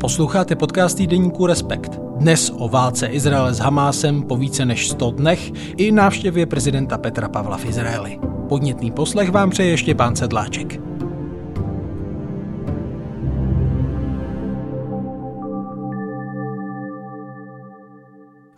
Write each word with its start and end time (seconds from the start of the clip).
Posloucháte 0.00 0.56
podcast 0.56 0.96
týdeníku 0.96 1.46
Respekt. 1.46 2.00
Dnes 2.16 2.52
o 2.56 2.68
válce 2.68 3.06
Izraele 3.06 3.54
s 3.54 3.58
Hamásem 3.58 4.22
po 4.22 4.36
více 4.36 4.64
než 4.64 4.88
100 4.88 5.10
dnech 5.10 5.52
i 5.76 5.92
návštěvě 5.92 6.46
prezidenta 6.46 6.98
Petra 6.98 7.28
Pavla 7.28 7.56
v 7.56 7.64
Izraeli. 7.64 8.18
Podnětný 8.48 8.90
poslech 8.90 9.30
vám 9.30 9.50
přeje 9.50 9.70
ještě 9.70 9.94
pán 9.94 10.16
Sedláček. 10.16 10.89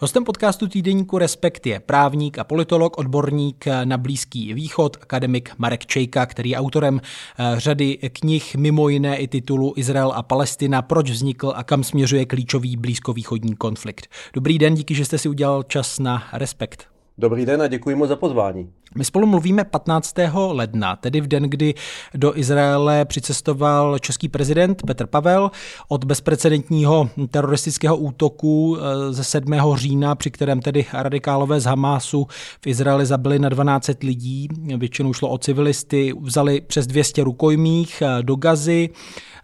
Hostem 0.03 0.25
podcastu 0.25 0.69
týdeníku 0.69 1.19
Respekt 1.19 1.67
je 1.67 1.81
právník 1.81 2.39
a 2.39 2.45
politolog, 2.45 2.99
odborník 2.99 3.65
na 3.85 3.99
Blízký 3.99 4.55
východ, 4.55 4.97
akademik 5.01 5.51
Marek 5.59 5.87
Čejka, 5.87 6.27
který 6.27 6.51
je 6.51 6.57
autorem 6.57 7.01
eh, 7.01 7.61
řady 7.61 7.97
knih, 7.97 8.57
mimo 8.57 8.89
jiné 8.89 9.17
i 9.17 9.29
titulu 9.29 9.75
Izrael 9.77 10.13
a 10.15 10.23
Palestina, 10.23 10.83
proč 10.83 11.11
vznikl 11.11 11.53
a 11.57 11.65
kam 11.65 11.85
směřuje 11.85 12.27
klíčový 12.27 12.77
blízkovýchodní 12.77 13.57
konflikt. 13.57 14.07
Dobrý 14.35 14.59
den, 14.59 14.75
díky, 14.75 14.95
že 14.95 15.05
jste 15.05 15.19
si 15.19 15.29
udělal 15.29 15.63
čas 15.63 15.99
na 15.99 16.23
Respekt. 16.33 16.85
Dobrý 17.19 17.47
den 17.47 17.63
a 17.63 17.67
děkuji 17.67 17.97
moc 17.97 18.09
za 18.09 18.17
pozvání. 18.17 18.71
My 18.97 19.05
spolu 19.05 19.27
mluvíme 19.27 19.65
15. 19.65 20.15
ledna, 20.49 20.97
tedy 20.97 21.21
v 21.21 21.29
den, 21.29 21.43
kdy 21.43 21.75
do 22.15 22.39
Izraele 22.39 23.05
přicestoval 23.05 23.99
český 23.99 24.29
prezident 24.29 24.83
Petr 24.87 25.07
Pavel 25.07 25.51
od 25.89 26.05
bezprecedentního 26.05 27.11
teroristického 27.31 27.97
útoku 27.97 28.79
eh, 28.79 29.13
ze 29.13 29.25
7. 29.25 29.53
října, 29.75 30.15
při 30.15 30.31
kterém 30.31 30.61
tedy 30.61 30.85
radikálové 30.93 31.61
z 31.61 31.65
Hamásu 31.65 32.27
v 32.61 32.67
Izraeli 32.67 33.07
zabili 33.07 33.39
na 33.39 33.49
12 33.49 33.91
lidí, 34.03 34.49
většinou 34.77 35.13
šlo 35.13 35.29
o 35.29 35.39
civilisty, 35.39 36.15
vzali 36.21 36.61
přes 36.61 36.87
200 36.87 37.25
rukojmích 37.25 38.03
eh, 38.03 38.23
do 38.23 38.37
Gazy, 38.37 38.91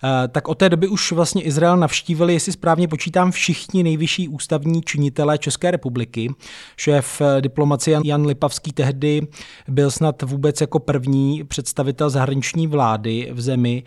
Eh, 0.04 0.28
tak 0.28 0.48
od 0.48 0.58
té 0.58 0.68
doby 0.68 0.88
už 0.88 1.12
vlastně 1.12 1.42
Izrael 1.42 1.76
navštívili, 1.76 2.32
jestli 2.32 2.52
správně 2.52 2.88
počítám, 2.88 3.32
všichni 3.32 3.82
nejvyšší 3.82 4.28
ústavní 4.28 4.82
činitelé 4.82 5.38
České 5.38 5.70
republiky. 5.70 6.34
Šéf 6.76 7.22
diplomacie 7.40 8.00
Jan 8.04 8.26
Lipavský 8.26 8.72
tehdy 8.72 9.26
byl 9.68 9.90
snad 9.90 10.22
vůbec 10.22 10.60
jako 10.60 10.78
první 10.78 11.44
představitel 11.44 12.10
zahraniční 12.10 12.66
vlády 12.66 13.28
v 13.32 13.40
zemi. 13.40 13.82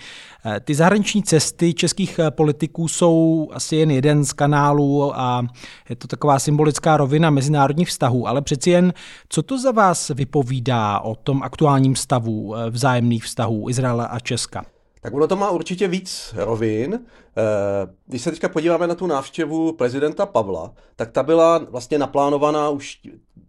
Eh, 0.45 0.59
ty 0.59 0.75
zahraniční 0.75 1.23
cesty 1.23 1.73
českých 1.73 2.19
politiků 2.29 2.87
jsou 2.87 3.49
asi 3.53 3.75
jen 3.75 3.91
jeden 3.91 4.25
z 4.25 4.33
kanálů 4.33 5.19
a 5.19 5.47
je 5.89 5.95
to 5.95 6.07
taková 6.07 6.39
symbolická 6.39 6.97
rovina 6.97 7.29
mezinárodních 7.29 7.87
vztahů, 7.87 8.27
ale 8.27 8.41
přeci 8.41 8.69
jen, 8.69 8.93
co 9.29 9.43
to 9.43 9.59
za 9.59 9.71
vás 9.71 10.09
vypovídá 10.09 10.99
o 10.99 11.15
tom 11.15 11.43
aktuálním 11.43 11.95
stavu 11.95 12.55
vzájemných 12.69 13.23
vztahů 13.23 13.69
Izraela 13.69 14.05
a 14.05 14.19
Česka? 14.19 14.65
Tak 15.01 15.13
ono 15.13 15.27
to 15.27 15.35
má 15.35 15.49
určitě 15.49 15.87
víc 15.87 16.33
rovin. 16.37 16.93
Eh, 16.93 17.93
když 18.07 18.21
se 18.21 18.31
teďka 18.31 18.49
podíváme 18.49 18.87
na 18.87 18.95
tu 18.95 19.07
návštěvu 19.07 19.71
prezidenta 19.71 20.25
Pavla, 20.25 20.73
tak 20.95 21.11
ta 21.11 21.23
byla 21.23 21.57
vlastně 21.57 21.97
naplánovaná 21.97 22.69
už 22.69 22.99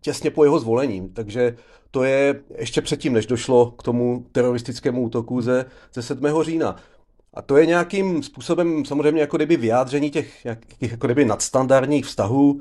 těsně 0.00 0.30
po 0.30 0.45
jeho 0.45 0.61
zvolení, 0.61 1.08
takže 1.08 1.56
to 1.93 2.05
je 2.05 2.41
ještě 2.59 2.83
předtím, 2.83 3.12
než 3.12 3.27
došlo 3.27 3.71
k 3.71 3.83
tomu 3.83 4.27
teroristickému 4.33 5.03
útoku 5.03 5.41
ze, 5.41 5.65
ze 5.95 6.03
7. 6.03 6.43
října. 6.43 6.77
A 7.35 7.43
to 7.43 7.57
je 7.57 7.67
nějakým 7.67 8.23
způsobem 8.23 8.85
samozřejmě 8.85 9.21
jako 9.21 9.37
kdyby 9.37 9.57
vyjádření 9.57 10.11
těch 10.11 10.47
jako 10.81 11.07
kdyby 11.07 11.25
nadstandardních 11.25 12.07
vztahů 12.07 12.61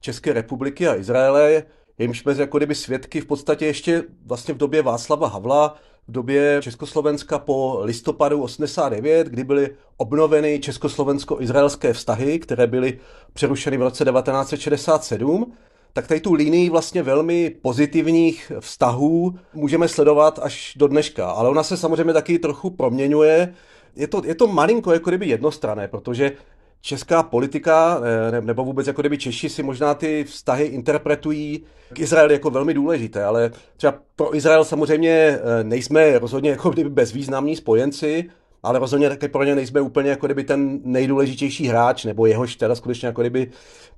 České 0.00 0.32
republiky 0.32 0.88
a 0.88 0.96
Izraele, 0.96 1.62
jimž 1.98 2.18
jsme 2.18 2.34
jako 2.38 2.58
kdyby 2.58 2.74
svědky 2.74 3.20
v 3.20 3.26
podstatě 3.26 3.66
ještě 3.66 4.04
vlastně 4.26 4.54
v 4.54 4.56
době 4.56 4.82
Václava 4.82 5.28
Havla, 5.28 5.76
v 6.08 6.12
době 6.12 6.58
Československa 6.62 7.38
po 7.38 7.78
listopadu 7.82 8.42
89, 8.42 9.26
kdy 9.26 9.44
byly 9.44 9.70
obnoveny 9.96 10.58
československo-izraelské 10.58 11.92
vztahy, 11.92 12.38
které 12.38 12.66
byly 12.66 12.98
přerušeny 13.32 13.76
v 13.76 13.82
roce 13.82 14.04
1967, 14.04 15.52
tak 15.92 16.06
tady 16.06 16.20
tu 16.20 16.32
linii 16.32 16.70
vlastně 16.70 17.02
velmi 17.02 17.50
pozitivních 17.62 18.52
vztahů 18.60 19.38
můžeme 19.54 19.88
sledovat 19.88 20.38
až 20.42 20.74
do 20.76 20.88
dneška. 20.88 21.30
Ale 21.30 21.48
ona 21.48 21.62
se 21.62 21.76
samozřejmě 21.76 22.12
taky 22.12 22.38
trochu 22.38 22.70
proměňuje. 22.70 23.54
Je 23.96 24.06
to, 24.06 24.22
je 24.24 24.34
to 24.34 24.46
malinko 24.46 24.92
jako 24.92 25.10
kdyby 25.10 25.26
jednostrané, 25.26 25.88
protože 25.88 26.32
česká 26.80 27.22
politika, 27.22 28.00
eh, 28.36 28.40
nebo 28.40 28.64
vůbec 28.64 28.86
jako 28.86 29.02
kdyby 29.02 29.18
Češi 29.18 29.48
si 29.48 29.62
možná 29.62 29.94
ty 29.94 30.24
vztahy 30.24 30.64
interpretují 30.64 31.64
k 31.92 31.98
Izraeli 31.98 32.34
jako 32.34 32.50
velmi 32.50 32.74
důležité, 32.74 33.24
ale 33.24 33.50
třeba 33.76 33.94
pro 34.16 34.36
Izrael 34.36 34.64
samozřejmě 34.64 35.10
eh, 35.10 35.64
nejsme 35.64 36.18
rozhodně 36.18 36.50
jako 36.50 36.70
kdyby 36.70 36.90
bezvýznamní 36.90 37.56
spojenci, 37.56 38.30
ale 38.62 38.78
rozhodně 38.78 39.08
také 39.08 39.28
pro 39.28 39.44
ně 39.44 39.54
nejsme 39.54 39.80
úplně 39.80 40.10
jako 40.10 40.26
kdyby 40.26 40.44
ten 40.44 40.80
nejdůležitější 40.84 41.66
hráč, 41.66 42.04
nebo 42.04 42.26
jehož 42.26 42.56
teda 42.56 42.74
skutečně 42.74 43.06
jako 43.06 43.20
kdyby 43.20 43.50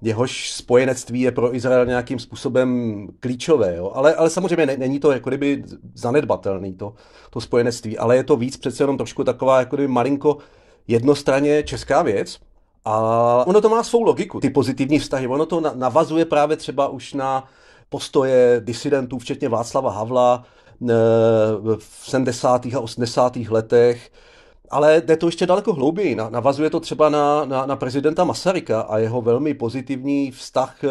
jehož 0.02 0.52
spojenectví 0.52 1.20
je 1.20 1.32
pro 1.32 1.54
Izrael 1.54 1.86
nějakým 1.86 2.18
způsobem 2.18 3.08
klíčové. 3.20 3.76
Jo? 3.76 3.92
Ale, 3.94 4.14
ale 4.14 4.30
samozřejmě 4.30 4.66
ne, 4.66 4.76
není 4.76 5.00
to 5.00 5.12
jako 5.12 5.30
kdyby 5.30 5.64
zanedbatelný 5.94 6.74
to, 6.74 6.94
to 7.30 7.40
spojenectví, 7.40 7.98
ale 7.98 8.16
je 8.16 8.24
to 8.24 8.36
víc 8.36 8.56
přece 8.56 8.82
jenom 8.82 8.96
trošku 8.96 9.24
taková 9.24 9.58
jako 9.58 9.76
kdyby 9.76 9.92
malinko 9.92 10.38
jednostranně 10.88 11.62
česká 11.62 12.02
věc. 12.02 12.38
A 12.84 13.44
ono 13.46 13.60
to 13.60 13.68
má 13.68 13.82
svou 13.82 14.02
logiku, 14.02 14.40
ty 14.40 14.50
pozitivní 14.50 14.98
vztahy. 14.98 15.26
Ono 15.26 15.46
to 15.46 15.60
navazuje 15.74 16.24
právě 16.24 16.56
třeba 16.56 16.88
už 16.88 17.12
na 17.12 17.44
postoje 17.88 18.60
disidentů, 18.64 19.18
včetně 19.18 19.48
Václava 19.48 19.90
Havla 19.90 20.44
eh, 20.82 20.94
v 21.78 22.10
70. 22.10 22.66
a 22.66 22.80
80. 22.80 23.36
letech, 23.36 24.10
ale 24.70 25.02
jde 25.04 25.16
to 25.16 25.26
ještě 25.26 25.46
daleko 25.46 25.72
hlouběji. 25.72 26.14
Navazuje 26.14 26.70
to 26.70 26.80
třeba 26.80 27.08
na, 27.08 27.44
na, 27.44 27.66
na 27.66 27.76
prezidenta 27.76 28.24
Masaryka 28.24 28.80
a 28.80 28.98
jeho 28.98 29.22
velmi 29.22 29.54
pozitivní 29.54 30.30
vztah 30.30 30.84
eh, 30.84 30.88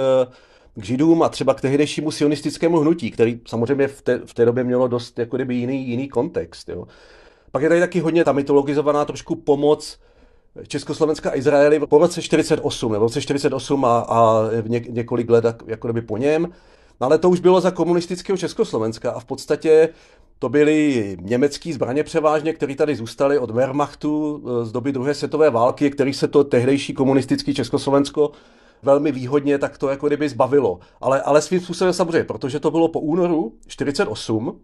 k 0.76 0.84
židům 0.84 1.24
a 1.24 1.30
třeba 1.30 1.54
k 1.54 1.62
tehdejšímu 1.62 2.12
sionistickému 2.12 2.80
hnutí, 2.80 3.12
který 3.12 3.42
samozřejmě 3.48 3.88
v 3.88 4.02
té, 4.02 4.22
v 4.26 4.34
té 4.34 4.46
době 4.46 4.64
mělo 4.64 4.88
dost 4.88 5.20
jako 5.20 5.36
kdyby 5.36 5.56
jiný, 5.56 5.88
jiný 5.88 6.10
kontext. 6.10 6.70
Jo. 6.70 6.88
Pak 7.52 7.64
je 7.64 7.70
tady 7.70 7.82
taky 7.82 8.00
hodně 8.00 8.24
ta 8.24 8.32
mytologizovaná 8.32 9.06
trošku 9.06 9.36
pomoc 9.36 10.00
Československa 10.68 11.30
a 11.30 11.36
Izraeli 11.36 11.80
po 11.80 11.98
roce 11.98 12.22
48, 12.22 12.92
nebo 12.92 13.06
roce 13.06 13.22
48 13.22 13.86
a, 13.86 14.00
a 14.00 14.44
ně, 14.68 14.82
několik 14.90 15.30
let 15.30 15.46
jako 15.68 15.88
kdyby 15.88 16.02
po 16.02 16.18
něm. 16.18 16.48
No 17.02 17.08
ale 17.08 17.18
to 17.18 17.30
už 17.30 17.40
bylo 17.40 17.62
za 17.62 17.72
komunistického 17.72 18.38
Československa 18.38 19.12
a 19.12 19.20
v 19.20 19.26
podstatě 19.26 19.90
to 20.40 20.50
byly 20.50 21.18
německé 21.22 21.74
zbraně 21.74 22.04
převážně, 22.04 22.54
které 22.54 22.76
tady 22.76 22.96
zůstaly 22.96 23.40
od 23.40 23.52
Wehrmachtu 23.52 24.44
eh, 24.46 24.66
z 24.66 24.72
doby 24.72 24.92
druhé 24.92 25.14
světové 25.14 25.50
války, 25.50 25.90
který 25.90 26.14
se 26.14 26.28
to 26.28 26.44
tehdejší 26.44 26.94
komunistický 26.94 27.54
Československo 27.54 28.32
velmi 28.84 29.12
výhodně 29.12 29.58
tak 29.58 29.78
to 29.78 29.90
jako 29.90 30.08
kdyby 30.08 30.30
zbavilo. 30.30 30.80
Ale, 31.02 31.22
ale 31.22 31.42
svým 31.42 31.60
způsobem 31.60 31.94
samozřejmě, 31.94 32.24
protože 32.24 32.60
to 32.60 32.72
bylo 32.72 32.88
po 32.88 33.00
únoru 33.00 33.54
48, 33.68 34.60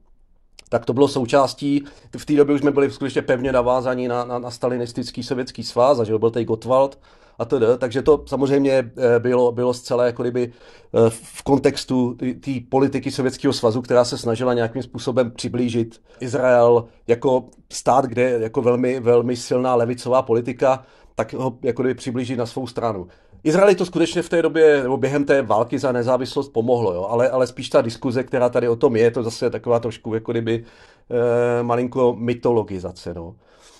tak 0.69 0.85
to 0.85 0.93
bylo 0.93 1.07
součástí, 1.07 1.83
v 2.17 2.25
té 2.25 2.33
době 2.33 2.55
už 2.55 2.61
jsme 2.61 2.71
byli 2.71 2.91
skutečně 2.91 3.21
pevně 3.21 3.51
navázaní 3.51 4.07
na, 4.07 4.25
na, 4.25 4.39
na 4.39 4.51
stalinistický 4.51 5.23
sovětský 5.23 5.63
svaz, 5.63 5.99
a 5.99 6.03
že 6.03 6.17
byl 6.17 6.31
tady 6.31 6.45
Gottwald 6.45 6.99
a 7.39 7.45
tedy, 7.45 7.65
takže 7.77 8.01
to 8.01 8.23
samozřejmě 8.27 8.91
eh, 8.97 9.19
bylo, 9.19 9.51
bylo 9.51 9.73
zcela 9.73 10.05
jako 10.05 10.23
kdyby 10.23 10.43
eh, 10.53 11.09
v 11.09 11.43
kontextu 11.43 12.17
té 12.39 12.51
politiky 12.69 13.11
Sovětského 13.11 13.53
svazu, 13.53 13.81
která 13.81 14.05
se 14.05 14.17
snažila 14.17 14.53
nějakým 14.53 14.83
způsobem 14.83 15.31
přiblížit 15.31 16.01
Izrael 16.19 16.85
jako 17.07 17.45
stát, 17.71 18.05
kde 18.05 18.29
jako 18.29 18.61
velmi, 18.61 18.99
velmi 18.99 19.35
silná 19.35 19.75
levicová 19.75 20.21
politika, 20.21 20.85
tak 21.15 21.33
ho 21.33 21.57
jako 21.63 21.81
kdyby 21.81 21.95
přiblížit 21.95 22.37
na 22.37 22.45
svou 22.45 22.67
stranu. 22.67 23.07
Izraeli 23.45 23.75
to 23.75 23.85
skutečně 23.85 24.21
v 24.21 24.29
té 24.29 24.41
době, 24.41 24.83
nebo 24.83 24.97
během 24.97 25.25
té 25.25 25.41
války 25.41 25.79
za 25.79 25.91
nezávislost 25.91 26.49
pomohlo, 26.49 26.93
jo? 26.93 27.07
Ale, 27.09 27.29
ale 27.29 27.47
spíš 27.47 27.69
ta 27.69 27.81
diskuze, 27.81 28.23
která 28.23 28.49
tady 28.49 28.67
o 28.67 28.75
tom 28.75 28.95
je, 28.95 29.11
to 29.11 29.23
zase 29.23 29.49
taková 29.49 29.79
trošku 29.79 30.13
jako 30.13 30.31
kdyby 30.31 30.65
e, 31.59 31.63
malinko 31.63 32.15
mytologizace. 32.19 33.13
No. 33.13 33.35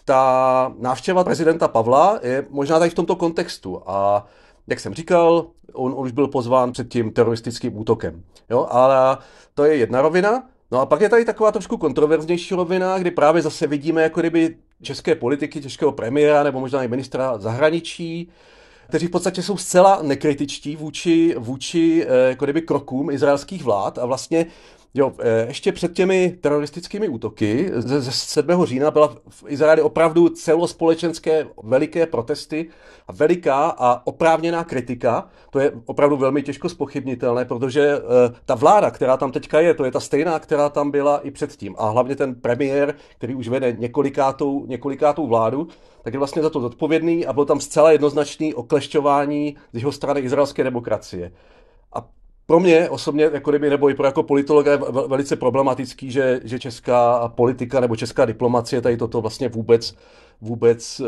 Ta 0.05 0.73
návštěva 0.79 1.23
prezidenta 1.23 1.67
Pavla 1.67 2.19
je 2.23 2.45
možná 2.49 2.79
tady 2.79 2.91
v 2.91 2.93
tomto 2.93 3.15
kontextu 3.15 3.81
a 3.85 4.25
jak 4.67 4.79
jsem 4.79 4.93
říkal, 4.93 5.47
on, 5.73 5.93
on 5.95 6.05
už 6.05 6.11
byl 6.11 6.27
pozván 6.27 6.71
před 6.71 6.89
tím 6.89 7.11
teroristickým 7.11 7.77
útokem. 7.77 8.23
Jo? 8.49 8.67
Ale 8.69 9.17
to 9.53 9.63
je 9.63 9.75
jedna 9.75 10.01
rovina. 10.01 10.43
No 10.71 10.79
a 10.79 10.85
pak 10.85 11.01
je 11.01 11.09
tady 11.09 11.25
taková 11.25 11.51
trošku 11.51 11.77
kontroverznější 11.77 12.55
rovina, 12.55 12.97
kdy 12.97 13.11
právě 13.11 13.41
zase 13.41 13.67
vidíme 13.67 14.03
jako 14.03 14.19
kdyby 14.19 14.55
české 14.81 15.15
politiky, 15.15 15.61
českého 15.61 15.91
premiéra 15.91 16.43
nebo 16.43 16.59
možná 16.59 16.83
i 16.83 16.87
ministra 16.87 17.37
zahraničí, 17.37 18.29
kteří 18.95 19.07
v 19.07 19.11
podstatě 19.11 19.43
jsou 19.43 19.57
zcela 19.57 19.99
nekritičtí 20.01 20.75
vůči, 20.75 21.35
vůči 21.37 22.05
eh, 22.07 22.29
jako 22.29 22.45
krokům 22.65 23.11
izraelských 23.11 23.63
vlád 23.63 23.97
a 23.97 24.05
vlastně 24.05 24.45
Jo, 24.97 25.11
eh, 25.19 25.45
ještě 25.47 25.71
před 25.71 25.93
těmi 25.93 26.37
teroristickými 26.41 27.07
útoky 27.07 27.71
ze, 27.75 28.01
ze 28.01 28.11
7. 28.11 28.65
října 28.65 28.91
byla 28.91 29.15
v 29.29 29.43
Izraeli 29.47 29.81
opravdu 29.81 30.29
celospolečenské 30.29 31.47
veliké 31.63 32.05
protesty 32.05 32.69
a 33.07 33.13
veliká 33.13 33.75
a 33.77 34.07
oprávněná 34.07 34.63
kritika. 34.63 35.27
To 35.49 35.59
je 35.59 35.71
opravdu 35.85 36.17
velmi 36.17 36.43
těžko 36.43 36.69
spochybnitelné, 36.69 37.45
protože 37.45 37.97
uh, 37.97 38.03
ta 38.45 38.55
vláda, 38.55 38.91
která 38.91 39.17
tam 39.17 39.31
teďka 39.31 39.59
je, 39.59 39.73
to 39.73 39.85
je 39.85 39.91
ta 39.91 39.99
stejná, 39.99 40.39
která 40.39 40.69
tam 40.69 40.91
byla 40.91 41.17
i 41.17 41.31
předtím. 41.31 41.75
A 41.77 41.89
hlavně 41.89 42.15
ten 42.15 42.35
premiér, 42.35 42.95
který 43.17 43.35
už 43.35 43.47
vede 43.47 43.75
několikátou, 43.79 44.65
několikátou 44.65 45.27
vládu, 45.27 45.67
tak 46.01 46.13
je 46.13 46.19
vlastně 46.19 46.41
za 46.41 46.49
to 46.49 46.61
zodpovědný 46.61 47.25
a 47.25 47.33
byl 47.33 47.45
tam 47.45 47.59
zcela 47.59 47.91
jednoznačný 47.91 48.53
oklešťování 48.53 49.55
z 49.73 49.77
jeho 49.77 49.91
strany 49.91 50.19
izraelské 50.21 50.63
demokracie. 50.63 51.31
Pro 52.47 52.59
mě 52.59 52.89
osobně, 52.89 53.23
jako 53.33 53.49
kdyby, 53.49 53.69
nebo 53.69 53.89
i 53.89 53.93
pro 53.93 54.05
jako 54.05 54.23
politologa 54.23 54.71
je 54.71 54.77
velice 55.07 55.35
problematický, 55.35 56.11
že, 56.11 56.41
že 56.43 56.59
česká 56.59 57.27
politika 57.27 57.79
nebo 57.79 57.95
česká 57.95 58.25
diplomacie 58.25 58.81
tady 58.81 58.97
toto 58.97 59.21
vlastně 59.21 59.49
vůbec, 59.49 59.95
vůbec 60.41 60.99
uh, 60.99 61.07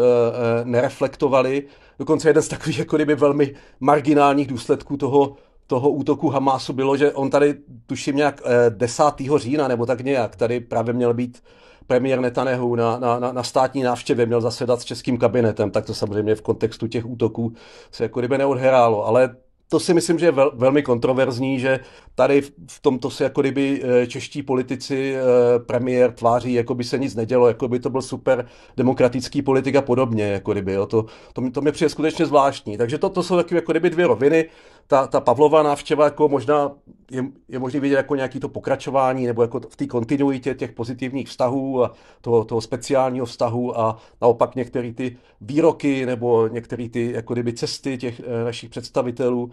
nereflektovali. 0.63 1.63
Dokonce 1.99 2.29
jeden 2.29 2.43
z 2.43 2.47
takových 2.47 2.79
jako 2.79 2.95
kdyby 2.95 3.15
velmi 3.15 3.55
marginálních 3.79 4.47
důsledků 4.47 4.97
toho, 4.97 5.35
toho 5.67 5.89
útoku 5.89 6.29
Hamásu 6.29 6.73
bylo, 6.73 6.97
že 6.97 7.11
on 7.11 7.29
tady, 7.29 7.55
tuším 7.85 8.15
nějak 8.15 8.41
10. 8.69 9.03
října 9.37 9.67
nebo 9.67 9.85
tak 9.85 10.01
nějak, 10.01 10.35
tady 10.35 10.59
právě 10.59 10.93
měl 10.93 11.13
být 11.13 11.43
premiér 11.87 12.19
Netanyahu 12.19 12.75
na, 12.75 12.99
na, 12.99 13.19
na, 13.19 13.31
na 13.31 13.43
státní 13.43 13.83
návštěvě 13.83 14.25
měl 14.25 14.41
zasedat 14.41 14.81
s 14.81 14.85
českým 14.85 15.17
kabinetem, 15.17 15.71
tak 15.71 15.85
to 15.85 15.93
samozřejmě 15.93 16.35
v 16.35 16.41
kontextu 16.41 16.87
těch 16.87 17.05
útoků 17.05 17.53
se 17.91 18.03
jako 18.03 18.19
kdyby 18.19 18.37
neodhrálo, 18.37 19.05
ale 19.05 19.35
to 19.69 19.79
si 19.79 19.93
myslím, 19.93 20.19
že 20.19 20.25
je 20.25 20.31
vel, 20.31 20.51
velmi 20.55 20.83
kontroverzní, 20.83 21.59
že 21.59 21.79
tady 22.15 22.41
v 22.67 22.79
tomto 22.81 23.09
se 23.09 23.23
jako 23.23 23.41
kdyby 23.41 23.81
eh, 23.83 24.07
čeští 24.07 24.43
politici, 24.43 25.15
eh, 25.15 25.59
premiér 25.59 26.11
tváří, 26.11 26.53
jako 26.53 26.75
by 26.75 26.83
se 26.83 26.97
nic 26.97 27.15
nedělo, 27.15 27.47
jako 27.47 27.67
by 27.67 27.79
to 27.79 27.89
byl 27.89 28.01
super 28.01 28.47
demokratický 28.77 29.41
politik 29.41 29.75
a 29.75 29.81
podobně, 29.81 30.23
jako 30.23 30.51
kdyby, 30.51 30.73
jo. 30.73 30.85
To, 30.85 31.05
to, 31.33 31.51
to 31.51 31.61
mě 31.61 31.71
přijde 31.71 31.89
skutečně 31.89 32.25
zvláštní. 32.25 32.77
Takže 32.77 32.97
to, 32.97 33.09
to 33.09 33.23
jsou 33.23 33.35
taky 33.35 33.55
jako 33.55 33.71
kdyby 33.71 33.89
dvě 33.89 34.07
roviny. 34.07 34.49
Ta, 34.87 35.07
ta 35.07 35.19
Pavlova 35.19 35.63
návštěva 35.63 36.05
jako 36.05 36.29
možná 36.29 36.71
je, 37.11 37.23
je 37.49 37.59
možný 37.59 37.79
vidět 37.79 37.95
jako 37.95 38.15
nějaký 38.15 38.39
to 38.39 38.49
pokračování 38.49 39.27
nebo 39.27 39.41
jako 39.41 39.59
v 39.69 39.75
té 39.75 39.85
kontinuitě 39.85 40.53
těch 40.53 40.71
pozitivních 40.71 41.27
vztahů 41.27 41.83
a 41.83 41.93
toho, 42.21 42.45
toho 42.45 42.61
speciálního 42.61 43.25
vztahu 43.25 43.79
a 43.79 43.97
naopak 44.21 44.55
některé 44.55 44.93
ty 44.93 45.17
výroky 45.41 46.05
nebo 46.05 46.47
některé 46.47 46.89
ty 46.89 47.11
jako 47.11 47.33
kdyby 47.33 47.53
cesty 47.53 47.97
těch 47.97 48.19
eh, 48.19 48.43
našich 48.43 48.69
představitelů 48.69 49.51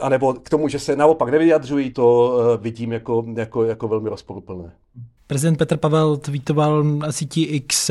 a 0.00 0.08
nebo 0.08 0.34
k 0.34 0.50
tomu, 0.50 0.68
že 0.68 0.78
se 0.78 0.96
naopak 0.96 1.28
nevyjadřují, 1.28 1.92
to 1.92 2.38
eh, 2.38 2.56
vidím 2.62 2.92
jako, 2.92 3.24
jako, 3.36 3.64
jako 3.64 3.88
velmi 3.88 4.08
rozporuplné. 4.08 4.72
Prezident 5.26 5.56
Petr 5.56 5.76
Pavel 5.76 6.16
tweetoval 6.16 6.84
na 6.84 7.12
síti 7.12 7.42
X, 7.42 7.90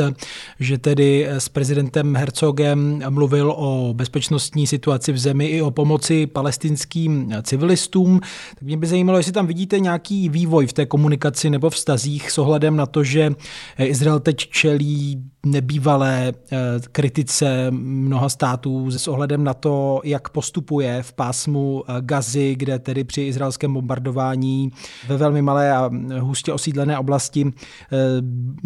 že 0.60 0.78
tedy 0.78 1.28
s 1.28 1.50
prezidentem 1.50 2.16
Herzogem 2.16 3.02
mluvil 3.10 3.54
o 3.58 3.94
bezpečnostní 3.94 4.68
situaci 4.68 5.12
v 5.12 5.18
zemi 5.18 5.46
i 5.46 5.62
o 5.62 5.72
pomoci 5.72 6.28
palestinským 6.28 7.34
civilistům. 7.44 8.20
Tak 8.56 8.62
mě 8.62 8.78
by 8.78 8.88
zajímalo, 8.88 9.18
jestli 9.20 9.32
tam 9.32 9.48
vidíte 9.48 9.80
nějaký 9.80 10.30
vývoj 10.30 10.68
v 10.68 10.74
té 10.74 10.86
komunikaci 10.86 11.50
nebo 11.50 11.70
vztazích 11.70 12.32
s 12.32 12.38
ohledem 12.38 12.76
na 12.76 12.86
to, 12.86 13.04
že 13.04 13.32
Izrael 13.78 14.20
teď 14.20 14.38
čelí 14.38 15.24
nebývalé 15.46 16.34
eh, 16.52 16.58
kritice 16.92 17.72
mnoha 17.72 18.30
států 18.30 18.92
s 18.92 19.08
ohledem 19.08 19.44
na 19.44 19.54
to, 19.54 20.02
jak 20.04 20.30
postupuje 20.30 21.04
v 21.04 21.14
pásmu 21.14 21.84
eh, 21.88 21.94
Gazy, 22.02 22.56
kde 22.56 22.80
tedy 22.80 23.04
při 23.04 23.22
izraelském 23.22 23.74
bombardování 23.74 24.72
ve 25.08 25.18
velmi 25.18 25.42
malé 25.42 25.72
a 25.72 25.90
hustě 26.20 26.54
osídlené 26.54 27.00
oblasti 27.00 27.46
eh, 27.48 27.98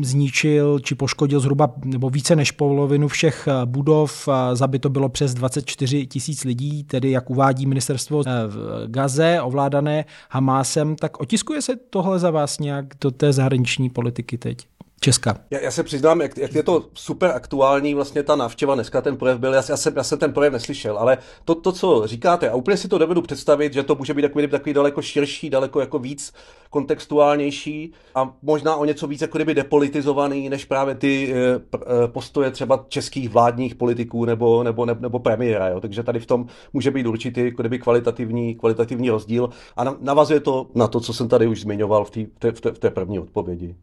zničil 0.03 0.79
či 0.79 0.95
poškodil 0.95 1.39
zhruba 1.39 1.73
nebo 1.85 2.09
více 2.09 2.35
než 2.35 2.51
polovinu 2.51 3.07
všech 3.07 3.47
budov. 3.65 4.29
Zabito 4.53 4.89
bylo 4.89 5.09
přes 5.09 5.33
24 5.33 6.07
tisíc 6.07 6.43
lidí, 6.43 6.83
tedy 6.83 7.11
jak 7.11 7.29
uvádí 7.29 7.65
ministerstvo 7.65 8.23
v 8.47 8.87
Gaze, 8.87 9.41
ovládané 9.41 10.05
Hamásem. 10.29 10.95
Tak 10.95 11.19
otiskuje 11.19 11.61
se 11.61 11.75
tohle 11.89 12.19
za 12.19 12.31
vás 12.31 12.59
nějak 12.59 12.85
do 13.01 13.11
té 13.11 13.33
zahraniční 13.33 13.89
politiky 13.89 14.37
teď? 14.37 14.67
Česka. 15.01 15.37
Já, 15.49 15.59
já 15.59 15.71
se 15.71 15.83
přiznám, 15.83 16.21
jak, 16.21 16.37
jak 16.37 16.55
je 16.55 16.63
to 16.63 16.85
super 16.93 17.31
aktuální 17.35 17.93
vlastně 17.93 18.23
ta 18.23 18.35
návštěva 18.35 18.75
dneska, 18.75 19.01
ten 19.01 19.17
projev 19.17 19.39
byl, 19.39 19.53
já, 19.53 19.63
já, 19.69 19.77
jsem, 19.77 19.93
já 19.97 20.03
jsem 20.03 20.19
ten 20.19 20.33
projev 20.33 20.53
neslyšel, 20.53 20.97
ale 20.97 21.17
to, 21.45 21.55
to, 21.55 21.71
co 21.71 22.07
říkáte, 22.07 22.49
a 22.49 22.55
úplně 22.55 22.77
si 22.77 22.87
to 22.87 22.97
dovedu 22.97 23.21
představit, 23.21 23.73
že 23.73 23.83
to 23.83 23.95
může 23.95 24.13
být 24.13 24.21
takový, 24.21 24.47
takový 24.47 24.73
daleko 24.73 25.01
širší, 25.01 25.49
daleko 25.49 25.79
jako 25.79 25.99
víc 25.99 26.33
kontextuálnější 26.69 27.93
a 28.15 28.33
možná 28.41 28.75
o 28.75 28.85
něco 28.85 29.07
víc 29.07 29.21
jako 29.21 29.37
kdyby 29.37 29.55
depolitizovaný, 29.55 30.49
než 30.49 30.65
právě 30.65 30.95
ty 30.95 31.33
e, 31.33 32.07
postoje 32.07 32.51
třeba 32.51 32.85
českých 32.87 33.29
vládních 33.29 33.75
politiků 33.75 34.25
nebo, 34.25 34.63
nebo, 34.63 34.85
nebo, 34.85 35.01
nebo 35.01 35.19
premiéra. 35.19 35.67
Jo. 35.67 35.79
Takže 35.79 36.03
tady 36.03 36.19
v 36.19 36.25
tom 36.25 36.45
může 36.73 36.91
být 36.91 37.05
určitý 37.05 37.45
jako 37.45 37.61
kdyby 37.61 37.79
kvalitativní, 37.79 38.55
kvalitativní 38.55 39.09
rozdíl 39.09 39.49
a 39.77 39.83
navazuje 39.99 40.39
to 40.39 40.67
na 40.75 40.87
to, 40.87 40.99
co 40.99 41.13
jsem 41.13 41.27
tady 41.27 41.47
už 41.47 41.61
zmiňoval 41.61 42.05
v, 42.05 42.11
tý, 42.11 42.25
v, 42.51 42.61
té, 42.61 42.71
v 42.71 42.79
té 42.79 42.89
první 42.89 43.19
odpovědi. 43.19 43.75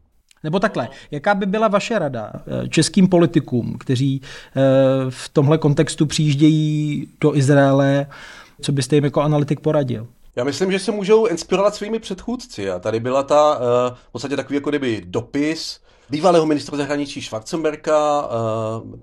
Nebo 0.45 0.59
takhle, 0.59 0.89
jaká 1.11 1.35
by 1.35 1.45
byla 1.45 1.67
vaše 1.67 1.99
rada 1.99 2.31
eh, 2.35 2.69
českým 2.69 3.07
politikům, 3.07 3.77
kteří 3.79 4.21
eh, 4.21 4.61
v 5.09 5.29
tomhle 5.29 5.57
kontextu 5.57 6.05
přijíždějí 6.05 7.07
do 7.21 7.35
Izraele, 7.35 8.05
co 8.61 8.71
byste 8.71 8.95
jim 8.95 9.03
jako 9.03 9.21
analytik 9.21 9.59
poradil? 9.59 10.07
Já 10.35 10.43
myslím, 10.43 10.71
že 10.71 10.79
se 10.79 10.91
můžou 10.91 11.25
inspirovat 11.25 11.75
svými 11.75 11.99
předchůdci. 11.99 12.69
A 12.69 12.79
tady 12.79 12.99
byla 12.99 13.23
ta 13.23 13.59
eh, 13.59 13.95
v 14.09 14.11
podstatě 14.11 14.35
takový 14.35 14.55
jako 14.55 14.69
kdyby 14.69 15.03
dopis 15.05 15.79
bývalého 16.09 16.45
ministra 16.45 16.77
zahraničí 16.77 17.21
Schwarzenberka, 17.21 18.29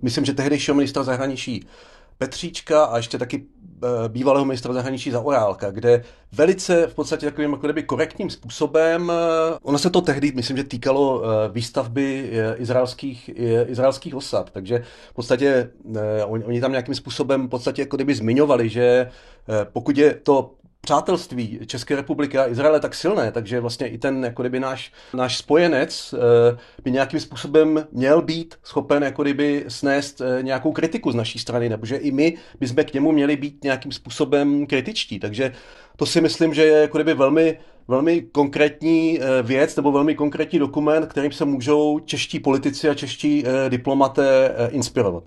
myslím, 0.02 0.24
že 0.24 0.32
tehdejšího 0.32 0.74
ministra 0.74 1.02
zahraničí 1.02 1.66
Petříčka 2.18 2.84
a 2.84 2.96
ještě 2.96 3.18
taky 3.18 3.44
bývalého 4.08 4.44
ministra 4.44 4.72
zahraničí 4.72 5.10
za 5.10 5.20
Orálka, 5.20 5.70
kde 5.70 6.04
velice 6.32 6.86
v 6.86 6.94
podstatě 6.94 7.26
takovým 7.26 7.50
jako 7.52 7.66
kdyby 7.66 7.82
korektním 7.82 8.30
způsobem, 8.30 9.12
eh, 9.12 9.58
ono 9.62 9.78
se 9.78 9.90
to 9.90 10.00
tehdy, 10.00 10.32
myslím, 10.34 10.56
že 10.56 10.64
týkalo 10.64 11.22
eh, 11.22 11.48
výstavby 11.48 12.30
izraelských, 12.56 13.30
izraelských 13.66 14.14
osad, 14.14 14.50
takže 14.50 14.82
v 15.10 15.14
podstatě 15.14 15.70
oni, 16.26 16.44
oni 16.44 16.60
tam 16.60 16.70
nějakým 16.70 16.94
způsobem 16.94 17.46
v 17.46 17.50
podstatě 17.50 17.82
jako 17.82 17.96
kdyby 17.96 18.14
zmiňovali, 18.14 18.68
že 18.68 19.10
pokud 19.72 19.98
je 19.98 20.14
to 20.14 20.50
přátelství 20.86 21.60
České 21.66 21.96
republiky 21.96 22.38
a 22.38 22.48
Izraele 22.48 22.80
tak 22.80 22.94
silné, 22.94 23.32
takže 23.32 23.60
vlastně 23.60 23.88
i 23.88 23.98
ten 23.98 24.24
jako 24.24 24.42
kdyby 24.42 24.60
náš, 24.60 24.92
náš 25.14 25.38
spojenec 25.38 26.14
eh, 26.14 26.56
by 26.84 26.90
nějakým 26.90 27.20
způsobem 27.20 27.86
měl 27.92 28.22
být 28.22 28.54
schopen 28.62 29.02
jako 29.02 29.22
kdyby 29.22 29.64
snést 29.68 30.20
eh, 30.20 30.42
nějakou 30.42 30.72
kritiku 30.72 31.12
z 31.12 31.14
naší 31.14 31.38
strany, 31.38 31.68
nebo 31.68 31.86
že 31.86 31.96
i 31.96 32.10
my 32.10 32.36
bychom 32.60 32.84
k 32.84 32.92
němu 32.92 33.12
měli 33.12 33.36
být 33.36 33.64
nějakým 33.64 33.92
způsobem 33.92 34.66
kritičtí. 34.66 35.18
Takže 35.18 35.52
to 35.96 36.06
si 36.06 36.20
myslím, 36.20 36.54
že 36.54 36.64
je 36.64 36.80
jako 36.80 36.98
kdyby 36.98 37.14
velmi, 37.14 37.58
velmi 37.88 38.22
konkrétní 38.22 39.20
eh, 39.20 39.42
věc 39.42 39.76
nebo 39.76 39.92
velmi 39.92 40.14
konkrétní 40.14 40.58
dokument, 40.58 41.06
kterým 41.06 41.32
se 41.32 41.44
můžou 41.44 41.98
čeští 41.98 42.40
politici 42.40 42.88
a 42.88 42.94
čeští 42.94 43.44
diplomaté 43.68 44.54
inspirovat 44.70 45.24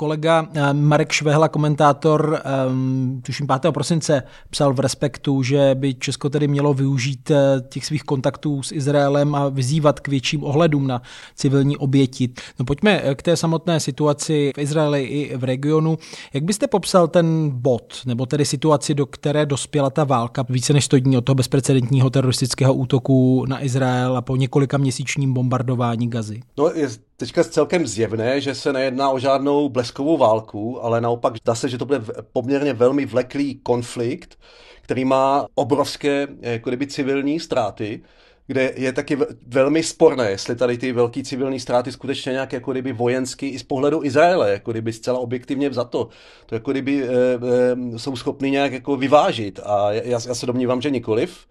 kolega 0.00 0.48
eh, 0.54 0.72
Marek 0.72 1.12
Švehla, 1.12 1.48
komentátor, 1.48 2.40
ehm, 2.44 3.20
tuším 3.22 3.46
5. 3.46 3.72
prosince, 3.72 4.22
psal 4.50 4.72
v 4.72 4.80
Respektu, 4.80 5.42
že 5.42 5.74
by 5.74 5.94
Česko 5.94 6.30
tedy 6.30 6.48
mělo 6.48 6.74
využít 6.74 7.30
eh, 7.30 7.36
těch 7.68 7.86
svých 7.86 8.02
kontaktů 8.02 8.62
s 8.62 8.72
Izraelem 8.72 9.34
a 9.34 9.48
vyzývat 9.48 10.00
k 10.00 10.08
větším 10.08 10.44
ohledům 10.44 10.86
na 10.86 11.02
civilní 11.34 11.76
oběti. 11.76 12.30
No 12.58 12.64
pojďme 12.64 13.00
eh, 13.04 13.14
k 13.14 13.22
té 13.22 13.36
samotné 13.36 13.80
situaci 13.80 14.52
v 14.56 14.58
Izraeli 14.58 15.04
i 15.04 15.36
v 15.36 15.44
regionu. 15.44 15.98
Jak 16.34 16.44
byste 16.44 16.66
popsal 16.66 17.08
ten 17.08 17.50
bod, 17.52 18.00
nebo 18.06 18.26
tedy 18.26 18.44
situaci, 18.44 18.94
do 18.94 19.06
které 19.06 19.46
dospěla 19.46 19.90
ta 19.90 20.04
válka 20.04 20.44
více 20.48 20.72
než 20.72 20.84
100 20.84 20.98
dní 20.98 21.16
od 21.16 21.24
toho 21.24 21.34
bezprecedentního 21.34 22.10
teroristického 22.10 22.74
útoku 22.74 23.44
na 23.48 23.64
Izrael 23.64 24.16
a 24.16 24.22
po 24.22 24.36
několika 24.36 24.78
měsíčním 24.78 25.32
bombardování 25.32 26.10
Gazy? 26.10 26.40
No, 26.58 26.70
je 26.74 26.88
teďka 27.20 27.44
celkem 27.44 27.86
zjevné, 27.86 28.40
že 28.40 28.54
se 28.54 28.72
nejedná 28.72 29.10
o 29.10 29.18
žádnou 29.18 29.68
bleskovou 29.68 30.16
válku, 30.16 30.84
ale 30.84 31.00
naopak 31.00 31.34
dá 31.44 31.54
se, 31.54 31.68
že 31.68 31.78
to 31.78 31.84
bude 31.84 32.00
poměrně 32.32 32.72
velmi 32.72 33.06
vleklý 33.06 33.54
konflikt, 33.54 34.38
který 34.82 35.04
má 35.04 35.46
obrovské 35.54 36.28
jako 36.40 36.70
kdyby 36.70 36.86
civilní 36.86 37.40
ztráty, 37.40 38.02
kde 38.46 38.72
je 38.76 38.92
taky 38.92 39.18
velmi 39.46 39.82
sporné, 39.82 40.30
jestli 40.30 40.56
tady 40.56 40.78
ty 40.78 40.92
velké 40.92 41.22
civilní 41.22 41.60
ztráty 41.60 41.92
skutečně 41.92 42.32
nějak 42.32 42.52
jako 42.52 42.72
kdyby 42.72 42.92
vojensky 42.92 43.48
i 43.48 43.58
z 43.58 43.62
pohledu 43.62 44.04
Izraele, 44.04 44.52
jako 44.52 44.70
kdyby 44.70 44.92
zcela 44.92 45.18
objektivně 45.18 45.68
vzato, 45.68 46.08
to 46.46 46.54
jako 46.54 46.70
kdyby 46.70 47.04
e, 47.04 47.08
e, 47.08 47.98
jsou 47.98 48.16
schopni 48.16 48.50
nějak 48.50 48.72
jako 48.72 48.96
vyvážit 48.96 49.60
a 49.64 49.92
já, 49.92 50.20
já 50.26 50.34
se 50.34 50.46
domnívám, 50.46 50.80
že 50.80 50.90
nikoliv. 50.90 51.46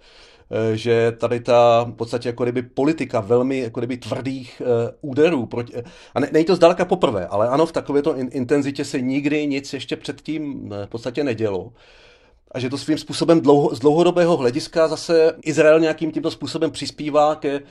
Eh, 0.51 0.77
že 0.77 1.11
tady 1.11 1.39
ta 1.39 1.83
v 1.83 1.95
podstatě 1.95 2.29
jako 2.29 2.43
kdyby 2.43 2.61
politika 2.61 3.19
velmi 3.19 3.59
jako 3.59 3.79
kdyby 3.79 3.97
tvrdých 3.97 4.61
uh, 4.61 5.11
úderů 5.11 5.45
proti, 5.45 5.73
a 6.15 6.19
ne, 6.19 6.29
není 6.31 6.45
to 6.45 6.55
zdaleka 6.55 6.85
poprvé, 6.85 7.27
ale 7.27 7.49
ano, 7.49 7.65
v 7.65 7.71
takovéto 7.71 8.15
in, 8.15 8.29
intenzitě 8.31 8.85
se 8.85 9.01
nikdy 9.01 9.47
nic 9.47 9.73
ještě 9.73 9.95
předtím 9.95 10.69
v 10.69 10.87
podstatě 10.89 11.23
nedělo. 11.23 11.73
a 12.51 12.59
že 12.59 12.69
to 12.69 12.77
svým 12.77 12.97
způsobem 12.97 13.41
dlouho, 13.41 13.75
z 13.75 13.79
dlouhodobého 13.79 14.37
hlediska 14.37 14.87
zase 14.87 15.33
Izrael 15.43 15.79
nějakým 15.79 16.11
tímto 16.11 16.31
způsobem 16.31 16.71
přispívá 16.71 17.35
ke 17.35 17.49
Eh, 17.49 17.61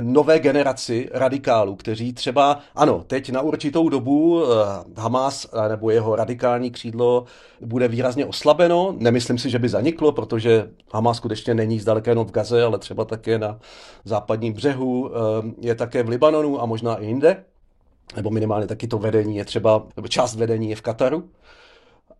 nové 0.00 0.38
generaci 0.38 1.08
radikálů, 1.12 1.76
kteří 1.76 2.12
třeba, 2.12 2.60
ano, 2.74 3.04
teď 3.06 3.30
na 3.30 3.40
určitou 3.40 3.88
dobu 3.88 4.44
eh, 4.44 4.46
Hamas 4.96 5.46
nebo 5.68 5.90
jeho 5.90 6.16
radikální 6.16 6.70
křídlo 6.70 7.24
bude 7.60 7.88
výrazně 7.88 8.26
oslabeno. 8.26 8.94
Nemyslím 8.98 9.38
si, 9.38 9.50
že 9.50 9.58
by 9.58 9.68
zaniklo, 9.68 10.12
protože 10.12 10.70
Hamas 10.92 11.16
skutečně 11.16 11.54
není 11.54 11.80
zdaleka 11.80 12.10
jenom 12.10 12.26
v 12.26 12.30
Gaze, 12.30 12.64
ale 12.64 12.78
třeba 12.78 13.04
také 13.04 13.38
na 13.38 13.58
západním 14.04 14.52
břehu, 14.52 15.10
eh, 15.10 15.18
je 15.60 15.74
také 15.74 16.02
v 16.02 16.08
Libanonu 16.08 16.62
a 16.62 16.66
možná 16.66 16.96
i 16.96 17.06
jinde 17.06 17.44
nebo 18.16 18.30
minimálně 18.30 18.66
taky 18.66 18.88
to 18.88 18.98
vedení 18.98 19.36
je 19.36 19.44
třeba, 19.44 19.86
nebo 19.96 20.08
část 20.08 20.36
vedení 20.36 20.70
je 20.70 20.76
v 20.76 20.80
Kataru. 20.80 21.28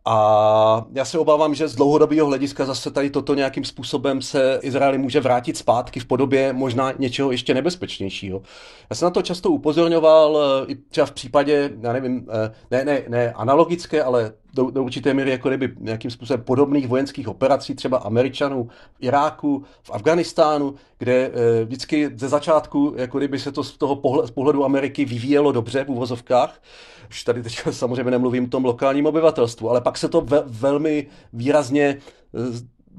A 0.04 0.84
já 0.92 1.04
se 1.04 1.18
obávám, 1.18 1.54
že 1.54 1.68
z 1.68 1.74
dlouhodobého 1.74 2.26
hlediska 2.26 2.64
zase 2.64 2.90
tady 2.90 3.10
toto 3.10 3.34
nějakým 3.34 3.64
způsobem 3.64 4.22
se 4.22 4.58
Izraeli 4.62 4.98
může 4.98 5.20
vrátit 5.20 5.56
zpátky 5.56 6.00
v 6.00 6.06
podobě 6.06 6.52
možná 6.52 6.92
něčeho 6.98 7.30
ještě 7.30 7.54
nebezpečnějšího. 7.54 8.42
Já 8.90 8.96
jsem 8.96 9.06
na 9.06 9.10
to 9.10 9.22
často 9.22 9.50
upozorňoval, 9.50 10.38
eh, 10.38 10.72
i 10.72 10.74
třeba 10.74 11.06
v 11.06 11.12
případě, 11.12 11.70
já 11.80 11.92
nevím, 11.92 12.26
eh, 12.30 12.52
ne, 12.70 12.84
ne, 12.84 13.02
ne 13.08 13.32
analogické, 13.32 14.02
ale 14.02 14.32
do, 14.54 14.70
do 14.70 14.82
určité 14.82 15.14
míry 15.14 15.30
jako 15.30 15.48
kdyby 15.48 15.72
nějakým 15.80 16.10
způsobem 16.10 16.42
podobných 16.42 16.88
vojenských 16.88 17.28
operací, 17.28 17.74
třeba 17.74 17.98
Američanů 17.98 18.68
v 18.92 18.96
Iráku, 19.00 19.64
v 19.82 19.90
Afganistánu, 19.90 20.74
kde 20.98 21.30
e, 21.34 21.64
vždycky 21.64 22.10
ze 22.14 22.28
začátku 22.28 22.94
jako 22.96 23.18
kdyby 23.18 23.38
se 23.38 23.52
to 23.52 23.64
z 23.64 23.76
toho 23.76 23.96
pohled, 23.96 24.26
z 24.26 24.30
pohledu 24.30 24.64
Ameriky 24.64 25.04
vyvíjelo 25.04 25.52
dobře 25.52 25.84
v 25.84 25.88
uvozovkách, 25.88 26.62
už 27.10 27.24
tady 27.24 27.42
teď 27.42 27.60
samozřejmě 27.70 28.10
nemluvím 28.10 28.48
tom 28.48 28.64
lokálním 28.64 29.06
obyvatelstvu, 29.06 29.70
ale 29.70 29.80
pak 29.80 29.98
se 29.98 30.08
to 30.08 30.20
ve, 30.20 30.42
velmi 30.46 31.06
výrazně 31.32 31.84
e, 31.84 31.98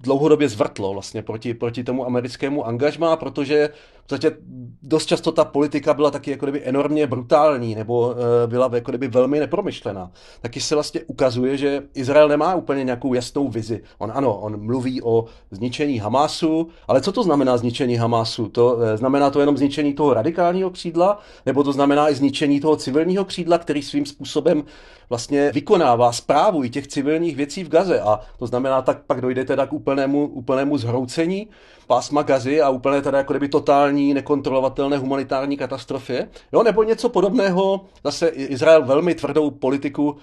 dlouhodobě 0.02 0.50
zvrtlo 0.50 0.94
vlastně 0.94 1.22
proti, 1.22 1.54
proti 1.54 1.84
tomu 1.84 2.06
americkému 2.06 2.66
angažmá, 2.66 3.16
protože 3.16 3.70
podstatě 4.10 4.38
dost 4.84 5.06
často 5.06 5.32
ta 5.32 5.46
politika 5.46 5.94
byla 5.94 6.12
taky 6.12 6.32
jako 6.32 6.46
kdyby 6.46 6.64
enormně 6.66 7.08
brutální 7.08 7.76
nebo 7.76 8.16
e, 8.44 8.48
byla 8.48 8.70
jako 8.74 8.92
kdyby 8.92 9.08
velmi 9.08 9.40
nepromyšlená. 9.40 10.12
Taky 10.42 10.62
se 10.62 10.76
vlastně 10.76 11.02
ukazuje, 11.08 11.58
že 11.58 11.84
Izrael 11.94 12.28
nemá 12.28 12.56
úplně 12.56 12.84
nějakou 12.84 13.14
jasnou 13.14 13.48
vizi. 13.48 13.82
On 13.98 14.12
ano, 14.16 14.40
on 14.40 14.66
mluví 14.66 15.02
o 15.02 15.26
zničení 15.52 16.00
Hamásu, 16.00 16.68
ale 16.88 17.02
co 17.02 17.12
to 17.12 17.24
znamená 17.24 17.58
zničení 17.58 17.96
Hamásu? 17.96 18.50
To 18.50 18.82
e, 18.82 18.98
znamená 18.98 19.30
to 19.30 19.40
jenom 19.40 19.58
zničení 19.58 19.94
toho 19.94 20.14
radikálního 20.14 20.70
křídla, 20.70 21.20
nebo 21.46 21.64
to 21.64 21.74
znamená 21.74 22.10
i 22.10 22.16
zničení 22.16 22.60
toho 22.60 22.76
civilního 22.76 23.26
křídla, 23.26 23.58
který 23.58 23.82
svým 23.82 24.06
způsobem 24.06 24.64
vlastně 25.10 25.52
vykonává 25.52 26.12
zprávu 26.12 26.64
i 26.64 26.70
těch 26.70 26.88
civilních 26.88 27.36
věcí 27.36 27.64
v 27.64 27.70
Gaze. 27.70 28.00
A 28.02 28.20
to 28.40 28.48
znamená, 28.48 28.82
tak 28.82 29.02
pak 29.08 29.22
dojde 29.22 29.46
teda 29.46 29.68
k 29.68 29.74
úplnému, 29.74 30.28
úplnému 30.28 30.78
zhroucení 30.78 31.48
pásma 31.90 32.22
Gazy 32.22 32.62
a 32.62 32.70
úplně 32.70 33.02
teda 33.02 33.18
jako 33.18 33.34
kdyby 33.34 33.48
totální, 33.48 34.14
nekontrolovatelné 34.14 34.98
humanitární 34.98 35.58
katastrofě. 35.58 36.30
Jo, 36.54 36.64
nebo 36.64 36.84
něco 36.84 37.10
podobného, 37.10 37.82
zase 38.04 38.28
Izrael 38.28 38.86
velmi 38.86 39.16
tvrdou 39.16 39.52
politiku 39.52 40.18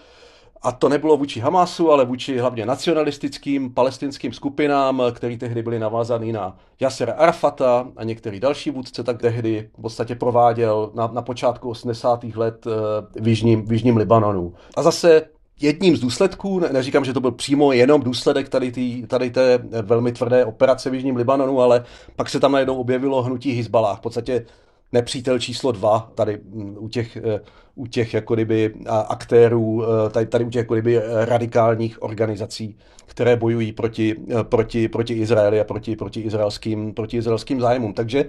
a 0.63 0.73
to 0.73 0.89
nebylo 0.89 1.17
vůči 1.17 1.41
Hamasu, 1.41 1.93
ale 1.93 2.05
vůči 2.05 2.39
hlavně 2.39 2.67
nacionalistickým 2.67 3.75
palestinským 3.75 4.33
skupinám, 4.33 5.03
které 5.13 5.37
tehdy 5.37 5.63
byly 5.63 5.79
navázané 5.79 6.33
na 6.33 6.57
Yasser 6.81 7.15
Arafata 7.19 7.89
a 7.97 8.05
některý 8.05 8.41
další 8.41 8.71
vůdce, 8.71 9.03
tak 9.05 9.21
tehdy 9.21 9.71
v 9.79 9.83
podstatě 9.83 10.15
prováděl 10.15 10.91
na, 10.95 11.07
na 11.13 11.23
počátku 11.23 11.71
80. 11.71 12.25
let 12.25 12.67
eh, 12.67 13.21
v 13.21 13.29
jižním, 13.29 13.67
v 13.67 13.73
jižním 13.73 13.97
Libanonu. 13.97 14.55
A 14.77 14.83
zase 14.83 15.36
jedním 15.61 15.97
z 15.97 16.01
důsledků, 16.01 16.61
neříkám, 16.73 17.05
že 17.05 17.13
to 17.13 17.21
byl 17.21 17.33
přímo 17.33 17.73
jenom 17.73 18.03
důsledek 18.03 18.49
tady, 18.49 18.73
tý, 18.73 19.07
tady 19.07 19.31
té 19.31 19.59
velmi 19.83 20.13
tvrdé 20.13 20.45
operace 20.45 20.91
v 20.91 20.95
Jižním 20.95 21.17
Libanonu, 21.17 21.61
ale 21.61 21.85
pak 22.17 22.31
se 22.31 22.41
tam 22.41 22.53
najednou 22.53 22.77
objevilo 22.77 23.23
hnutí 23.23 23.53
Hezbalah. 23.53 23.99
V 23.99 24.01
podstatě 24.01 24.47
nepřítel 24.93 25.39
číslo 25.39 25.73
dva 25.73 26.11
tady 26.15 26.41
mm, 26.45 26.77
u 26.79 26.89
těch, 26.89 27.17
eh, 27.17 27.41
u 27.75 27.87
těch 27.87 28.15
jako 28.15 28.35
kdyby 28.35 28.75
aktérů, 29.09 29.85
eh, 29.85 30.11
tady, 30.11 30.27
tady 30.27 30.45
u 30.45 30.51
těch 30.51 30.61
jako 30.61 30.75
kdyby 30.75 31.01
radikálních 31.25 32.03
organizací, 32.03 32.77
které 33.07 33.37
bojují 33.37 33.73
proti, 33.73 34.17
eh, 34.31 34.45
proti, 34.45 34.89
proti 34.89 35.15
Izraeli 35.15 35.61
a 35.61 35.65
proti, 35.65 35.97
proti, 35.97 36.21
izraelským, 36.21 36.95
proti 36.95 37.17
izraelským 37.17 37.61
zájmům. 37.61 37.95
Takže 37.95 38.25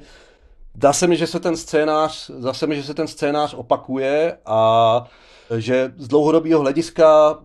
dá 0.75 0.93
se 0.93 1.07
mi, 1.07 1.17
že 1.17 1.27
se 1.27 1.39
ten 1.39 1.57
scénář, 1.57 2.29
zase 2.29 2.67
mi, 2.67 2.75
že 2.75 2.83
se 2.83 2.93
ten 2.93 3.07
scénář 3.07 3.53
opakuje 3.53 4.37
a 4.45 5.03
že 5.57 5.93
z 5.97 6.07
dlouhodobého 6.07 6.61
hlediska 6.61 7.39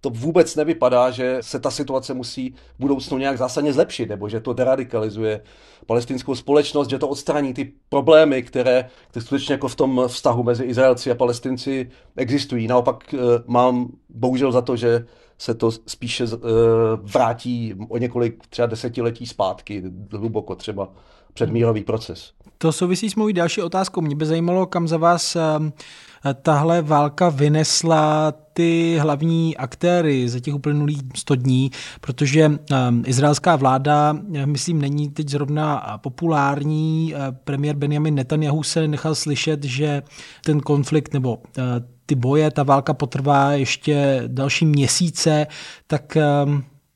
to 0.00 0.10
vůbec 0.10 0.56
nevypadá, 0.56 1.10
že 1.10 1.38
se 1.40 1.60
ta 1.60 1.70
situace 1.70 2.14
musí 2.14 2.50
v 2.50 2.80
budoucnu 2.80 3.18
nějak 3.18 3.38
zásadně 3.38 3.72
zlepšit, 3.72 4.08
nebo 4.08 4.28
že 4.28 4.40
to 4.40 4.52
deradikalizuje 4.52 5.40
palestinskou 5.86 6.34
společnost, 6.34 6.90
že 6.90 6.98
to 6.98 7.08
odstraní 7.08 7.54
ty 7.54 7.72
problémy, 7.88 8.42
které, 8.42 8.90
které 9.08 9.24
skutečně 9.26 9.52
jako 9.52 9.68
v 9.68 9.76
tom 9.76 10.02
vztahu 10.06 10.42
mezi 10.42 10.64
Izraelci 10.64 11.10
a 11.10 11.14
Palestinci 11.14 11.90
existují. 12.16 12.66
Naopak 12.66 13.14
eh, 13.14 13.18
mám 13.46 13.88
bohužel 14.08 14.52
za 14.52 14.62
to, 14.62 14.76
že 14.76 15.06
se 15.38 15.54
to 15.54 15.70
spíše 15.70 16.24
eh, 16.24 16.38
vrátí 16.96 17.74
o 17.88 17.98
několik 17.98 18.46
třeba 18.46 18.66
desetiletí 18.66 19.26
zpátky, 19.26 19.82
hluboko 20.12 20.54
třeba 20.54 20.88
předmírový 21.34 21.84
proces. 21.84 22.32
To 22.58 22.72
souvisí 22.72 23.10
s 23.10 23.14
mojí 23.14 23.34
další 23.34 23.62
otázkou. 23.62 24.00
Mě 24.00 24.16
by 24.16 24.26
zajímalo, 24.26 24.66
kam 24.66 24.88
za 24.88 24.96
vás 24.96 25.36
eh, 25.36 25.40
tahle 26.42 26.82
válka 26.82 27.28
vynesla 27.28 28.32
ty 28.52 28.98
hlavní 29.00 29.56
aktéry 29.56 30.28
za 30.28 30.40
těch 30.40 30.54
uplynulých 30.54 30.98
100 31.16 31.34
dní, 31.34 31.70
protože 32.00 32.48
um, 32.48 32.58
izraelská 33.06 33.56
vláda, 33.56 34.18
myslím, 34.44 34.80
není 34.80 35.10
teď 35.10 35.28
zrovna 35.28 35.98
populární. 36.02 37.14
Premiér 37.44 37.76
Benjamin 37.76 38.14
Netanyahu 38.14 38.62
se 38.62 38.88
nechal 38.88 39.14
slyšet, 39.14 39.64
že 39.64 40.02
ten 40.44 40.60
konflikt 40.60 41.14
nebo 41.14 41.38
ty 42.06 42.14
boje, 42.14 42.50
ta 42.50 42.62
válka 42.62 42.94
potrvá 42.94 43.52
ještě 43.52 44.22
další 44.26 44.66
měsíce, 44.66 45.46
tak 45.86 46.16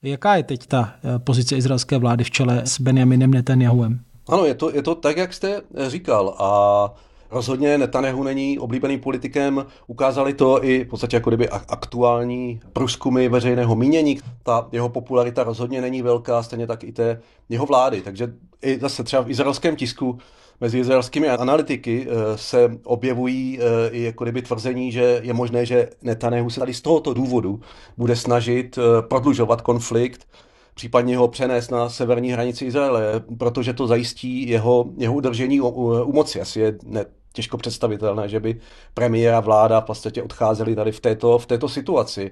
jaká 0.02 0.36
je 0.36 0.42
teď 0.42 0.66
ta 0.66 0.94
pozice 1.18 1.56
izraelské 1.56 1.98
vlády 1.98 2.24
v 2.24 2.30
čele 2.30 2.62
s 2.64 2.80
Benjaminem 2.80 3.30
Netanyahuem? 3.30 4.00
Ano, 4.28 4.44
je 4.44 4.54
to, 4.54 4.74
je 4.74 4.82
to 4.82 4.94
tak, 4.94 5.16
jak 5.16 5.34
jste 5.34 5.62
říkal. 5.88 6.34
A 6.38 6.94
Rozhodně 7.32 7.78
Netanyahu 7.78 8.22
není 8.22 8.58
oblíbeným 8.58 9.00
politikem, 9.00 9.66
ukázali 9.86 10.34
to 10.34 10.64
i 10.64 10.84
v 10.84 10.88
podstatě 10.88 11.16
jako 11.16 11.30
kdyby 11.30 11.48
aktuální 11.48 12.60
průzkumy 12.72 13.28
veřejného 13.28 13.76
mínění. 13.76 14.18
Ta 14.42 14.68
jeho 14.72 14.88
popularita 14.88 15.44
rozhodně 15.44 15.80
není 15.80 16.02
velká, 16.02 16.42
stejně 16.42 16.66
tak 16.66 16.84
i 16.84 16.92
té 16.92 17.20
jeho 17.48 17.66
vlády. 17.66 18.00
Takže 18.00 18.32
i 18.62 18.78
zase 18.78 19.04
třeba 19.04 19.22
v 19.22 19.30
izraelském 19.30 19.76
tisku 19.76 20.18
mezi 20.60 20.78
izraelskými 20.78 21.28
analytiky 21.28 22.06
eh, 22.08 22.38
se 22.38 22.78
objevují 22.84 23.58
eh, 23.60 23.88
i 23.90 24.02
jako 24.02 24.24
kdyby 24.24 24.42
tvrzení, 24.42 24.92
že 24.92 25.20
je 25.22 25.32
možné, 25.32 25.66
že 25.66 25.90
Netanyahu 26.02 26.50
se 26.50 26.60
tady 26.60 26.74
z 26.74 26.80
tohoto 26.80 27.14
důvodu 27.14 27.60
bude 27.96 28.16
snažit 28.16 28.78
eh, 28.78 29.02
prodlužovat 29.02 29.60
konflikt, 29.60 30.26
případně 30.74 31.16
ho 31.16 31.28
přenést 31.28 31.70
na 31.70 31.88
severní 31.88 32.32
hranici 32.32 32.64
Izraele, 32.64 33.22
protože 33.38 33.72
to 33.72 33.86
zajistí 33.86 34.48
jeho, 34.48 34.84
jeho 34.96 35.14
udržení 35.14 35.60
u, 35.60 35.68
u 36.04 36.12
moci. 36.12 36.40
Asi 36.40 36.60
je 36.60 36.78
ne, 36.84 37.04
těžko 37.32 37.56
představitelné, 37.56 38.28
že 38.28 38.40
by 38.40 38.60
premiér 38.94 39.34
a 39.34 39.40
vláda 39.40 39.80
v 39.80 39.84
podstatě 39.84 40.22
odcházeli 40.22 40.74
tady 40.74 40.92
v 40.92 41.00
této, 41.00 41.38
v 41.38 41.46
této 41.46 41.68
situaci. 41.68 42.30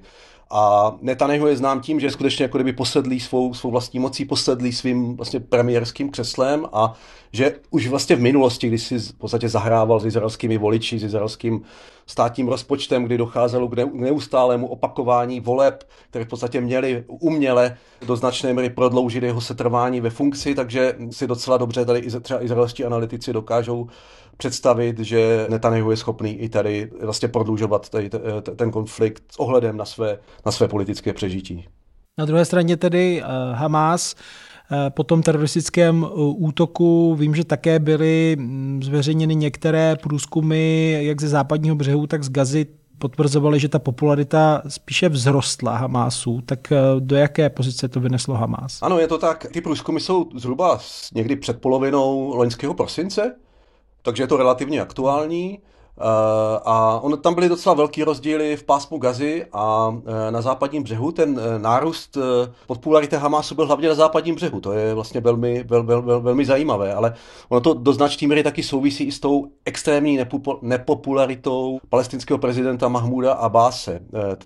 A 0.51 0.93
Netanyahu 1.01 1.47
je 1.47 1.57
znám 1.57 1.81
tím, 1.81 2.01
že 2.01 2.11
skutečně 2.11 2.43
jako 2.43 2.59
kdyby 2.59 2.73
posedlí 2.73 3.21
svou, 3.21 3.55
svou 3.55 3.71
vlastní 3.71 4.01
mocí, 4.01 4.25
posedlí 4.25 4.73
svým 4.73 5.17
vlastně 5.17 5.41
premiérským 5.41 6.11
křeslem 6.11 6.67
a 6.73 6.95
že 7.33 7.57
už 7.71 7.87
vlastně 7.87 8.17
v 8.17 8.21
minulosti, 8.21 8.69
když 8.69 8.83
si 8.83 8.99
v 8.99 9.13
podstatě 9.13 9.49
zahrával 9.49 10.01
s 10.01 10.07
izraelskými 10.07 10.59
voliči, 10.59 10.99
s 10.99 11.05
izraelským 11.05 11.63
státním 12.07 12.49
rozpočtem, 12.49 13.05
kdy 13.05 13.19
docházelo 13.19 13.69
k 13.69 13.75
neustálému 13.93 14.67
opakování 14.67 15.41
voleb, 15.41 15.89
které 16.11 16.25
v 16.25 16.29
podstatě 16.29 16.61
měly 16.61 17.05
uměle 17.07 17.77
do 18.07 18.17
značné 18.17 18.53
míry 18.53 18.71
prodloužit 18.71 19.23
jeho 19.23 19.41
setrvání 19.41 20.01
ve 20.01 20.11
funkci, 20.11 20.55
takže 20.55 20.95
si 21.11 21.27
docela 21.27 21.57
dobře 21.57 21.85
tady 21.85 22.03
třeba 22.23 22.45
izraelští 22.45 22.85
analytici 22.85 23.33
dokážou 23.33 23.87
představit, 24.41 24.99
že 24.99 25.47
Netanyahu 25.51 25.91
je 25.91 25.97
schopný 25.97 26.33
i 26.33 26.49
tady 26.49 26.91
vlastně 27.03 27.29
prodlužovat 27.29 27.89
tady 27.89 28.11
ten 28.57 28.71
konflikt 28.71 29.23
s 29.33 29.41
ohledem 29.41 29.77
na 29.77 29.85
své, 29.85 30.19
na 30.47 30.53
své 30.53 30.69
politické 30.69 31.13
přežití. 31.13 31.69
Na 32.19 32.25
druhé 32.25 32.45
straně 32.45 32.77
tedy 32.77 33.23
uh, 33.23 33.57
Hamas 33.57 34.15
eh, 34.15 34.91
po 34.91 35.05
tom 35.05 35.23
teroristickém 35.23 36.05
eh, 36.05 36.13
útoku 36.17 37.15
vím, 37.15 37.35
že 37.35 37.45
také 37.45 37.79
byly 37.79 38.37
mm, 38.39 38.83
zveřejněny 38.83 39.35
některé 39.35 39.97
průzkumy 39.97 40.93
jak 41.05 41.21
ze 41.21 41.29
západního 41.29 41.77
břehu, 41.77 42.07
tak 42.07 42.25
z 42.25 42.31
Gazy 42.31 42.67
potvrzovaly, 42.99 43.61
že 43.61 43.69
ta 43.69 43.79
popularita 43.79 44.63
spíše 44.69 45.09
vzrostla 45.09 45.77
Hamásu. 45.77 46.41
Tak 46.47 46.73
do 46.99 47.17
jaké 47.17 47.51
pozice 47.51 47.89
to 47.89 48.01
vyneslo 48.01 48.35
Hamás? 48.35 48.79
Ano, 48.83 48.99
je 48.99 49.09
to 49.09 49.19
tak. 49.19 49.47
Ty 49.53 49.61
průzkumy 49.61 50.01
jsou 50.01 50.27
zhruba 50.35 50.81
někdy 51.15 51.37
před 51.37 51.61
polovinou 51.61 52.35
loňského 52.37 52.75
prosince 52.75 53.35
takže 54.03 54.23
je 54.23 54.27
to 54.27 54.37
relativně 54.37 54.81
aktuální. 54.81 55.59
a 56.65 57.01
on, 57.03 57.19
tam 57.19 57.35
byly 57.35 57.49
docela 57.49 57.75
velký 57.75 58.05
rozdíly 58.05 58.57
v 58.57 58.65
pásmu 58.65 58.99
Gazy 58.99 59.47
a 59.53 59.97
na 60.31 60.43
západním 60.43 60.83
břehu. 60.83 61.13
Ten 61.13 61.41
nárůst 61.59 62.19
popularity 62.67 63.17
Hamasu 63.17 63.55
byl 63.55 63.67
hlavně 63.67 63.89
na 63.89 63.95
západním 63.95 64.35
břehu. 64.35 64.61
To 64.61 64.73
je 64.73 64.95
vlastně 64.95 65.21
velmi, 65.21 65.65
vel, 65.65 65.83
vel, 65.83 66.03
vel, 66.03 66.21
velmi 66.21 66.45
zajímavé, 66.45 66.95
ale 66.95 67.15
ono 67.49 67.61
to 67.61 67.75
do 67.75 67.93
značné 67.93 68.29
míry 68.29 68.43
taky 68.43 68.63
souvisí 68.63 69.05
i 69.05 69.13
s 69.13 69.21
tou 69.21 69.47
extrémní 69.65 70.19
nepopularitou 70.63 71.81
palestinského 71.89 72.39
prezidenta 72.39 72.89
Mahmuda 72.89 73.33
Abase. 73.33 74.01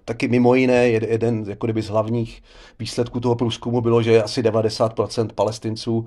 Taky 0.05 0.29
mimo 0.29 0.55
jiné 0.55 0.89
jeden 0.89 1.45
jako 1.49 1.67
kdyby 1.67 1.83
z 1.83 1.89
hlavních 1.89 2.43
výsledků 2.79 3.21
toho 3.21 3.35
průzkumu 3.35 3.81
bylo, 3.81 4.03
že 4.03 4.23
asi 4.23 4.43
90% 4.43 5.29
palestinců 5.35 6.07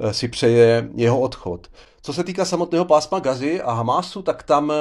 Eh, 0.00 0.14
si 0.14 0.28
přeje 0.28 0.88
jeho 0.94 1.20
odchod. 1.20 1.66
Co 2.06 2.12
se 2.12 2.24
týká 2.24 2.44
samotného 2.44 2.84
pásma 2.84 3.18
Gazy 3.18 3.62
a 3.62 3.72
Hamásu, 3.72 4.22
tak 4.22 4.42
tam 4.42 4.72
eh, 4.72 4.74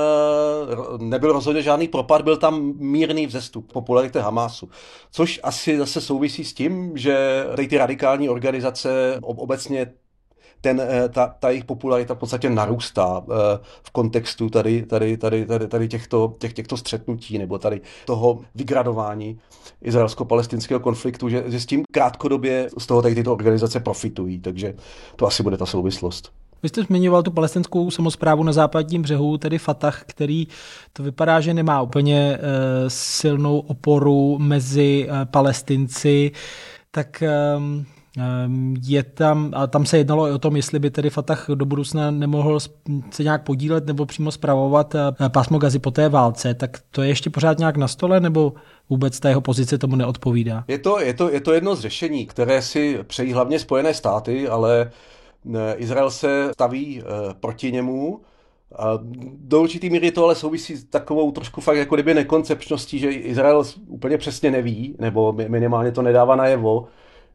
nebyl 0.98 1.32
rozhodně 1.32 1.62
žádný 1.62 1.88
propad, 1.88 2.22
byl 2.22 2.38
tam 2.38 2.74
mírný 2.76 3.28
vzestup 3.28 3.74
popularity 3.74 4.20
Hamásu. 4.20 4.70
Což 5.12 5.40
asi 5.44 5.78
zase 5.78 6.02
souvisí 6.02 6.44
s 6.44 6.54
tím, 6.54 6.98
že 6.98 7.46
tady 7.50 7.68
ty 7.68 7.78
radikální 7.78 8.30
organizace 8.30 9.20
obecně 9.22 9.94
ten, 10.62 10.82
eh, 10.82 11.10
ta, 11.10 11.36
ta 11.40 11.50
jejich 11.50 11.66
popularita 11.66 12.16
v 12.16 12.18
podstatě 12.18 12.50
narůstá 12.50 13.24
v 13.84 13.92
kontextu 13.92 14.50
tady, 14.50 14.86
tady, 14.86 15.18
tady, 15.18 15.46
tady, 15.46 15.68
tady 15.68 15.88
těchto, 15.88 16.36
těch, 16.40 16.54
těchto 16.54 16.78
střetnutí 16.78 17.38
nebo 17.38 17.58
tady 17.58 17.82
toho 18.06 18.40
vygradování 18.56 19.40
izraelsko-palestinského 19.82 20.80
konfliktu, 20.80 21.30
že, 21.30 21.44
že 21.48 21.60
s 21.60 21.66
tím 21.66 21.84
krátkodobě 21.92 22.70
z 22.78 22.86
toho 22.86 23.02
tady 23.02 23.16
tyto 23.16 23.34
organizace 23.34 23.80
profitují, 23.80 24.40
takže 24.40 24.76
to 25.16 25.28
asi 25.28 25.44
bude 25.44 25.58
ta 25.58 25.66
souvislost. 25.66 26.43
Vy 26.64 26.70
jste 26.70 26.84
zmiňoval 26.84 27.24
tu 27.24 27.32
palestinskou 27.32 27.92
samozprávu 27.92 28.44
na 28.44 28.54
západním 28.54 29.02
břehu, 29.02 29.38
tedy 29.38 29.58
Fatah, 29.58 30.04
který 30.06 30.48
to 30.94 31.04
vypadá, 31.04 31.42
že 31.42 31.54
nemá 31.54 31.82
úplně 31.82 32.38
uh, 32.38 32.44
silnou 32.88 33.60
oporu 33.60 34.38
mezi 34.40 35.08
uh, 35.10 35.16
palestinci. 35.26 36.32
Tak 36.92 37.24
um, 37.58 37.86
Ehm, 38.18 38.76
je 38.86 39.04
tam, 39.04 39.52
a 39.56 39.68
tam 39.68 39.86
se 39.86 39.98
jednalo 39.98 40.28
i 40.28 40.32
o 40.32 40.38
tom, 40.38 40.56
jestli 40.56 40.80
by 40.80 40.92
tedy 40.92 41.10
Fatah 41.10 41.46
do 41.56 41.66
budoucna 41.66 42.12
nemohl 42.12 42.60
se 43.12 43.24
nějak 43.24 43.44
podílet 43.44 43.86
nebo 43.86 44.06
přímo 44.06 44.32
zpravovat 44.32 44.96
eh, 44.96 45.30
pásmo 45.30 45.58
Gazy 45.58 45.80
po 45.80 45.92
té 45.92 46.10
válce, 46.10 46.54
tak 46.54 46.78
to 46.92 47.02
je 47.02 47.08
ještě 47.08 47.30
pořád 47.30 47.60
nějak 47.60 47.78
na 47.78 47.88
stole, 47.88 48.20
nebo 48.20 48.54
vůbec 48.90 49.20
ta 49.20 49.30
jeho 49.30 49.42
pozice 49.42 49.78
tomu 49.78 49.96
neodpovídá? 49.96 50.64
Je 50.68 50.78
to, 50.78 51.00
je 51.00 51.14
to, 51.14 51.32
je 51.32 51.42
to 51.42 51.54
jedno 51.54 51.76
z 51.76 51.80
řešení, 51.80 52.26
které 52.26 52.62
si 52.62 53.00
přejí 53.04 53.34
hlavně 53.34 53.60
Spojené 53.60 53.94
státy, 53.94 54.48
ale 54.48 54.82
eh, 54.82 54.92
Izrael 55.76 56.12
se 56.12 56.50
staví 56.54 57.02
eh, 57.02 57.34
proti 57.40 57.72
němu. 57.72 58.22
A 58.76 59.00
do 59.38 59.62
určitý 59.62 59.90
míry 59.90 60.12
to 60.12 60.24
ale 60.24 60.36
souvisí 60.36 60.76
s 60.76 60.84
takovou 60.84 61.32
trošku 61.32 61.62
fakt 61.62 61.78
jako 61.78 61.96
kdyby 61.96 62.14
nekoncepčností, 62.14 63.00
že 63.00 63.12
Izrael 63.12 63.64
úplně 63.88 64.18
přesně 64.18 64.52
neví, 64.52 64.96
nebo 65.00 65.34
minimálně 65.34 65.92
to 65.92 66.02
nedává 66.02 66.36
najevo, 66.36 66.88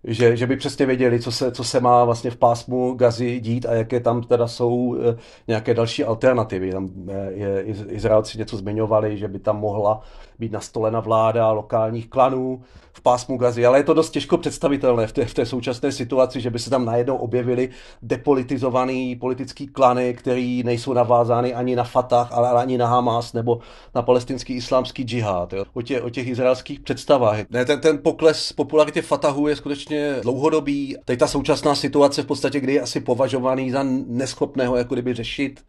že, 0.04 0.36
že 0.36 0.46
by 0.46 0.56
přesně 0.56 0.86
věděli, 0.86 1.20
co 1.20 1.32
se, 1.32 1.52
co 1.52 1.64
se 1.64 1.80
má 1.80 2.04
vlastně 2.04 2.30
v 2.30 2.36
pásmu 2.36 2.94
Gazy 2.94 3.40
dít 3.40 3.66
a 3.66 3.74
jaké 3.74 4.00
tam 4.00 4.22
teda 4.22 4.48
jsou 4.48 4.96
eh, 4.96 5.16
nějaké 5.48 5.74
další 5.74 6.04
alternativy. 6.04 6.72
Tam 6.72 6.90
eh, 7.08 7.32
je, 7.32 7.62
Izraelci 7.88 8.38
něco 8.38 8.56
zmiňovali, 8.56 9.18
že 9.18 9.28
by 9.28 9.38
tam 9.38 9.60
mohla 9.60 10.00
být 10.38 10.52
nastolena 10.52 11.00
vláda 11.00 11.52
lokálních 11.52 12.08
klanů 12.08 12.62
v 12.92 13.00
pásmu 13.00 13.36
Gazy, 13.36 13.66
ale 13.66 13.78
je 13.78 13.82
to 13.82 13.94
dost 13.94 14.10
těžko 14.10 14.38
představitelné 14.38 15.06
v 15.06 15.12
té, 15.12 15.24
v 15.24 15.34
té 15.34 15.46
současné 15.46 15.92
situaci, 15.92 16.40
že 16.40 16.50
by 16.50 16.58
se 16.58 16.70
tam 16.70 16.84
najednou 16.84 17.16
objevili 17.16 17.68
depolitizovaný 18.02 19.16
politický 19.16 19.66
klany, 19.66 20.14
který 20.14 20.62
nejsou 20.62 20.92
navázány 20.92 21.54
ani 21.54 21.76
na 21.76 21.84
Fatah, 21.84 22.32
ale 22.32 22.50
ani 22.50 22.78
na 22.78 22.86
Hamas 22.86 23.32
nebo 23.32 23.58
na 23.94 24.02
palestinský 24.02 24.54
islámský 24.54 25.02
džihad. 25.02 25.52
Jo. 25.52 25.64
O, 25.74 25.82
tě, 25.82 26.02
o 26.02 26.10
těch 26.10 26.28
izraelských 26.28 26.80
představách. 26.80 27.38
Ne, 27.50 27.64
ten, 27.64 27.80
ten 27.80 27.98
pokles 27.98 28.52
popularity 28.52 29.02
Fatahu 29.02 29.48
je 29.48 29.56
skutečně 29.56 30.16
dlouhodobý. 30.22 30.96
Teď 31.04 31.18
ta 31.18 31.26
současná 31.26 31.74
situace 31.74 32.22
v 32.22 32.26
podstatě, 32.26 32.60
kdy 32.60 32.74
je 32.74 32.80
asi 32.80 33.00
považovaný 33.00 33.70
za 33.70 33.82
neschopného 34.06 34.76
jako 34.76 34.94
kdyby 34.94 35.14
řešit 35.14 35.60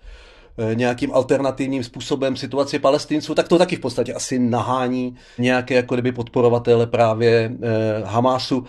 nějakým 0.73 1.13
alternativním 1.13 1.83
způsobem 1.83 2.35
situaci 2.35 2.79
palestinců, 2.79 3.35
tak 3.35 3.47
to 3.47 3.57
taky 3.57 3.75
v 3.75 3.79
podstatě 3.79 4.13
asi 4.13 4.39
nahání 4.39 5.15
nějaké 5.37 5.75
jako 5.75 5.95
kdyby 5.95 6.11
podporovatele 6.11 6.87
právě 6.87 7.51
eh, 7.61 8.01
Hamásu. 8.05 8.63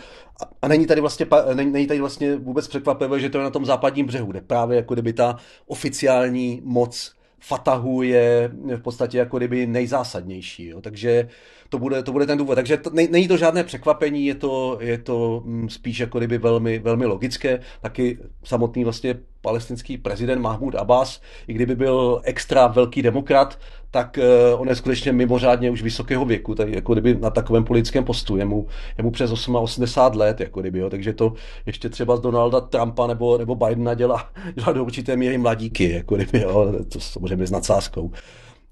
A 0.62 0.68
není 0.68 0.86
tady, 0.86 1.00
vlastně, 1.00 1.26
není 1.54 1.86
tady 1.86 2.00
vlastně 2.00 2.36
vůbec 2.36 2.68
překvapivé, 2.68 3.20
že 3.20 3.30
to 3.30 3.38
je 3.38 3.44
na 3.44 3.50
tom 3.50 3.64
západním 3.64 4.06
břehu, 4.06 4.26
kde 4.26 4.40
právě 4.40 4.76
jako 4.76 4.94
kdyby 4.94 5.12
ta 5.12 5.36
oficiální 5.66 6.60
moc 6.64 7.12
Fatahu 7.40 8.02
je 8.02 8.50
v 8.76 8.80
podstatě 8.80 9.18
jako 9.18 9.38
kdyby 9.38 9.66
nejzásadnější. 9.66 10.66
Jo. 10.66 10.80
Takže 10.80 11.28
to 11.70 11.78
bude, 11.78 12.02
to 12.02 12.12
bude 12.12 12.26
ten 12.26 12.38
důvod. 12.38 12.54
Takže 12.54 12.76
to, 12.76 12.90
není 12.90 13.28
to 13.28 13.36
žádné 13.36 13.64
překvapení, 13.64 14.26
je 14.26 14.34
to, 14.34 14.78
je 14.80 14.98
to 14.98 15.42
mm, 15.44 15.68
spíš 15.68 15.98
jako 15.98 16.18
kdyby 16.18 16.38
velmi, 16.38 16.78
velmi 16.78 17.06
logické. 17.06 17.60
Taky 17.80 18.18
samotný 18.44 18.84
vlastně 18.84 19.14
palestinský 19.40 19.98
prezident 19.98 20.40
Mahmud 20.40 20.74
Abbas, 20.74 21.20
i 21.48 21.52
kdyby 21.52 21.76
byl 21.76 22.20
extra 22.24 22.66
velký 22.66 23.02
demokrat, 23.02 23.58
tak 23.90 24.18
uh, 24.18 24.60
on 24.60 24.68
je 24.68 24.76
skutečně 24.76 25.12
mimořádně 25.12 25.70
už 25.70 25.82
vysokého 25.82 26.24
věku, 26.24 26.54
tak 26.54 26.68
jako 26.68 26.92
kdyby 26.92 27.14
na 27.14 27.30
takovém 27.30 27.64
politickém 27.64 28.04
postu, 28.04 28.36
je 28.36 28.44
mu, 28.44 28.66
je 28.98 29.04
mu 29.04 29.10
přes 29.10 29.48
80 29.52 30.14
let, 30.14 30.40
jako 30.40 30.60
kdyby, 30.60 30.78
jo, 30.78 30.90
takže 30.90 31.12
to 31.12 31.32
ještě 31.66 31.88
třeba 31.88 32.16
z 32.16 32.20
Donalda 32.20 32.60
Trumpa 32.60 33.06
nebo, 33.06 33.38
nebo 33.38 33.54
Bidena 33.54 33.94
dělá, 33.94 34.30
dělá 34.54 34.72
do 34.72 34.84
určité 34.84 35.16
míry 35.16 35.38
mladíky, 35.38 35.90
jako 35.90 36.16
kdyby, 36.16 36.40
jo, 36.40 36.72
to 36.92 37.00
samozřejmě 37.00 37.46
s 37.46 37.50
nadsázkou. 37.50 38.10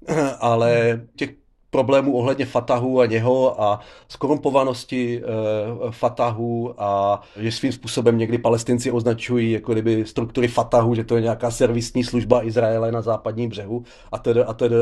Ale 0.39 1.01
těch 1.15 1.38
problémů 1.69 2.17
ohledně 2.17 2.45
Fatahu 2.45 3.01
a 3.01 3.05
něho 3.05 3.61
a 3.63 3.79
skorumpovanosti 4.07 5.21
e, 5.21 5.91
Fatahu 5.91 6.73
a 6.77 7.21
že 7.37 7.51
svým 7.51 7.71
způsobem 7.71 8.17
někdy 8.17 8.37
palestinci 8.37 8.91
označují 8.91 9.51
jako 9.51 9.73
kdyby 9.73 10.05
struktury 10.05 10.47
Fatahu, 10.47 10.95
že 10.95 11.03
to 11.03 11.15
je 11.15 11.21
nějaká 11.21 11.51
servisní 11.51 12.03
služba 12.03 12.45
Izraele 12.45 12.91
na 12.91 13.01
západním 13.01 13.49
břehu 13.49 13.83
a 14.11 14.17
tedy 14.17 14.43
a 14.43 14.53
tedy, 14.53 14.75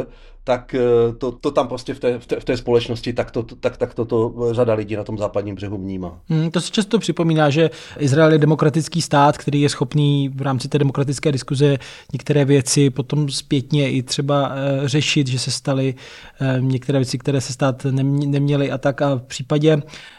tak 0.47 0.75
eh, 0.75 1.13
to, 1.17 1.31
to 1.31 1.51
tam 1.51 1.67
prostě 1.67 1.93
v 1.93 1.99
té, 1.99 2.19
v 2.19 2.25
té, 2.25 2.39
v 2.39 2.43
té 2.43 2.57
společnosti 2.57 3.13
tak 3.13 3.31
to, 3.31 3.43
tak, 3.43 3.77
tak 3.77 3.93
to, 3.93 4.05
to 4.05 4.33
řada 4.51 4.73
lidí 4.73 4.95
na 4.95 5.03
tom 5.03 5.17
západním 5.17 5.55
břehu 5.55 5.77
vnímá. 5.77 6.19
Hmm, 6.29 6.51
to 6.51 6.61
se 6.61 6.71
často 6.71 6.99
připomíná, 6.99 7.49
že 7.49 7.69
Izrael 7.99 8.31
je 8.31 8.37
demokratický 8.37 9.01
stát, 9.01 9.37
který 9.37 9.61
je 9.61 9.69
schopný 9.69 10.29
v 10.29 10.41
rámci 10.41 10.67
té 10.67 10.79
demokratické 10.79 11.31
diskuze 11.31 11.77
některé 12.13 12.45
věci 12.45 12.89
potom 12.89 13.29
zpětně 13.29 13.91
i 13.91 14.03
třeba 14.03 14.51
e, 14.51 14.87
řešit, 14.87 15.27
že 15.27 15.39
se 15.39 15.51
staly 15.51 15.95
některé 16.77 16.99
věci, 16.99 17.17
které 17.17 17.41
se 17.41 17.53
stát 17.53 17.85
neměly 17.85 18.71
a 18.71 18.77
tak. 18.77 19.01
A 19.01 19.15
v 19.15 19.21
případě 19.21 19.73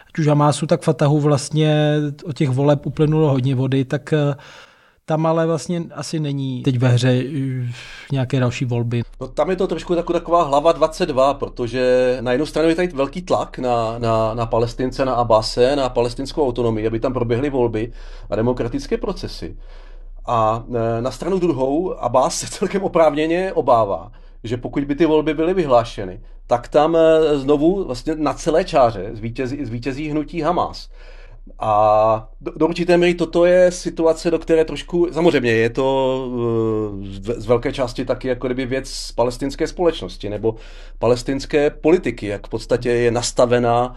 ať 0.09 0.19
už 0.19 0.27
Hamásu, 0.27 0.67
tak 0.67 0.83
Fatahu 0.83 1.21
vlastně 1.21 1.97
od 2.25 2.37
těch 2.37 2.51
voleb 2.51 2.87
uplynulo 2.87 3.31
hodně 3.31 3.55
vody, 3.55 3.85
tak 3.85 4.15
tam 5.09 5.27
ale 5.27 5.47
vlastně 5.47 5.83
asi 5.95 6.21
není 6.21 6.63
teď 6.63 6.79
ve 6.79 6.89
hře 6.89 7.25
nějaké 8.13 8.41
další 8.41 8.65
volby. 8.65 9.03
No 9.21 9.29
tam 9.29 9.51
je 9.51 9.57
to 9.57 9.67
trošku 9.67 9.95
taková 9.95 10.43
hlava 10.43 10.73
22, 10.73 11.35
protože 11.35 12.17
na 12.21 12.33
jednu 12.33 12.47
stranu 12.47 12.69
je 12.69 12.75
tady 12.75 12.89
velký 12.89 13.23
tlak 13.23 13.59
na, 13.59 13.99
na, 13.99 14.35
na 14.35 14.47
Palestince, 14.47 15.05
na 15.05 15.15
Abase, 15.15 15.77
na 15.77 15.89
palestinskou 15.89 16.49
autonomii, 16.49 16.87
aby 16.87 17.01
tam 17.01 17.13
proběhly 17.13 17.51
volby 17.51 17.93
a 18.31 18.37
demokratické 18.37 18.97
procesy. 18.97 19.57
A 20.27 20.65
e, 20.99 21.03
na 21.03 21.11
stranu 21.11 21.39
druhou 21.39 21.95
Abbas 22.01 22.39
se 22.39 22.47
celkem 22.51 22.83
oprávněně 22.83 23.53
obává, 23.53 24.13
že 24.45 24.57
pokud 24.57 24.85
by 24.85 24.95
ty 24.95 25.07
volby 25.07 25.35
byly 25.35 25.55
vyhlášeny, 25.55 26.21
tak 26.49 26.69
tam 26.69 26.97
e, 26.97 27.39
znovu 27.39 27.85
vlastně 27.85 28.15
na 28.15 28.35
celé 28.35 28.65
čáře 28.65 29.11
zvítězí, 29.13 29.65
zvítězí 29.65 30.09
hnutí 30.09 30.41
Hamas. 30.41 30.89
A 31.59 32.29
do, 32.41 32.53
do 32.57 32.67
určité 32.67 32.97
míry 32.97 33.15
toto 33.15 33.45
je 33.45 33.73
situace, 33.73 34.31
do 34.31 34.39
které 34.39 34.65
trošku, 34.65 35.09
samozřejmě 35.13 35.51
je 35.51 35.71
to 35.71 36.19
uh, 36.29 37.07
z 37.37 37.47
velké 37.47 37.73
části 37.73 38.05
taky 38.05 38.29
jako 38.29 38.47
kdyby 38.47 38.67
věc 38.67 39.13
palestinské 39.13 39.67
společnosti 39.67 40.29
nebo 40.29 40.55
palestinské 40.99 41.71
politiky, 41.71 42.27
jak 42.27 42.47
v 42.47 42.51
podstatě 42.51 42.91
je 42.91 43.11
nastavená 43.11 43.97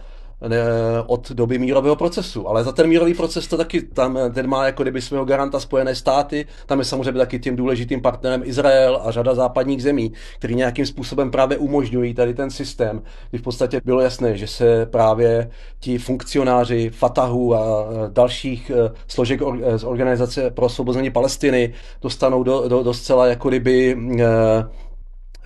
od 1.06 1.30
doby 1.30 1.58
mírového 1.58 1.96
procesu. 1.96 2.48
Ale 2.48 2.64
za 2.64 2.72
ten 2.72 2.86
mírový 2.86 3.14
proces 3.14 3.48
to 3.48 3.56
taky, 3.56 3.82
tam 3.82 4.18
ten 4.34 4.46
má 4.46 4.66
jako 4.66 4.82
kdyby 4.82 5.02
svého 5.02 5.24
garanta 5.24 5.60
Spojené 5.60 5.94
státy, 5.94 6.46
tam 6.66 6.78
je 6.78 6.84
samozřejmě 6.84 7.18
taky 7.18 7.38
tím 7.38 7.56
důležitým 7.56 8.00
partnerem 8.00 8.42
Izrael 8.44 9.00
a 9.04 9.10
řada 9.10 9.34
západních 9.34 9.82
zemí, 9.82 10.12
který 10.38 10.54
nějakým 10.54 10.86
způsobem 10.86 11.30
právě 11.30 11.58
umožňují 11.58 12.14
tady 12.14 12.34
ten 12.34 12.50
systém, 12.50 13.02
kdy 13.30 13.38
v 13.38 13.42
podstatě 13.42 13.80
bylo 13.84 14.00
jasné, 14.00 14.36
že 14.36 14.46
se 14.46 14.86
právě 14.86 15.50
ti 15.80 15.98
funkcionáři 15.98 16.90
Fatahu 16.90 17.54
a 17.54 17.86
dalších 18.08 18.70
eh, 18.74 18.90
složek 19.08 19.40
z 19.76 19.84
Organizace 19.84 20.50
pro 20.50 20.66
osvobození 20.66 21.10
Palestiny 21.10 21.72
dostanou 22.02 22.42
do, 22.42 22.68
do, 22.68 22.82
do 22.82 22.94
zcela 22.94 23.26
jako 23.26 23.48
kdyby 23.48 23.96
eh, 24.20 24.24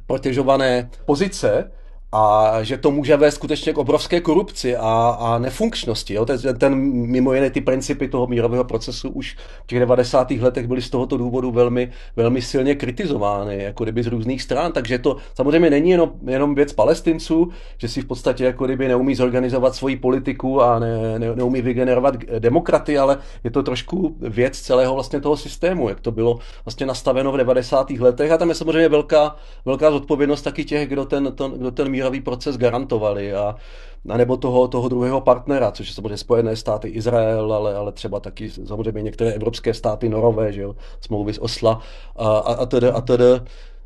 protěžované 0.06 0.90
pozice, 1.04 1.70
a 2.12 2.52
že 2.62 2.78
to 2.78 2.90
může 2.90 3.16
vést 3.16 3.34
skutečně 3.34 3.72
k 3.72 3.78
obrovské 3.78 4.20
korupci 4.20 4.76
a, 4.76 5.16
a 5.20 5.38
nefunkčnosti. 5.38 6.14
Jo? 6.14 6.24
Ten, 6.24 6.38
ten, 6.58 6.74
mimo 6.92 7.32
jiné 7.32 7.50
ty 7.50 7.60
principy 7.60 8.08
toho 8.08 8.26
mírového 8.26 8.64
procesu 8.64 9.08
už 9.10 9.36
v 9.64 9.66
těch 9.66 9.80
90. 9.80 10.30
letech 10.30 10.66
byly 10.66 10.82
z 10.82 10.90
tohoto 10.90 11.16
důvodu 11.16 11.50
velmi, 11.50 11.90
velmi 12.16 12.42
silně 12.42 12.74
kritizovány, 12.74 13.62
jako 13.62 13.84
kdyby 13.84 14.02
z 14.02 14.06
různých 14.06 14.42
stran, 14.42 14.72
takže 14.72 14.98
to 14.98 15.16
samozřejmě 15.34 15.70
není 15.70 15.90
jenom, 15.90 16.12
jenom 16.26 16.54
věc 16.54 16.72
palestinců, 16.72 17.48
že 17.78 17.88
si 17.88 18.00
v 18.00 18.06
podstatě 18.06 18.44
jako 18.44 18.64
kdyby 18.64 18.88
neumí 18.88 19.14
zorganizovat 19.14 19.74
svoji 19.74 19.96
politiku 19.96 20.62
a 20.62 20.78
ne, 20.78 21.18
ne, 21.18 21.36
neumí 21.36 21.62
vygenerovat 21.62 22.16
demokraty, 22.38 22.98
ale 22.98 23.18
je 23.44 23.50
to 23.50 23.62
trošku 23.62 24.16
věc 24.20 24.60
celého 24.60 24.94
vlastně 24.94 25.20
toho 25.20 25.36
systému, 25.36 25.88
jak 25.88 26.00
to 26.00 26.10
bylo 26.10 26.38
vlastně 26.64 26.86
nastaveno 26.86 27.32
v 27.32 27.36
90. 27.36 27.90
letech 27.90 28.32
a 28.32 28.38
tam 28.38 28.48
je 28.48 28.54
samozřejmě 28.54 28.88
velká, 28.88 29.36
velká 29.64 29.90
zodpovědnost 29.90 30.42
taky 30.42 30.64
těch, 30.64 30.88
kdo 30.88 31.04
ten, 31.04 31.32
ten, 31.32 31.50
kdo 31.50 31.70
ten 31.70 31.95
mírový 31.96 32.20
proces 32.20 32.56
garantovali 32.56 33.34
a, 33.34 33.56
nebo 34.04 34.36
toho, 34.36 34.68
toho 34.68 34.88
druhého 34.88 35.20
partnera, 35.20 35.70
což 35.72 35.88
je 35.88 35.94
samozřejmě 35.94 36.16
Spojené 36.16 36.56
státy, 36.56 36.88
Izrael, 36.88 37.52
ale, 37.52 37.74
ale 37.74 37.92
třeba 37.92 38.20
taky 38.20 38.50
samozřejmě 38.50 39.02
některé 39.02 39.32
evropské 39.32 39.74
státy, 39.74 40.08
Norové, 40.08 40.52
že 40.52 40.62
jo, 40.62 40.76
smlouvy 41.00 41.32
z 41.32 41.38
Osla 41.38 41.80
a, 42.16 42.28
a, 42.28 42.52
a 42.54 42.66
tedy, 42.66 42.88
a 42.88 43.00
tedy. 43.00 43.24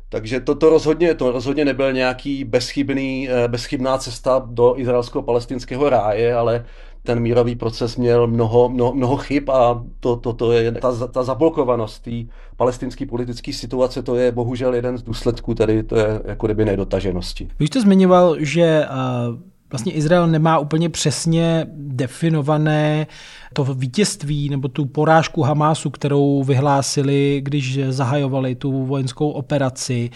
Takže 0.09 0.39
to, 0.39 0.55
to, 0.55 0.69
rozhodně, 0.69 1.15
to 1.15 1.31
rozhodně 1.31 1.65
nebyl 1.65 1.93
nějaký 1.93 2.43
bezchybný, 2.43 3.29
eh, 3.29 3.47
bezchybná 3.47 3.97
cesta 3.97 4.43
do 4.45 4.75
izraelsko-palestinského 4.77 5.89
ráje, 5.89 6.35
ale 6.35 6.65
ten 7.03 7.19
mírový 7.19 7.55
proces 7.55 7.97
měl 7.97 8.27
mnoho, 8.27 8.69
mnoho, 8.69 8.93
mnoho 8.93 9.17
chyb 9.17 9.49
a 9.49 9.83
to, 9.99 10.15
to, 10.15 10.33
to 10.33 10.51
je 10.51 10.71
ta, 10.71 11.07
ta 11.07 11.23
zablokovanost 11.23 12.03
té 12.03 12.11
palestinské 12.57 13.05
politické 13.05 13.53
situace, 13.53 14.03
to 14.03 14.15
je 14.15 14.31
bohužel 14.31 14.73
jeden 14.73 14.97
z 14.97 15.03
důsledků 15.03 15.55
tady 15.55 15.83
to 15.83 15.95
je 15.95 16.21
jako 16.25 16.47
kdyby 16.47 16.65
nedotaženosti. 16.65 17.47
Vy 17.59 17.67
jste 17.67 17.81
zmiňoval, 17.81 18.35
že 18.39 18.85
vlastně 19.71 19.91
Izrael 19.91 20.27
nemá 20.27 20.59
úplně 20.59 20.89
přesně 20.89 21.67
definované 21.75 23.07
to 23.53 23.63
vítězství 23.63 24.49
nebo 24.49 24.67
tu 24.67 24.85
porážku 24.85 25.41
Hamásu, 25.41 25.89
kterou 25.89 26.43
vyhlásili, 26.43 27.41
když 27.43 27.79
zahajovali 27.89 28.55
tu 28.55 28.85
vojenskou 28.85 29.29
operaci. 29.29 30.09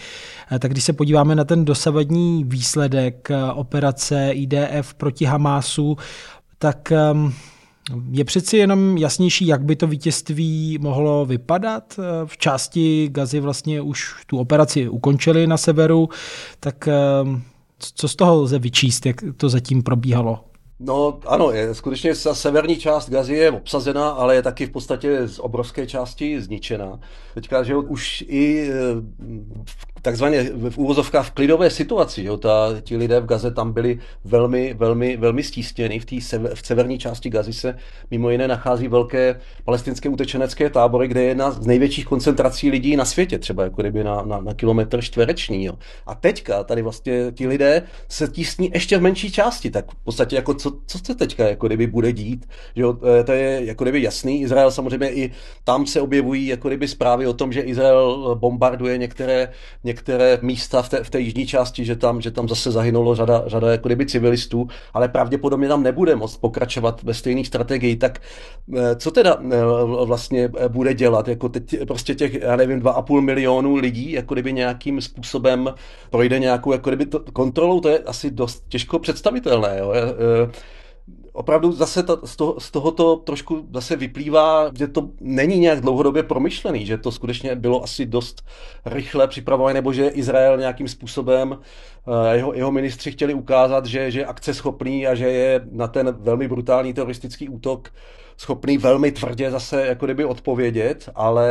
Tak 0.58 0.70
když 0.70 0.84
se 0.84 0.92
podíváme 0.92 1.34
na 1.34 1.44
ten 1.44 1.64
dosavadní 1.64 2.44
výsledek 2.44 3.28
operace 3.54 4.30
IDF 4.30 4.94
proti 4.96 5.24
Hamásu, 5.24 5.96
tak 6.58 6.92
ehm, 6.92 7.32
je 8.10 8.24
přeci 8.24 8.56
jenom 8.56 8.98
jasnější, 8.98 9.46
jak 9.46 9.64
by 9.64 9.76
to 9.76 9.86
vítězství 9.86 10.78
mohlo 10.80 11.26
vypadat. 11.26 12.00
V 12.24 12.38
části 12.38 13.08
Gazy 13.12 13.40
vlastně 13.40 13.80
už 13.80 14.14
tu 14.26 14.38
operaci 14.38 14.88
ukončili 14.88 15.46
na 15.46 15.56
severu, 15.56 16.08
tak 16.60 16.88
ehm, 16.88 17.42
co 17.78 18.08
z 18.08 18.16
toho 18.16 18.34
lze 18.34 18.58
vyčíst, 18.58 19.06
jak 19.06 19.16
to 19.36 19.48
zatím 19.48 19.82
probíhalo? 19.82 20.44
No 20.80 21.20
ano, 21.26 21.50
je, 21.50 21.74
skutečně 21.74 22.14
ta 22.14 22.34
severní 22.34 22.76
část 22.76 23.10
Gazy 23.10 23.34
je 23.34 23.50
obsazená, 23.50 24.08
ale 24.08 24.34
je 24.34 24.42
taky 24.42 24.66
v 24.66 24.70
podstatě 24.70 25.28
z 25.28 25.38
obrovské 25.38 25.86
části 25.86 26.40
zničená. 26.40 27.00
Teďka, 27.34 27.62
že 27.62 27.76
už 27.76 28.24
i 28.28 28.70
v 29.64 29.95
takzvaně 30.06 30.50
v 30.70 30.78
úvozovkách 30.78 31.26
v 31.26 31.30
klidové 31.30 31.70
situaci. 31.70 32.22
Jo, 32.22 32.36
ta, 32.36 32.80
ti 32.80 32.96
lidé 32.96 33.20
v 33.20 33.26
Gaze 33.26 33.50
tam 33.50 33.72
byli 33.72 33.98
velmi, 34.24 34.74
velmi, 34.74 35.16
velmi 35.16 35.42
stístěni. 35.42 35.98
V, 35.98 36.04
té 36.04 36.20
sever, 36.20 36.54
v 36.54 36.66
severní 36.66 36.98
části 36.98 37.30
Gazy 37.30 37.52
se 37.52 37.78
mimo 38.10 38.30
jiné 38.30 38.48
nachází 38.48 38.88
velké 38.88 39.40
palestinské 39.64 40.08
utečenecké 40.08 40.70
tábory, 40.70 41.08
kde 41.08 41.22
je 41.22 41.28
jedna 41.28 41.50
z 41.50 41.66
největších 41.66 42.04
koncentrací 42.04 42.70
lidí 42.70 42.96
na 42.96 43.04
světě, 43.04 43.38
třeba 43.38 43.62
jako 43.62 43.82
kdyby 43.82 44.04
na, 44.04 44.22
na, 44.22 44.40
na 44.40 44.54
kilometr 44.54 45.02
čtvereční. 45.02 45.64
Jo. 45.64 45.74
A 46.06 46.14
teďka 46.14 46.64
tady 46.64 46.82
vlastně 46.82 47.32
ti 47.34 47.46
lidé 47.46 47.82
se 48.08 48.28
tísní 48.28 48.70
ještě 48.74 48.98
v 48.98 49.02
menší 49.02 49.30
části, 49.30 49.70
tak 49.70 49.90
v 49.90 50.04
podstatě 50.04 50.36
jako 50.36 50.54
co, 50.54 50.72
co 50.86 50.98
se 50.98 51.14
teďka 51.14 51.48
jako 51.48 51.66
kdyby 51.66 51.86
bude 51.86 52.12
dít. 52.12 52.46
Jo, 52.76 52.98
to 53.24 53.32
je 53.32 53.64
jako 53.64 53.84
kdyby 53.84 54.02
jasný. 54.02 54.40
Izrael 54.40 54.70
samozřejmě 54.70 55.10
i 55.10 55.32
tam 55.64 55.86
se 55.86 56.00
objevují 56.00 56.46
jako 56.46 56.68
kdyby 56.68 56.88
zprávy 56.88 57.26
o 57.26 57.32
tom, 57.32 57.52
že 57.52 57.60
Izrael 57.60 58.34
bombarduje 58.34 58.98
některé, 58.98 59.48
některé 59.84 59.95
některé 59.96 60.38
místa 60.42 60.82
v 60.82 60.88
té, 60.88 61.04
v 61.04 61.10
té 61.10 61.20
jižní 61.20 61.46
části, 61.46 61.84
že 61.84 61.96
tam, 61.96 62.20
že 62.20 62.30
tam 62.30 62.48
zase 62.48 62.70
zahynulo 62.70 63.14
řada, 63.14 63.42
řada 63.46 63.70
jako 63.70 63.88
kdyby 63.88 64.06
civilistů, 64.06 64.68
ale 64.94 65.08
pravděpodobně 65.08 65.68
tam 65.68 65.82
nebude 65.82 66.16
moct 66.16 66.36
pokračovat 66.36 67.02
ve 67.02 67.14
stejné 67.14 67.44
strategii. 67.44 67.96
Tak 67.96 68.20
eh, 68.76 68.96
co 68.96 69.10
teda 69.10 69.36
eh, 69.40 69.56
vlastně 70.04 70.50
eh, 70.58 70.68
bude 70.68 70.94
dělat? 70.94 71.28
Jako 71.28 71.48
teď 71.48 71.86
prostě 71.88 72.14
těch, 72.14 72.34
já 72.34 72.56
nevím, 72.56 72.80
2,5 72.80 73.20
milionů 73.20 73.76
lidí, 73.76 74.12
jako 74.12 74.34
kdyby 74.34 74.52
nějakým 74.52 75.00
způsobem 75.00 75.74
projde 76.10 76.38
nějakou 76.38 76.72
jako 76.72 76.90
kdyby 76.90 77.06
to, 77.06 77.20
kontrolou, 77.32 77.80
to 77.80 77.88
je 77.88 77.98
asi 77.98 78.30
dost 78.30 78.64
těžko 78.68 78.98
představitelné. 78.98 79.76
Jo? 79.78 79.92
Opravdu 81.36 81.72
zase 81.72 82.02
ta, 82.02 82.16
z, 82.24 82.36
toho, 82.36 82.60
z 82.60 82.70
tohoto 82.70 83.16
trošku 83.16 83.66
zase 83.72 83.96
vyplývá, 83.96 84.70
že 84.78 84.86
to 84.86 85.08
není 85.20 85.58
nějak 85.58 85.80
dlouhodobě 85.80 86.22
promyšlený, 86.22 86.86
že 86.86 86.98
to 86.98 87.12
skutečně 87.12 87.54
bylo 87.54 87.84
asi 87.84 88.06
dost 88.06 88.42
rychle 88.84 89.28
připravované, 89.28 89.74
nebo 89.74 89.92
že 89.92 90.08
Izrael 90.08 90.58
nějakým 90.58 90.88
způsobem, 90.88 91.58
eh, 91.58 92.36
jeho, 92.36 92.54
jeho 92.54 92.72
ministři 92.72 93.12
chtěli 93.12 93.34
ukázat, 93.34 93.86
že, 93.86 94.10
že 94.10 94.20
je 94.20 94.26
akceschopný 94.26 95.06
a 95.06 95.14
že 95.14 95.28
je 95.28 95.60
na 95.70 95.88
ten 95.88 96.16
velmi 96.20 96.48
brutální 96.48 96.94
teroristický 96.94 97.48
útok 97.48 97.90
schopný 98.36 98.78
velmi 98.78 99.12
tvrdě 99.12 99.50
zase 99.50 99.86
jako 99.86 100.06
kdyby 100.06 100.24
odpovědět, 100.24 101.08
ale 101.14 101.48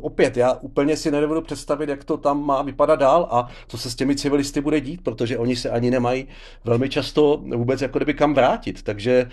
opět 0.00 0.36
já 0.36 0.52
úplně 0.52 0.96
si 0.96 1.10
nedovedu 1.10 1.42
představit, 1.42 1.88
jak 1.88 2.04
to 2.04 2.16
tam 2.16 2.46
má 2.46 2.62
vypadat 2.62 2.96
dál 2.96 3.28
a 3.30 3.48
co 3.68 3.78
se 3.78 3.90
s 3.90 3.94
těmi 3.94 4.16
civilisty 4.16 4.60
bude 4.60 4.80
dít, 4.80 5.04
protože 5.04 5.38
oni 5.38 5.56
se 5.56 5.70
ani 5.70 5.90
nemají 5.90 6.28
velmi 6.64 6.88
často 6.88 7.42
vůbec 7.56 7.82
jako 7.82 7.98
kdyby 7.98 8.14
kam 8.14 8.34
vrátit, 8.34 8.82
takže 8.82 9.28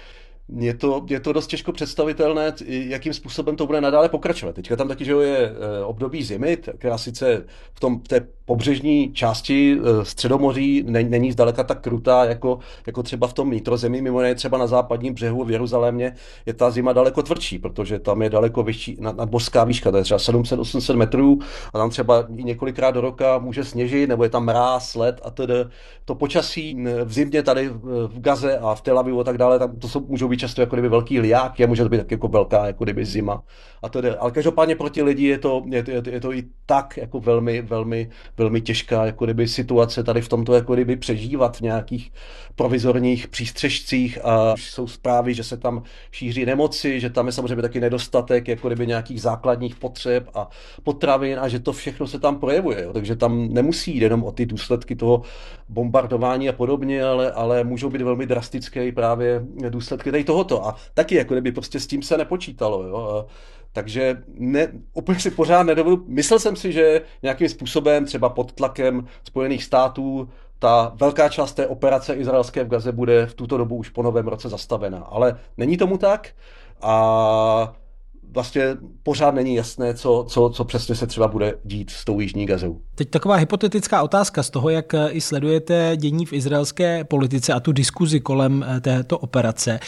je 0.49 0.73
to, 0.73 1.05
je 1.10 1.19
to 1.19 1.34
dost 1.34 1.47
těžko 1.47 1.71
představitelné, 1.71 2.53
jakým 2.67 3.13
způsobem 3.13 3.55
to 3.55 3.65
bude 3.65 3.81
nadále 3.81 4.10
pokračovat. 4.10 4.55
Teďka 4.55 4.75
tam 4.75 4.88
taky 4.88 5.05
že 5.05 5.12
je 5.12 5.38
eh, 5.38 5.84
období 5.84 6.23
zimy, 6.23 6.58
která 6.77 6.97
sice 6.97 7.45
v, 7.73 7.79
tom, 7.79 7.99
v 7.99 8.08
té 8.08 8.27
pobřežní 8.45 9.13
části 9.13 9.77
eh, 9.79 10.05
Středomoří 10.05 10.84
není 10.88 11.31
zdaleka 11.31 11.63
tak 11.63 11.81
krutá, 11.81 12.25
jako, 12.25 12.60
jako 12.88 13.03
třeba 13.03 13.27
v 13.27 13.34
tom 13.34 13.51
nitrozemí, 13.51 14.01
mimo 14.01 14.21
jiné 14.21 14.36
třeba 14.36 14.58
na 14.58 14.67
západním 14.67 15.13
břehu 15.13 15.43
v 15.43 15.51
Jeruzalémě 15.51 16.15
je 16.45 16.53
ta 16.53 16.71
zima 16.71 16.93
daleko 16.93 17.23
tvrdší, 17.23 17.60
protože 17.60 17.99
tam 17.99 18.21
je 18.21 18.29
daleko 18.29 18.63
vyšší 18.63 18.97
nad, 18.99 19.17
nadmořská 19.17 19.63
výška, 19.63 19.91
to 19.91 19.97
je 19.97 20.03
třeba 20.03 20.17
700-800 20.17 20.95
metrů 20.95 21.39
a 21.73 21.77
tam 21.77 21.89
třeba 21.89 22.25
několikrát 22.29 22.91
do 22.91 23.01
roka 23.01 23.38
může 23.38 23.63
sněžit, 23.63 24.10
nebo 24.10 24.23
je 24.23 24.29
tam 24.29 24.45
mráz, 24.45 24.95
led 24.95 25.21
a 25.23 25.31
tedy 25.31 25.53
to 26.05 26.15
počasí 26.15 26.86
v 27.03 27.13
zimě 27.13 27.43
tady 27.43 27.69
v 27.84 28.19
Gaze 28.19 28.58
a 28.58 28.75
v 28.75 28.81
Tel 28.81 28.99
Avivu 28.99 29.19
a 29.19 29.23
tak 29.23 29.38
dále, 29.38 29.60
tam 29.60 29.75
to 29.75 29.88
jsou, 29.88 30.05
můžou 30.08 30.27
být 30.27 30.34
často 30.37 30.61
jako 30.61 30.75
kdyby 30.75 30.89
velký 30.89 31.19
liák, 31.19 31.61
a 31.61 31.67
může 31.67 31.83
to 31.83 31.89
být 31.89 31.97
tak 31.97 32.11
jako 32.11 32.27
velká 32.27 32.67
jako 32.67 32.83
kdyby 32.83 33.05
zima 33.05 33.43
a 33.85 33.89
tedy. 33.89 34.09
Ale 34.09 34.31
každopádně 34.31 34.75
pro 34.75 34.89
ty 34.89 35.01
lidi 35.03 35.27
je 35.27 35.37
to, 35.37 35.63
je, 35.69 35.83
je, 35.87 36.01
je 36.09 36.19
to 36.19 36.33
i 36.33 36.43
tak 36.65 36.97
jako 36.97 37.19
velmi, 37.19 37.61
velmi 37.61 38.09
velmi 38.37 38.61
těžká 38.61 39.05
jako 39.05 39.25
kdyby 39.25 39.47
situace 39.47 40.03
tady 40.03 40.21
v 40.21 40.29
tomto 40.29 40.53
jako 40.53 40.73
kdyby 40.73 40.95
přežívat 40.95 41.57
v 41.57 41.61
nějakých 41.61 42.11
provizorních 42.55 43.27
přístřežcích 43.27 44.19
a 44.23 44.53
jsou 44.57 44.87
zprávy, 44.87 45.33
že 45.33 45.43
se 45.43 45.57
tam 45.57 45.83
šíří 46.11 46.45
nemoci, 46.45 46.99
že 46.99 47.09
tam 47.09 47.25
je 47.25 47.31
samozřejmě 47.31 47.61
taky 47.61 47.79
nedostatek 47.79 48.47
jako 48.47 48.67
kdyby 48.67 48.87
nějakých 48.87 49.21
základních 49.21 49.75
potřeb 49.75 50.29
a 50.33 50.49
potravin 50.83 51.39
a 51.39 51.47
že 51.47 51.59
to 51.59 51.73
všechno 51.73 52.07
se 52.07 52.19
tam 52.19 52.39
projevuje. 52.39 52.83
Jo. 52.83 52.93
Takže 52.93 53.15
tam 53.15 53.53
nemusí 53.53 53.93
jít 53.93 54.01
jenom 54.01 54.23
o 54.23 54.31
ty 54.31 54.45
důsledky 54.45 54.95
toho 54.95 55.21
bombardování 55.69 56.49
a 56.49 56.53
podobně, 56.53 57.03
ale, 57.03 57.31
ale 57.31 57.63
můžou 57.63 57.89
být 57.89 58.01
velmi 58.01 58.25
drastické 58.25 58.91
právě 58.91 59.45
důsledky 59.69 60.11
tady 60.11 60.23
tohoto. 60.25 60.67
A 60.67 60.75
taky 60.93 61.15
jako 61.15 61.33
kdyby 61.33 61.51
prostě 61.51 61.79
s 61.79 61.88
tím 61.88 62.01
se 62.01 62.17
nepočítalo. 62.17 62.83
Jo. 62.83 63.25
Takže 63.71 64.23
ne, 64.33 64.71
úplně 64.93 65.19
si 65.19 65.31
pořád 65.31 65.63
nedovedu. 65.63 66.03
Myslel 66.07 66.39
jsem 66.39 66.55
si, 66.55 66.71
že 66.71 67.01
nějakým 67.23 67.49
způsobem, 67.49 68.05
třeba 68.05 68.29
pod 68.29 68.51
tlakem 68.53 69.07
Spojených 69.23 69.63
států, 69.63 70.29
ta 70.59 70.91
velká 70.95 71.29
část 71.29 71.53
té 71.53 71.67
operace 71.67 72.13
izraelské 72.13 72.63
v 72.63 72.67
Gaze 72.67 72.91
bude 72.91 73.25
v 73.25 73.33
tuto 73.33 73.57
dobu 73.57 73.75
už 73.75 73.89
po 73.89 74.03
novém 74.03 74.27
roce 74.27 74.49
zastavena. 74.49 74.99
Ale 74.99 75.39
není 75.57 75.77
tomu 75.77 75.97
tak. 75.97 76.29
A 76.81 77.73
vlastně 78.35 78.77
pořád 79.03 79.35
není 79.35 79.55
jasné, 79.55 79.93
co, 79.93 80.25
co, 80.27 80.49
co 80.49 80.63
přesně 80.63 80.95
se 80.95 81.07
třeba 81.07 81.27
bude 81.27 81.53
dít 81.63 81.89
s 81.89 82.05
tou 82.05 82.19
jižní 82.19 82.45
gazou. 82.45 82.81
Teď 82.95 83.09
taková 83.09 83.35
hypotetická 83.35 84.03
otázka 84.03 84.43
z 84.43 84.49
toho, 84.49 84.69
jak 84.69 84.93
i 85.09 85.21
sledujete 85.21 85.93
dění 85.97 86.25
v 86.25 86.33
izraelské 86.33 87.03
politice 87.03 87.53
a 87.53 87.59
tu 87.59 87.71
diskuzi 87.71 88.19
kolem 88.19 88.65
eh, 88.67 88.81
této 88.81 89.17
operace. 89.17 89.79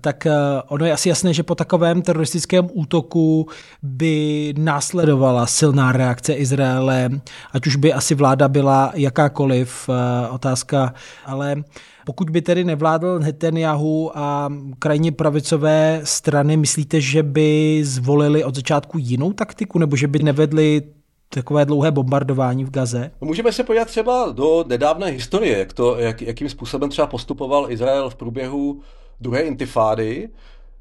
Tak 0.00 0.26
eh, 0.26 0.32
ono 0.68 0.84
je 0.86 0.92
asi 0.92 1.08
jasné, 1.08 1.34
že 1.34 1.42
po 1.42 1.54
takovém 1.54 2.02
teroristickém 2.02 2.68
útoku 2.72 3.46
by 3.82 4.54
následovala 4.58 5.46
silná 5.46 5.92
reakce 5.92 6.34
Izraele, 6.34 7.10
ať 7.52 7.66
už 7.66 7.76
by 7.76 7.92
asi 7.92 8.14
vláda 8.14 8.48
byla 8.48 8.92
jakákoliv 8.94 9.88
eh, 9.88 10.28
otázka, 10.28 10.94
ale 11.26 11.62
pokud 12.06 12.30
by 12.30 12.42
tedy 12.42 12.64
nevládl 12.64 13.18
Netanyahu 13.18 14.18
a 14.18 14.52
krajně 14.78 15.12
pravicové 15.12 16.00
strany, 16.04 16.56
myslíte, 16.56 17.00
že 17.00 17.22
by 17.22 17.80
zvolili 17.84 18.44
od 18.44 18.54
začátku 18.54 18.98
jinou 18.98 19.32
taktiku, 19.32 19.78
nebo 19.78 19.96
že 19.96 20.08
by 20.08 20.18
nevedli 20.18 20.82
takové 21.28 21.64
dlouhé 21.64 21.90
bombardování 21.90 22.64
v 22.64 22.70
Gaze? 22.70 23.10
No, 23.20 23.26
můžeme 23.26 23.52
se 23.52 23.64
podívat 23.64 23.88
třeba 23.88 24.32
do 24.32 24.64
nedávné 24.68 25.06
historie, 25.06 25.58
jak 25.58 25.72
to, 25.72 25.98
jak, 25.98 26.22
jakým 26.22 26.48
způsobem 26.48 26.90
třeba 26.90 27.06
postupoval 27.06 27.72
Izrael 27.72 28.10
v 28.10 28.14
průběhu 28.14 28.80
druhé 29.20 29.40
intifády, 29.40 30.28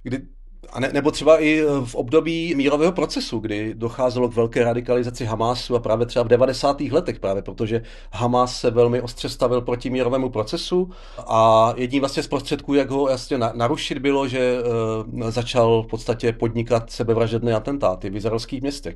kdy 0.04 0.22
a 0.72 0.80
ne, 0.80 0.90
nebo 0.94 1.12
třeba 1.12 1.40
i 1.40 1.62
eh, 1.62 1.66
v 1.86 1.96
období 1.96 2.56
mírového 2.56 2.92
procesu, 2.92 3.40
kdy 3.40 3.74
docházelo 3.74 4.30
k 4.30 4.36
velké 4.36 4.64
radikalizaci 4.64 5.26
Hamásu 5.26 5.76
a 5.76 5.80
právě 5.80 6.06
třeba 6.06 6.26
v 6.26 6.28
90. 6.28 6.82
letech, 6.82 7.20
právě 7.20 7.42
protože 7.42 7.82
Hamás 8.12 8.60
se 8.60 8.72
velmi 8.72 9.02
ostře 9.02 9.30
stavil 9.30 9.62
proti 9.62 9.90
mírovému 9.90 10.30
procesu 10.30 10.90
a 11.18 11.74
jedním 11.78 12.00
vlastně 12.02 12.24
z 12.24 12.28
prostředků, 12.28 12.74
jak 12.74 12.90
ho 12.90 13.10
jasně 13.10 13.38
narušit, 13.38 13.98
bylo, 13.98 14.28
že 14.28 14.58
uh, 15.14 15.30
začal 15.30 15.84
v 15.84 15.88
podstatě 15.88 16.34
podnikat 16.34 16.92
sebevražedné 16.92 17.54
atentáty 17.54 18.10
v 18.10 18.16
izraelských 18.16 18.62
městech. 18.62 18.96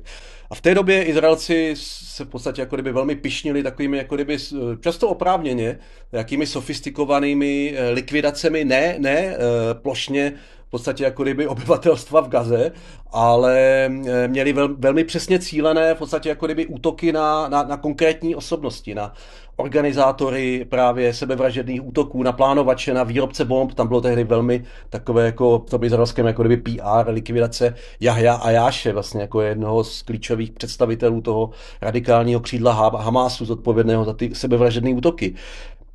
A 0.50 0.54
v 0.54 0.60
té 0.60 0.74
době 0.74 1.02
Izraelci 1.02 1.74
se 1.76 2.24
v 2.24 2.28
podstatě 2.28 2.62
jako 2.62 2.76
kdyby 2.76 2.92
velmi 2.92 3.16
pišnili 3.16 3.62
takovými 3.62 3.96
jako 3.96 4.14
kdyby 4.14 4.38
často 4.80 5.08
oprávněně, 5.08 5.78
jakými 6.12 6.46
sofistikovanými 6.46 7.74
eh, 7.76 7.90
likvidacemi, 7.90 8.64
ne, 8.64 8.96
ne 8.98 9.36
plošně 9.82 10.32
v 10.66 10.70
podstatě 10.70 11.04
jako 11.04 11.22
kdyby 11.22 11.46
obyvatelstva 11.46 12.20
v 12.20 12.28
Gaze, 12.28 12.72
ale 13.12 13.58
eh, 14.06 14.28
měli 14.28 14.52
vel, 14.52 14.68
velmi 14.78 15.04
přesně 15.04 15.38
cílené 15.38 15.94
v 15.94 15.98
podstatě 15.98 16.28
jako 16.28 16.46
kdyby 16.46 16.66
útoky 16.66 17.12
na, 17.12 17.48
na, 17.48 17.62
na 17.62 17.76
konkrétní 17.76 18.34
osobnosti, 18.34 18.94
na 18.94 19.12
organizátory 19.56 20.66
právě 20.68 21.14
sebevražedných 21.14 21.86
útoků, 21.86 22.22
na 22.22 22.32
plánovače, 22.32 22.94
na 22.94 23.02
výrobce 23.02 23.44
bomb, 23.44 23.74
tam 23.74 23.88
bylo 23.88 24.00
tehdy 24.00 24.24
velmi 24.24 24.64
takové 24.90 25.26
jako 25.26 25.58
v 25.58 25.70
tom 25.70 25.84
izraelském 25.84 26.26
jako 26.26 26.42
kdyby 26.42 26.56
PR, 26.56 27.08
likvidace 27.08 27.74
Jahja 28.00 28.34
Ajáše, 28.34 28.92
vlastně 28.92 29.20
jako 29.20 29.40
jednoho 29.40 29.84
z 29.84 30.02
klíčových 30.02 30.50
představitelů 30.50 31.20
toho 31.20 31.50
radikálního 31.82 32.40
křídla 32.40 32.72
Hamásu, 32.96 33.44
zodpovědného 33.44 34.04
za 34.04 34.12
ty 34.12 34.34
sebevražedné 34.34 34.90
útoky 34.90 35.34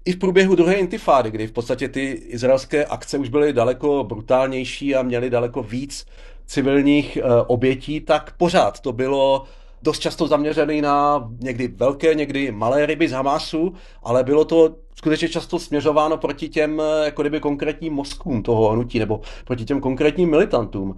i 0.05 0.11
v 0.11 0.19
průběhu 0.19 0.55
druhé 0.55 0.73
intifády, 0.73 1.31
kdy 1.31 1.47
v 1.47 1.51
podstatě 1.51 1.87
ty 1.87 2.03
izraelské 2.11 2.85
akce 2.85 3.17
už 3.17 3.29
byly 3.29 3.53
daleko 3.53 4.03
brutálnější 4.03 4.95
a 4.95 5.01
měly 5.01 5.29
daleko 5.29 5.63
víc 5.63 6.05
civilních 6.45 7.17
uh, 7.23 7.31
obětí, 7.47 8.01
tak 8.01 8.33
pořád 8.37 8.79
to 8.79 8.93
bylo 8.93 9.43
dost 9.83 9.99
často 9.99 10.27
zaměřený 10.27 10.81
na 10.81 11.29
někdy 11.39 11.67
velké, 11.67 12.15
někdy 12.15 12.51
malé 12.51 12.85
ryby 12.85 13.07
z 13.07 13.11
Hamasu, 13.11 13.73
ale 14.03 14.23
bylo 14.23 14.45
to 14.45 14.75
skutečně 14.95 15.29
často 15.29 15.59
směřováno 15.59 16.17
proti 16.17 16.49
těm 16.49 16.81
eh, 16.81 17.05
jako 17.05 17.21
kdyby 17.21 17.39
konkrétním 17.39 17.93
mozkům 17.93 18.43
toho 18.43 18.69
hnutí 18.69 18.99
nebo 18.99 19.21
proti 19.45 19.65
těm 19.65 19.81
konkrétním 19.81 20.29
militantům. 20.29 20.95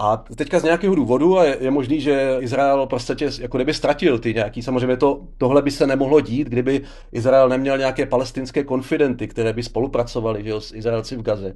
A 0.00 0.16
teďka 0.16 0.58
z 0.58 0.62
nějakého 0.62 0.94
důvodu, 0.94 1.38
a 1.38 1.44
je, 1.44 1.56
je 1.60 1.70
možný, 1.70 2.00
že 2.00 2.36
Izrael 2.40 2.86
prostě 2.86 3.16
jako 3.40 3.58
kdyby 3.58 3.74
ztratil 3.74 4.18
ty 4.18 4.34
nějaký, 4.34 4.62
samozřejmě 4.62 4.96
to, 4.96 5.20
tohle 5.38 5.62
by 5.62 5.70
se 5.70 5.86
nemohlo 5.86 6.20
dít, 6.20 6.48
kdyby 6.48 6.82
Izrael 7.12 7.48
neměl 7.48 7.78
nějaké 7.78 8.06
palestinské 8.06 8.64
konfidenty, 8.64 9.28
které 9.28 9.52
by 9.52 9.62
spolupracovali 9.62 10.44
že 10.44 10.50
jo, 10.50 10.60
s 10.60 10.74
Izraelci 10.74 11.16
v 11.16 11.22
Gaze 11.22 11.54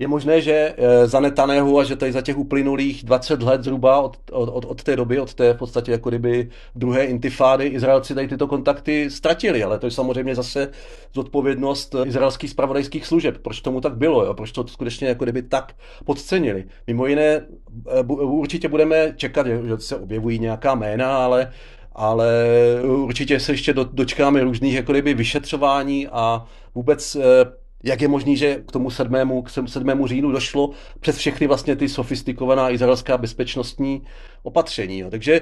je 0.00 0.08
možné, 0.08 0.40
že 0.40 0.74
eh, 0.76 1.06
za 1.06 1.20
Netanehu 1.20 1.78
a 1.78 1.84
že 1.84 1.96
tady 1.96 2.12
za 2.12 2.20
těch 2.20 2.38
uplynulých 2.38 3.04
20 3.04 3.42
let 3.42 3.64
zhruba 3.64 4.00
od, 4.00 4.16
od, 4.32 4.64
od 4.64 4.82
té 4.82 4.96
doby, 4.96 5.20
od 5.20 5.34
té 5.34 5.54
v 5.54 5.56
podstatě 5.56 5.92
jako 5.92 6.08
kdyby 6.08 6.50
druhé 6.74 7.04
intifády, 7.04 7.66
Izraelci 7.66 8.14
tady 8.14 8.28
tyto 8.28 8.46
kontakty 8.46 9.10
ztratili, 9.10 9.64
ale 9.64 9.78
to 9.78 9.86
je 9.86 9.90
samozřejmě 9.90 10.34
zase 10.34 10.68
zodpovědnost 11.14 11.94
izraelských 12.04 12.50
spravodajských 12.50 13.06
služeb. 13.06 13.38
Proč 13.42 13.60
tomu 13.60 13.80
tak 13.80 13.96
bylo, 13.96 14.24
jo? 14.24 14.34
proč 14.34 14.52
to 14.52 14.68
skutečně 14.68 15.08
jako 15.08 15.24
kdyby 15.24 15.42
tak 15.42 15.72
podcenili. 16.04 16.64
Mimo 16.86 17.06
jiné, 17.06 17.46
eh, 17.90 18.02
určitě 18.22 18.68
budeme 18.68 19.12
čekat, 19.16 19.46
že 19.46 19.78
se 19.78 19.96
objevují 19.96 20.38
nějaká 20.38 20.74
jména, 20.74 21.16
ale 21.16 21.52
ale 21.92 22.46
určitě 22.84 23.40
se 23.40 23.52
ještě 23.52 23.72
do, 23.72 23.84
dočkáme 23.84 24.44
různých 24.44 24.74
jako 24.74 24.92
kdyby 24.92 25.14
vyšetřování 25.14 26.08
a 26.08 26.46
vůbec 26.74 27.16
eh, 27.16 27.59
jak 27.82 28.02
je 28.02 28.08
možný, 28.08 28.36
že 28.36 28.62
k 28.68 28.72
tomu 28.72 28.90
7. 28.90 29.42
K 29.42 29.50
7. 29.66 30.06
říjnu 30.06 30.32
došlo 30.32 30.70
přes 31.00 31.16
všechny 31.16 31.46
vlastně 31.46 31.76
ty 31.76 31.88
sofistikovaná 31.88 32.70
izraelská 32.70 33.18
bezpečnostní 33.18 34.02
opatření. 34.42 34.98
Jo. 34.98 35.10
Takže 35.10 35.40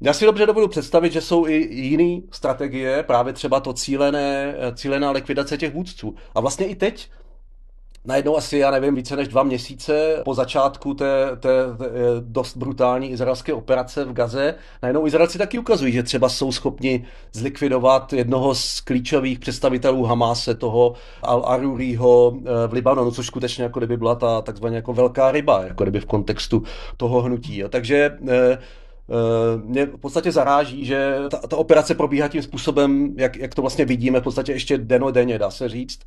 já 0.00 0.12
si 0.12 0.24
dobře 0.24 0.46
dovedu 0.46 0.68
představit, 0.68 1.12
že 1.12 1.20
jsou 1.20 1.46
i 1.46 1.68
jiné 1.70 2.20
strategie, 2.30 3.02
právě 3.02 3.32
třeba 3.32 3.60
to 3.60 3.72
cílené, 3.72 4.54
cílená 4.74 5.10
likvidace 5.10 5.56
těch 5.56 5.74
vůdců. 5.74 6.14
A 6.34 6.40
vlastně 6.40 6.66
i 6.66 6.74
teď 6.74 7.10
najednou 8.04 8.36
asi, 8.36 8.58
já 8.58 8.70
nevím, 8.70 8.94
více 8.94 9.16
než 9.16 9.28
dva 9.28 9.42
měsíce 9.42 10.22
po 10.24 10.34
začátku 10.34 10.94
té, 10.94 11.36
té, 11.36 11.76
té 11.78 11.84
dost 12.20 12.56
brutální 12.56 13.10
izraelské 13.10 13.52
operace 13.52 14.04
v 14.04 14.12
Gaze, 14.12 14.54
najednou 14.82 15.06
Izraelci 15.06 15.38
taky 15.38 15.58
ukazují, 15.58 15.92
že 15.92 16.02
třeba 16.02 16.28
jsou 16.28 16.52
schopni 16.52 17.06
zlikvidovat 17.32 18.12
jednoho 18.12 18.54
z 18.54 18.80
klíčových 18.80 19.38
představitelů 19.38 20.04
Hamáse, 20.04 20.54
toho 20.54 20.94
Al-Aruriho 21.22 22.40
eh, 22.44 22.68
v 22.68 22.72
Libanonu, 22.72 23.10
což 23.10 23.26
skutečně 23.26 23.64
jako 23.64 23.80
kdyby 23.80 23.96
byla 23.96 24.14
ta 24.14 24.42
takzvaně 24.42 24.76
jako 24.76 24.92
velká 24.92 25.32
ryba, 25.32 25.64
jako 25.64 25.84
kdyby 25.84 26.00
v 26.00 26.06
kontextu 26.06 26.62
toho 26.96 27.22
hnutí. 27.22 27.62
Takže 27.68 28.18
eh, 28.28 28.50
Eh, 28.50 28.58
mě 29.64 29.86
v 29.86 29.96
podstatě 29.96 30.32
zaráží, 30.32 30.84
že 30.84 31.16
ta, 31.30 31.36
ta 31.36 31.56
operace 31.56 31.94
probíhá 31.94 32.28
tím 32.28 32.42
způsobem, 32.42 33.14
jak, 33.16 33.36
jak 33.36 33.54
to 33.54 33.62
vlastně 33.62 33.84
vidíme, 33.84 34.20
v 34.20 34.22
podstatě 34.22 34.52
ještě 34.52 34.78
denodenně, 34.78 35.38
dá 35.38 35.50
se 35.50 35.68
říct. 35.68 36.00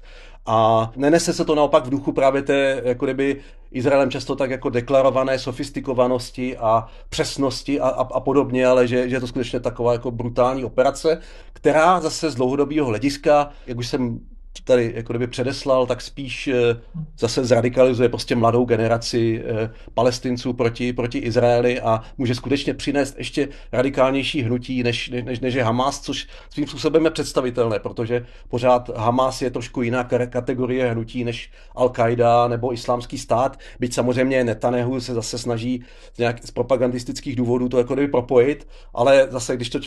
A 0.45 0.91
nenese 0.95 1.33
se 1.33 1.45
to 1.45 1.55
naopak 1.55 1.85
v 1.85 1.89
duchu 1.89 2.11
právě 2.11 2.41
té, 2.41 2.81
jako 2.85 3.05
kdyby 3.05 3.41
Izraelem 3.71 4.11
často 4.11 4.35
tak 4.35 4.49
jako 4.49 4.69
deklarované 4.69 5.39
sofistikovanosti 5.39 6.57
a 6.57 6.87
přesnosti 7.09 7.79
a, 7.79 7.87
a, 7.87 8.01
a 8.13 8.19
podobně, 8.19 8.67
ale 8.67 8.87
že, 8.87 9.09
že 9.09 9.15
je 9.15 9.19
to 9.19 9.27
skutečně 9.27 9.59
taková 9.59 9.93
jako 9.93 10.11
brutální 10.11 10.65
operace, 10.65 11.19
která 11.53 11.99
zase 11.99 12.31
z 12.31 12.35
dlouhodobého 12.35 12.87
hlediska, 12.87 13.49
jak 13.67 13.77
už 13.77 13.87
jsem 13.87 14.19
tady 14.61 14.93
jako 14.95 15.13
kdyby 15.13 15.27
předeslal, 15.27 15.85
tak 15.85 16.01
spíš 16.01 16.47
eh, 16.47 16.81
zase 17.19 17.45
zradikalizuje 17.45 18.09
prostě 18.09 18.35
mladou 18.35 18.65
generaci 18.65 19.43
eh, 19.45 19.69
palestinců 19.93 20.53
proti, 20.53 20.93
proti 20.93 21.17
Izraeli 21.17 21.81
a 21.81 22.01
může 22.17 22.35
skutečně 22.35 22.73
přinést 22.73 23.17
ještě 23.17 23.47
radikálnější 23.71 24.41
hnutí, 24.41 24.83
než, 24.83 25.09
než, 25.09 25.39
než 25.39 25.53
je 25.53 25.63
Hamas, 25.63 26.01
což 26.01 26.27
svým 26.49 26.67
způsobem 26.67 27.05
je 27.05 27.11
představitelné, 27.11 27.79
protože 27.79 28.25
pořád 28.49 28.89
Hamas 28.97 29.41
je 29.41 29.51
trošku 29.51 29.81
jiná 29.81 30.03
kategorie 30.03 30.91
hnutí 30.91 31.23
než 31.23 31.51
Al-Qaida 31.75 32.49
nebo 32.49 32.73
islámský 32.73 33.17
stát, 33.17 33.59
byť 33.79 33.93
samozřejmě 33.93 34.43
Netanyahu 34.43 34.99
se 34.99 35.13
zase 35.13 35.37
snaží 35.37 35.83
z, 36.13 36.17
nějak, 36.17 36.45
z 36.45 36.51
propagandistických 36.51 37.35
důvodů 37.35 37.69
to 37.69 37.77
jako 37.77 37.93
kdyby 37.93 38.07
propojit, 38.11 38.67
ale 38.93 39.27
zase, 39.29 39.55
když 39.55 39.69
to 39.69 39.79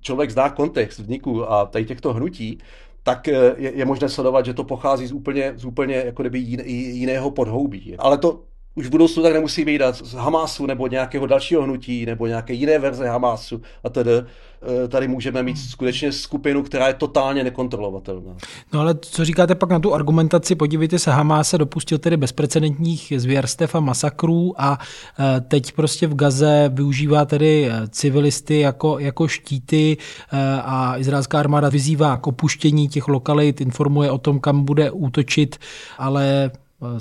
člověk 0.00 0.30
zná 0.30 0.50
kontext 0.50 0.98
vzniku 0.98 1.52
a 1.52 1.66
tady 1.66 1.84
těchto 1.84 2.12
hnutí, 2.12 2.58
tak 3.04 3.28
eh, 3.28 3.54
je, 3.56 3.72
je 3.76 3.84
možné 3.84 4.08
sledovat, 4.08 4.46
že 4.46 4.54
to 4.54 4.64
pochází 4.64 5.06
z 5.06 5.12
úplně, 5.12 5.52
z 5.56 5.64
úplně 5.64 5.94
jako 5.94 6.22
kdyby 6.22 6.38
jiného 6.38 7.30
podhoubí. 7.30 7.96
Ale 7.98 8.18
to 8.18 8.44
už 8.74 8.86
v 8.86 8.90
budoucnu 8.90 9.22
tak 9.22 9.32
nemusí 9.32 9.64
být 9.64 9.82
z 9.92 10.14
Hamásu 10.14 10.66
nebo 10.66 10.86
nějakého 10.86 11.26
dalšího 11.26 11.62
hnutí 11.62 12.06
nebo 12.06 12.26
nějaké 12.26 12.52
jiné 12.52 12.78
verze 12.78 13.08
Hamásu 13.08 13.62
a 13.84 13.88
tedy 13.88 14.10
tady 14.88 15.08
můžeme 15.08 15.42
mít 15.42 15.58
skutečně 15.58 16.12
skupinu, 16.12 16.62
která 16.62 16.88
je 16.88 16.94
totálně 16.94 17.44
nekontrolovatelná. 17.44 18.36
No 18.72 18.80
ale 18.80 18.94
co 19.00 19.24
říkáte 19.24 19.54
pak 19.54 19.70
na 19.70 19.78
tu 19.78 19.94
argumentaci? 19.94 20.54
Podívejte 20.54 20.98
se, 20.98 21.10
Hamás 21.10 21.48
se 21.48 21.58
dopustil 21.58 21.98
tedy 21.98 22.16
bezprecedentních 22.16 23.12
zvěrstev 23.16 23.74
a 23.74 23.80
masakrů 23.80 24.54
a 24.58 24.78
eh, 25.18 25.40
teď 25.40 25.72
prostě 25.72 26.06
v 26.06 26.14
Gaze 26.14 26.70
využívá 26.74 27.24
tedy 27.24 27.68
eh, 27.70 27.88
civilisty 27.88 28.60
jako, 28.60 28.98
jako 28.98 29.28
štíty 29.28 29.96
a 30.64 30.98
izraelská 30.98 31.38
armáda 31.38 31.68
vyzývá 31.68 32.16
k 32.16 32.26
opuštění 32.26 32.88
těch 32.88 33.08
lokalit, 33.08 33.60
informuje 33.60 34.10
o 34.10 34.18
tom, 34.18 34.40
kam 34.40 34.64
bude 34.64 34.90
útočit, 34.90 35.56
ale 35.98 36.50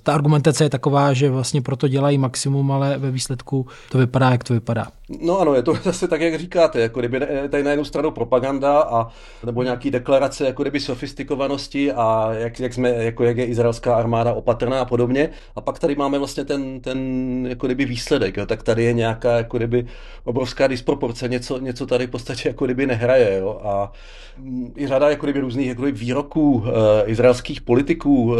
ta 0.03 0.13
argumentace 0.13 0.63
je 0.63 0.69
taková, 0.69 1.13
že 1.13 1.29
vlastně 1.29 1.61
proto 1.61 1.87
dělají 1.87 2.17
maximum, 2.17 2.71
ale 2.71 2.97
ve 2.97 3.11
výsledku 3.11 3.67
to 3.91 3.97
vypadá, 3.97 4.31
jak 4.31 4.43
to 4.43 4.53
vypadá. 4.53 4.87
No 5.21 5.39
ano, 5.39 5.53
je 5.55 5.63
to 5.63 5.73
zase 5.83 6.07
tak, 6.07 6.21
jak 6.21 6.39
říkáte, 6.39 6.81
jako 6.81 6.99
kdyby 6.99 7.19
tady 7.49 7.63
na 7.63 7.69
jednu 7.69 7.85
stranu 7.85 8.11
propaganda 8.11 8.81
a 8.81 9.07
nebo 9.45 9.63
nějaký 9.63 9.91
deklarace 9.91 10.45
jako 10.45 10.61
kdyby 10.63 10.79
sofistikovanosti 10.79 11.91
a 11.91 12.29
jak, 12.33 12.59
jak, 12.59 12.73
jsme, 12.73 12.89
jako 12.89 13.23
jak 13.23 13.37
je 13.37 13.45
izraelská 13.45 13.95
armáda 13.95 14.33
opatrná 14.33 14.81
a 14.81 14.85
podobně. 14.85 15.29
A 15.55 15.61
pak 15.61 15.79
tady 15.79 15.95
máme 15.95 16.19
vlastně 16.19 16.45
ten, 16.45 16.81
ten 16.81 16.99
jako 17.47 17.65
kdyby 17.67 17.85
výsledek, 17.85 18.37
jo. 18.37 18.45
tak 18.45 18.63
tady 18.63 18.83
je 18.83 18.93
nějaká 18.93 19.37
jako 19.37 19.57
kdyby 19.57 19.85
obrovská 20.23 20.67
disproporce, 20.67 21.27
něco, 21.27 21.59
něco 21.59 21.85
tady 21.85 22.07
v 22.07 22.09
podstatě 22.09 22.49
jako 22.49 22.65
kdyby 22.65 22.87
nehraje. 22.87 23.37
Jo. 23.37 23.61
A 23.63 23.91
mm, 24.37 24.73
i 24.77 24.87
řada 24.87 25.09
jako 25.09 25.25
kdyby 25.25 25.39
různých 25.39 25.67
jako 25.67 25.81
kdyby 25.81 25.97
výroků 25.97 26.53
uh, 26.53 26.63
izraelských 27.05 27.61
politiků, 27.61 28.23
uh, 28.23 28.37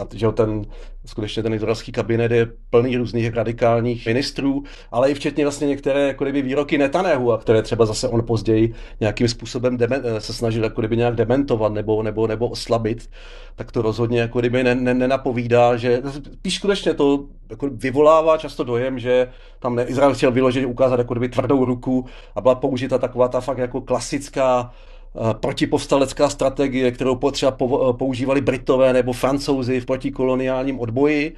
a, 0.00 0.06
že 0.14 0.26
ten 0.32 0.64
skutečně 1.06 1.42
ten 1.42 1.54
izraelský 1.54 1.92
kabinet 1.92 2.32
je 2.32 2.48
plný 2.70 2.96
různých 2.96 3.34
radikálních 3.34 4.06
ministrů, 4.06 4.62
ale 4.90 5.10
i 5.10 5.14
včetně 5.14 5.44
vlastně 5.44 5.66
některé 5.66 6.06
jako 6.06 6.24
kdyby 6.24 6.42
výroky 6.42 6.78
Netanyahu, 6.78 7.32
a 7.32 7.38
které 7.38 7.62
třeba 7.62 7.86
zase 7.86 8.08
on 8.08 8.26
později 8.26 8.74
nějakým 9.00 9.28
způsobem 9.28 9.76
demen, 9.76 10.02
se 10.18 10.32
snažil 10.32 10.64
jako 10.64 10.80
kdyby 10.80 10.96
nějak 10.96 11.14
dementovat 11.14 11.72
nebo, 11.72 12.02
nebo, 12.02 12.26
nebo 12.26 12.48
oslabit, 12.48 13.10
tak 13.56 13.72
to 13.72 13.82
rozhodně 13.82 14.20
jako 14.20 14.40
kdyby 14.40 14.64
ne, 14.64 14.74
ne, 14.74 14.94
nenapovídá, 14.94 15.76
že 15.76 16.02
spíš 16.36 16.54
skutečně 16.54 16.94
to 16.94 17.24
jako 17.50 17.70
vyvolává 17.72 18.38
často 18.38 18.64
dojem, 18.64 18.98
že 18.98 19.28
tam 19.58 19.78
Izrael 19.78 20.14
chtěl 20.14 20.30
vyložit, 20.30 20.66
ukázat 20.66 20.98
jako 20.98 21.14
kdyby 21.14 21.28
tvrdou 21.28 21.64
ruku 21.64 22.04
a 22.34 22.40
byla 22.40 22.54
použita 22.54 22.98
taková 22.98 23.28
ta 23.28 23.40
fakt 23.40 23.58
jako 23.58 23.80
klasická 23.80 24.70
Eh, 24.70 24.95
protipovstalecká 25.40 26.28
strategie, 26.28 26.90
kterou 26.90 27.16
potřeba 27.16 27.56
eh, 27.60 27.92
používali 27.92 28.40
Britové 28.40 28.92
nebo 28.92 29.12
Francouzi 29.12 29.80
v 29.80 29.86
protikoloniálním 29.86 30.80
odboji, 30.80 31.36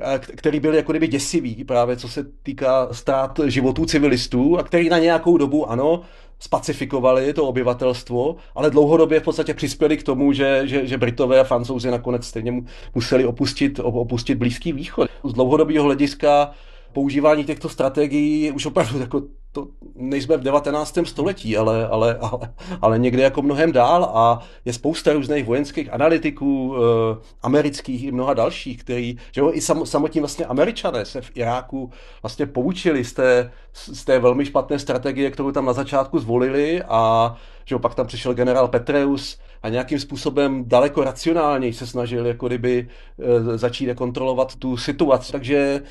eh, 0.00 0.18
který 0.18 0.60
byl 0.60 0.74
jako 0.74 0.92
kdyby 0.92 1.08
děsivý 1.08 1.64
právě 1.64 1.96
co 1.96 2.08
se 2.08 2.26
týká 2.42 2.88
ztrát 2.92 3.40
životů 3.46 3.86
civilistů 3.86 4.58
a 4.58 4.62
který 4.62 4.88
na 4.88 4.98
nějakou 4.98 5.36
dobu, 5.36 5.70
ano, 5.70 6.00
spacifikovali 6.38 7.32
to 7.32 7.46
obyvatelstvo, 7.46 8.36
ale 8.54 8.70
dlouhodobě 8.70 9.20
v 9.20 9.22
podstatě 9.22 9.54
přispěli 9.54 9.96
k 9.96 10.02
tomu, 10.02 10.32
že, 10.32 10.62
že, 10.64 10.86
že 10.86 10.98
Britové 10.98 11.40
a 11.40 11.44
Francouzi 11.44 11.90
nakonec 11.90 12.26
stejně 12.26 12.64
museli 12.94 13.24
opustit, 13.24 13.80
opustit 13.82 14.38
Blízký 14.38 14.72
východ. 14.72 15.08
Z 15.24 15.32
dlouhodobého 15.32 15.84
hlediska 15.84 16.50
používání 16.92 17.44
těchto 17.44 17.68
strategií 17.68 18.52
už 18.52 18.66
opravdu 18.66 19.00
jako 19.00 19.22
to 19.56 19.68
nejsme 19.94 20.36
v 20.36 20.42
19. 20.42 20.98
století, 21.04 21.56
ale, 21.56 21.88
ale, 21.88 22.18
ale, 22.20 22.52
ale 22.82 22.98
někde 22.98 23.22
jako 23.22 23.42
mnohem 23.42 23.72
dál 23.72 24.04
a 24.04 24.38
je 24.64 24.72
spousta 24.72 25.12
různých 25.12 25.44
vojenských 25.44 25.92
analytiků, 25.92 26.76
eh, 26.76 27.16
amerických 27.42 28.04
i 28.04 28.12
mnoha 28.12 28.34
dalších, 28.34 28.80
který, 28.80 29.16
že 29.32 29.40
jo, 29.40 29.50
i 29.52 29.60
sam, 29.60 29.86
samotní 29.86 30.20
vlastně 30.20 30.44
američané 30.44 31.04
se 31.04 31.20
v 31.20 31.30
Iráku 31.34 31.90
vlastně 32.22 32.46
poučili 32.46 33.04
z 33.04 33.12
té, 33.12 33.50
z 33.72 34.04
té 34.04 34.18
velmi 34.18 34.44
špatné 34.46 34.78
strategie, 34.78 35.30
kterou 35.30 35.52
tam 35.52 35.64
na 35.64 35.72
začátku 35.72 36.18
zvolili 36.18 36.82
a 36.88 37.34
že 37.64 37.74
jo, 37.74 37.78
pak 37.78 37.94
tam 37.94 38.06
přišel 38.06 38.34
generál 38.34 38.68
Petreus 38.68 39.38
a 39.62 39.68
nějakým 39.68 39.98
způsobem 39.98 40.64
daleko 40.66 41.04
racionálněji 41.04 41.72
se 41.72 41.86
snažil 41.86 42.26
jako 42.26 42.46
kdyby 42.46 42.88
e, 43.18 43.58
začít 43.58 43.94
kontrolovat 43.94 44.56
tu 44.56 44.76
situaci. 44.76 45.32
Takže 45.32 45.82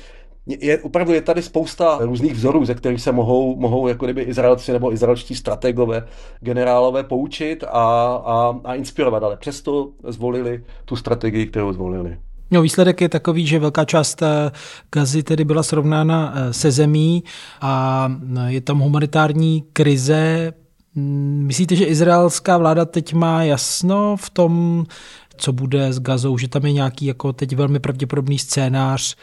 je, 0.46 0.78
opravdu 0.78 1.12
je 1.12 1.22
tady 1.22 1.42
spousta 1.42 1.98
různých 2.00 2.34
vzorů, 2.34 2.64
ze 2.64 2.74
kterých 2.74 3.02
se 3.02 3.12
mohou, 3.12 3.56
mohou 3.56 3.88
jako 3.88 4.04
kdyby 4.04 4.22
Izraelci 4.22 4.72
nebo 4.72 4.92
izraelští 4.92 5.34
strategové, 5.34 6.06
generálové 6.40 7.04
poučit 7.04 7.64
a, 7.64 7.68
a, 8.24 8.60
a 8.64 8.74
inspirovat, 8.74 9.22
ale 9.22 9.36
přesto 9.36 9.90
zvolili 10.08 10.64
tu 10.84 10.96
strategii, 10.96 11.46
kterou 11.46 11.72
zvolili. 11.72 12.18
No, 12.50 12.62
výsledek 12.62 13.00
je 13.00 13.08
takový, 13.08 13.46
že 13.46 13.58
velká 13.58 13.84
část 13.84 14.22
eh, 14.22 14.50
Gazy 14.92 15.22
tedy 15.22 15.44
byla 15.44 15.62
srovnána 15.62 16.34
eh, 16.36 16.52
se 16.52 16.70
zemí 16.70 17.24
a 17.60 18.08
eh, 18.36 18.52
je 18.52 18.60
tam 18.60 18.78
humanitární 18.78 19.64
krize. 19.72 20.52
Mm, 20.94 21.42
myslíte, 21.46 21.76
že 21.76 21.84
izraelská 21.84 22.58
vláda 22.58 22.84
teď 22.84 23.14
má 23.14 23.42
jasno 23.42 24.16
v 24.16 24.30
tom, 24.30 24.84
co 25.36 25.52
bude 25.52 25.92
s 25.92 26.00
Gazou, 26.00 26.38
že 26.38 26.48
tam 26.48 26.66
je 26.66 26.72
nějaký 26.72 27.06
jako 27.06 27.32
teď 27.32 27.56
velmi 27.56 27.78
pravděpodobný 27.78 28.38
scénář, 28.38 29.16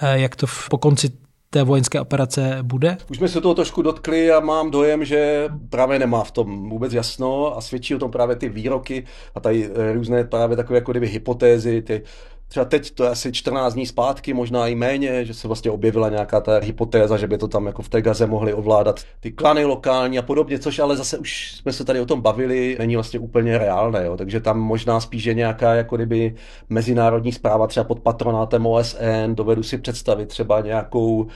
jak 0.00 0.36
to 0.36 0.46
po 0.70 0.78
konci 0.78 1.10
té 1.50 1.62
vojenské 1.62 2.00
operace 2.00 2.58
bude? 2.62 2.96
Už 3.10 3.16
jsme 3.16 3.28
se 3.28 3.40
toho 3.40 3.54
trošku 3.54 3.82
dotkli 3.82 4.32
a 4.32 4.40
mám 4.40 4.70
dojem, 4.70 5.04
že 5.04 5.48
právě 5.70 5.98
nemá 5.98 6.24
v 6.24 6.30
tom 6.30 6.68
vůbec 6.68 6.92
jasno 6.92 7.56
a 7.56 7.60
svědčí 7.60 7.94
o 7.94 7.98
tom 7.98 8.10
právě 8.10 8.36
ty 8.36 8.48
výroky 8.48 9.04
a 9.34 9.40
tady 9.40 9.70
eh, 9.74 9.92
různé 9.92 10.24
právě 10.24 10.56
takové 10.56 10.76
jako 10.76 10.90
kdyby 10.90 11.08
hypotézy, 11.08 11.82
ty 11.82 12.02
třeba 12.50 12.64
teď 12.64 12.90
to 12.90 13.04
je 13.04 13.10
asi 13.10 13.32
14 13.32 13.74
dní 13.74 13.86
zpátky, 13.86 14.34
možná 14.34 14.66
i 14.66 14.74
méně, 14.74 15.24
že 15.24 15.34
se 15.34 15.48
vlastně 15.48 15.70
objevila 15.70 16.08
nějaká 16.08 16.40
ta 16.40 16.58
hypotéza, 16.58 17.16
že 17.16 17.26
by 17.26 17.38
to 17.38 17.48
tam 17.48 17.66
jako 17.66 17.82
v 17.82 17.88
té 17.88 18.02
Gaze 18.02 18.26
mohli 18.26 18.54
ovládat 18.54 19.00
ty 19.20 19.32
klany 19.32 19.64
lokální 19.64 20.18
a 20.18 20.22
podobně, 20.22 20.58
což 20.58 20.78
ale 20.78 20.96
zase 20.96 21.18
už 21.18 21.52
jsme 21.52 21.72
se 21.72 21.84
tady 21.84 22.00
o 22.00 22.06
tom 22.06 22.20
bavili, 22.20 22.76
není 22.78 22.96
vlastně 22.96 23.18
úplně 23.18 23.58
reálné, 23.58 24.04
jo. 24.04 24.16
takže 24.16 24.40
tam 24.40 24.60
možná 24.60 25.00
spíš 25.00 25.24
je 25.24 25.34
nějaká 25.34 25.74
jako 25.74 25.96
kdyby 25.96 26.34
mezinárodní 26.68 27.32
zpráva 27.32 27.66
třeba 27.66 27.84
pod 27.84 28.00
patronátem 28.00 28.66
OSN, 28.66 29.34
dovedu 29.34 29.62
si 29.62 29.78
představit 29.78 30.26
třeba 30.26 30.60
nějakou 30.60 31.26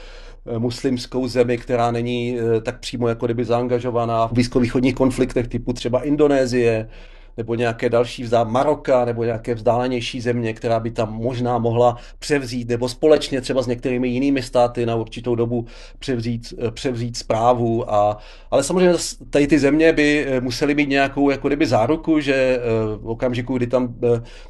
eh, 0.45 0.59
muslimskou 0.59 1.27
zemi, 1.27 1.57
která 1.57 1.91
není 1.91 2.37
eh, 2.39 2.61
tak 2.61 2.79
přímo 2.79 3.07
jako 3.07 3.25
kdyby 3.25 3.45
zaangažovaná 3.45 4.27
v 4.27 4.31
blízkovýchodních 4.31 4.95
konfliktech 4.95 5.47
typu 5.47 5.73
třeba 5.73 6.03
Indonésie, 6.03 6.89
nebo 7.37 7.55
nějaké 7.55 7.89
další 7.89 8.23
vzdál 8.23 8.45
Maroka 8.45 9.05
nebo 9.05 9.23
nějaké 9.23 9.55
vzdálenější 9.55 10.21
země, 10.21 10.53
která 10.53 10.79
by 10.79 10.91
tam 10.91 11.13
možná 11.13 11.57
mohla 11.57 11.97
převzít, 12.19 12.69
nebo 12.69 12.89
společně 12.89 13.41
třeba 13.41 13.61
s 13.61 13.67
některými 13.67 14.07
jinými 14.07 14.41
státy 14.41 14.85
na 14.85 14.95
určitou 14.95 15.35
dobu 15.35 15.65
převzít, 15.99 16.53
eh, 16.67 16.71
převzít 16.71 17.17
zprávu. 17.17 17.93
A, 17.93 18.17
ale 18.51 18.63
samozřejmě 18.63 18.93
tady 19.29 19.47
ty 19.47 19.59
země 19.59 19.93
by 19.93 20.25
eh, 20.27 20.41
musely 20.41 20.75
mít 20.75 20.89
nějakou 20.89 21.29
jako 21.29 21.47
kdyby 21.47 21.65
záruku, 21.65 22.19
že 22.19 22.33
eh, 22.33 22.59
v 22.97 23.09
okamžiku, 23.09 23.57
kdy 23.57 23.67
tam 23.67 23.95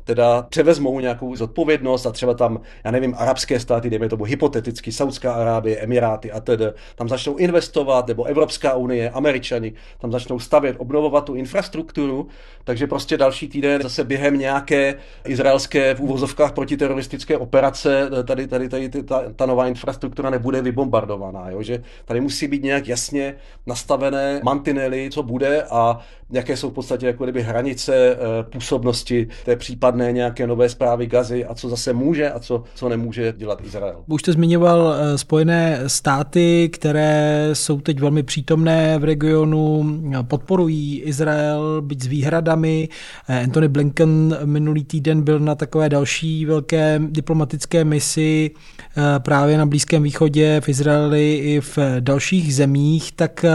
teda 0.04 0.42
převezmou 0.42 1.00
nějakou 1.00 1.36
zodpovědnost 1.36 2.06
a 2.06 2.12
třeba 2.12 2.34
tam, 2.34 2.60
já 2.84 2.92
nevím, 2.92 3.16
arabské 3.18 3.60
státy, 3.60 3.90
dejme 3.90 4.10
tomu 4.10 4.24
hypoteticky, 4.24 4.92
Saudská 4.92 5.34
Arábie, 5.34 5.78
Emiráty 5.78 6.32
a 6.32 6.40
tedy, 6.40 6.66
tam 6.96 7.10
začnou 7.10 7.36
investovat, 7.36 8.08
nebo 8.08 8.24
Evropská 8.24 8.76
unie, 8.76 9.10
Američani, 9.10 9.74
tam 9.98 10.12
začnou 10.12 10.40
stavět, 10.40 10.76
obnovovat 10.80 11.26
tu 11.26 11.36
infrastrukturu, 11.36 12.28
tak 12.64 12.75
takže 12.76 12.88
prostě 12.88 13.18
další 13.18 13.48
týden 13.48 13.82
zase 13.82 14.04
během 14.04 14.40
nějaké 14.40 14.96
izraelské 15.26 15.96
v 15.96 16.00
úvozovkách 16.00 16.52
protiteroristické 16.52 17.38
operace 17.38 18.10
tady, 18.24 18.48
tady, 18.48 18.70
tady 18.70 18.90
ta, 18.90 19.24
ta 19.36 19.46
nová 19.46 19.68
infrastruktura 19.68 20.30
nebude 20.30 20.62
vybombardovaná. 20.62 21.50
Jo? 21.50 21.62
Že 21.62 21.84
tady 22.06 22.22
musí 22.22 22.48
být 22.48 22.64
nějak 22.64 22.88
jasně 22.88 23.36
nastavené 23.66 24.40
mantinely, 24.44 25.10
co 25.12 25.24
bude 25.24 25.64
a 25.64 26.00
jaké 26.32 26.58
jsou 26.58 26.70
v 26.70 26.74
podstatě 26.74 27.06
jako 27.06 27.24
kdyby 27.24 27.42
hranice 27.42 27.96
eh, 27.96 28.18
působnosti 28.44 29.28
té 29.46 29.56
případné 29.56 30.12
nějaké 30.12 30.48
nové 30.48 30.70
zprávy 30.70 31.08
Gazy 31.08 31.46
a 31.46 31.56
co 31.56 31.70
zase 31.70 31.94
může 31.94 32.32
a 32.32 32.40
co, 32.40 32.64
co 32.76 32.90
nemůže 32.90 33.34
dělat 33.38 33.62
Izrael. 33.66 34.04
Už 34.08 34.22
jste 34.22 34.32
zmiňoval 34.32 34.96
eh, 34.96 35.18
Spojené 35.18 35.80
státy, 35.88 36.70
které 36.74 37.50
jsou 37.54 37.82
teď 37.82 38.00
velmi 38.00 38.24
přítomné 38.24 38.98
v 38.98 39.04
regionu, 39.04 39.86
podporují 40.28 41.02
Izrael, 41.02 41.82
byť 41.82 42.04
s 42.04 42.08
výhradami. 42.08 42.90
Eh, 43.30 43.44
Anthony 43.44 43.68
Blinken 43.68 44.38
minulý 44.46 44.84
týden 44.84 45.22
byl 45.22 45.40
na 45.40 45.56
takové 45.56 45.90
další 45.90 46.46
velké 46.46 47.02
diplomatické 47.10 47.84
misi 47.84 48.52
eh, 48.98 49.20
právě 49.20 49.58
na 49.58 49.66
Blízkém 49.66 50.04
východě, 50.04 50.62
v 50.64 50.70
Izraeli 50.70 51.36
i 51.36 51.62
v 51.62 51.78
dalších 52.00 52.56
zemích, 52.56 53.12
tak 53.12 53.46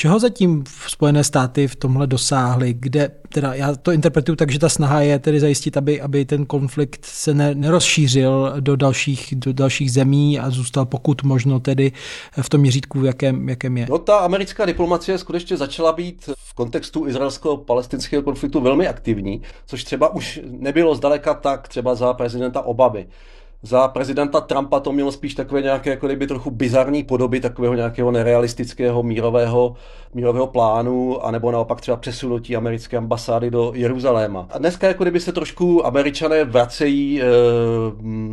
Čeho 0.00 0.18
zatím 0.18 0.64
Spojené 0.86 1.24
státy 1.24 1.68
v 1.68 1.76
tomhle 1.76 2.06
dosáhly? 2.06 2.74
Kde, 2.74 3.10
teda 3.28 3.54
já 3.54 3.74
to 3.76 3.92
interpretuju 3.92 4.36
tak, 4.36 4.50
že 4.50 4.58
ta 4.58 4.68
snaha 4.68 5.00
je 5.00 5.18
tedy 5.18 5.40
zajistit, 5.40 5.76
aby, 5.76 6.00
aby 6.00 6.24
ten 6.24 6.46
konflikt 6.46 7.04
se 7.04 7.34
ne, 7.34 7.54
nerozšířil 7.54 8.54
do 8.60 8.76
dalších, 8.76 9.34
do 9.36 9.52
dalších 9.52 9.92
zemí 9.92 10.38
a 10.38 10.50
zůstal 10.50 10.86
pokud 10.86 11.22
možno 11.22 11.60
tedy 11.60 11.92
v 12.40 12.48
tom 12.48 12.60
měřítku, 12.60 13.00
v 13.00 13.04
jakém, 13.04 13.48
jakém 13.48 13.76
je. 13.76 13.86
No 13.90 13.98
ta 13.98 14.16
americká 14.16 14.66
diplomacie 14.66 15.18
skutečně 15.18 15.56
začala 15.56 15.92
být 15.92 16.30
v 16.36 16.54
kontextu 16.54 17.06
izraelsko-palestinského 17.06 18.22
konfliktu 18.22 18.60
velmi 18.60 18.88
aktivní, 18.88 19.42
což 19.66 19.84
třeba 19.84 20.14
už 20.14 20.40
nebylo 20.44 20.94
zdaleka 20.94 21.34
tak 21.34 21.68
třeba 21.68 21.94
za 21.94 22.14
prezidenta 22.14 22.62
Obamy 22.62 23.06
za 23.62 23.88
prezidenta 23.88 24.40
Trumpa 24.40 24.80
to 24.80 24.92
mělo 24.92 25.12
spíš 25.12 25.34
takové 25.34 25.62
nějaké 25.62 25.90
jako 25.90 26.06
kdyby 26.06 26.26
trochu 26.26 26.50
bizarní 26.50 27.04
podoby 27.04 27.40
takového 27.40 27.74
nějakého 27.74 28.10
nerealistického 28.10 29.02
mírového, 29.02 29.76
mírového 30.14 30.46
plánu, 30.46 31.24
anebo 31.24 31.50
naopak 31.50 31.80
třeba 31.80 31.96
přesunutí 31.96 32.56
americké 32.56 32.96
ambasády 32.96 33.50
do 33.50 33.72
Jeruzaléma. 33.74 34.48
A 34.50 34.58
dneska 34.58 34.86
jako 34.86 35.04
kdyby 35.04 35.20
se 35.20 35.32
trošku 35.32 35.86
američané 35.86 36.44
vracejí, 36.44 37.22
eh, 37.22 37.24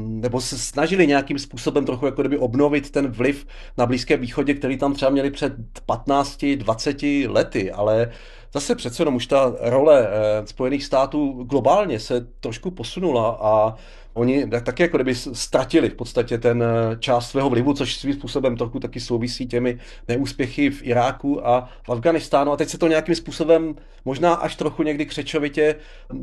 nebo 0.05 0.41
se 0.41 0.57
snažili 0.57 1.07
nějakým 1.07 1.39
způsobem 1.39 1.85
trochu 1.85 2.05
jako 2.05 2.21
kdyby 2.21 2.37
obnovit 2.37 2.91
ten 2.91 3.07
vliv 3.07 3.45
na 3.77 3.85
Blízkém 3.85 4.19
východě, 4.19 4.53
který 4.53 4.77
tam 4.77 4.93
třeba 4.93 5.11
měli 5.11 5.31
před 5.31 5.53
15-20 5.85 7.27
lety, 7.27 7.71
ale 7.71 8.11
zase 8.53 8.75
přece 8.75 9.01
jenom 9.01 9.15
už 9.15 9.27
ta 9.27 9.53
role 9.59 10.07
eh, 10.07 10.47
Spojených 10.47 10.85
států 10.85 11.43
globálně 11.43 11.99
se 11.99 12.27
trošku 12.39 12.71
posunula 12.71 13.37
a 13.41 13.75
oni 14.15 14.47
taky 14.47 14.83
jako 14.83 14.97
kdyby 14.97 15.15
ztratili 15.15 15.89
v 15.89 15.93
podstatě 15.93 16.37
ten 16.37 16.63
eh, 16.63 16.95
část 16.99 17.29
svého 17.29 17.49
vlivu, 17.49 17.73
což 17.73 17.97
svým 17.97 18.13
způsobem 18.13 18.57
trochu 18.57 18.79
taky 18.79 18.99
souvisí 18.99 19.47
těmi 19.47 19.79
neúspěchy 20.07 20.69
v 20.69 20.83
Iráku 20.83 21.47
a 21.47 21.69
v 21.83 21.89
Afganistánu. 21.89 22.51
A 22.51 22.57
teď 22.57 22.69
se 22.69 22.77
to 22.77 22.87
nějakým 22.87 23.15
způsobem, 23.15 23.75
možná 24.05 24.33
až 24.33 24.55
trochu 24.55 24.83
někdy 24.83 25.05
křečovitě, 25.05 25.75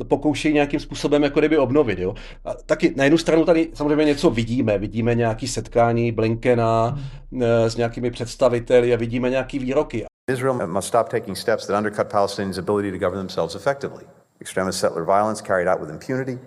pokouší 0.09 0.52
nějakým 0.52 0.81
způsobem 0.81 1.22
jako 1.22 1.38
kdyby 1.38 1.59
obnovit. 1.59 1.98
Jo? 1.98 2.14
A 2.44 2.55
taky 2.55 2.94
na 2.96 3.05
jednu 3.05 3.18
stranu 3.18 3.44
tady 3.44 3.68
samozřejmě 3.74 4.05
něco 4.05 4.31
vidíme. 4.31 4.78
Vidíme 4.78 5.14
nějaký 5.14 5.48
setkání 5.48 6.12
Blinkena 6.12 6.87
hmm. 7.33 7.42
S 7.66 7.76
nějakými 7.76 8.11
představiteli 8.11 8.94
a 8.94 8.96
vidíme 8.96 9.31
nějaký 9.31 9.59
výroky. 9.59 10.05
Israel 10.33 10.66
must 10.66 10.88
stop 10.88 11.09
taking 11.09 11.37
steps 11.37 11.66
that 11.66 11.78
undercut 11.78 12.07
Palestinians' 12.07 12.59
ability 12.59 12.92
to 12.92 12.98
govern 12.98 13.18
themselves 13.18 13.55
effectively. 13.55 14.05
Extremist 14.40 14.78
settler 14.78 15.05
violence 15.05 15.42
carried 15.46 15.68
out 15.68 15.81
with 15.81 15.90
impunity 15.90 16.38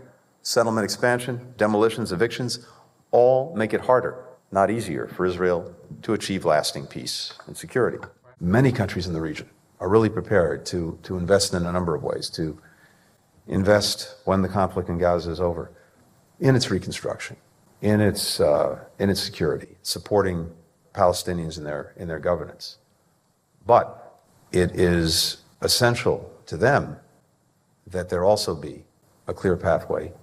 settlement 0.46 0.86
expansion, 0.86 1.54
demolitions, 1.58 2.12
evictions, 2.12 2.60
all 3.10 3.54
make 3.56 3.74
it 3.74 3.82
harder 3.82 4.24
not 4.52 4.70
easier 4.70 5.08
for 5.08 5.26
Israel 5.26 5.74
to 6.04 6.14
achieve 6.14 6.46
lasting 6.46 6.86
peace 6.86 7.34
and 7.48 7.58
security. 7.58 7.98
Many 8.40 8.72
countries 8.72 9.08
in 9.08 9.14
the 9.14 9.22
region 9.22 9.50
are 9.80 9.90
really 9.90 10.08
prepared 10.08 10.66
to, 10.68 11.00
to 11.04 11.18
invest 11.18 11.54
in 11.54 11.66
a 11.66 11.72
number 11.72 11.96
of 11.96 12.04
ways, 12.04 12.30
to 12.30 12.60
invest 13.48 14.16
when 14.26 14.44
the 14.44 14.48
conflict 14.48 14.88
in 14.88 15.00
Gaza 15.00 15.32
is 15.32 15.42
over 15.42 15.72
in 16.40 16.56
its 16.56 16.70
reconstruction, 16.70 17.38
in 17.82 18.00
its, 18.00 18.40
uh, 18.40 18.80
in 19.00 19.10
its 19.10 19.22
security, 19.22 19.76
supporting 19.82 20.52
Palestinians 20.94 21.58
in 21.58 21.64
their, 21.64 21.94
in 21.98 22.08
their 22.08 22.20
governance. 22.20 22.78
But 23.66 24.20
it 24.52 24.80
is 24.80 25.38
essential 25.62 26.32
to 26.46 26.56
them 26.56 26.98
that 27.88 28.10
there 28.10 28.24
also 28.24 28.54
be 28.54 28.86
a 29.28 29.34
clear 29.34 29.58
pathway 29.58 30.14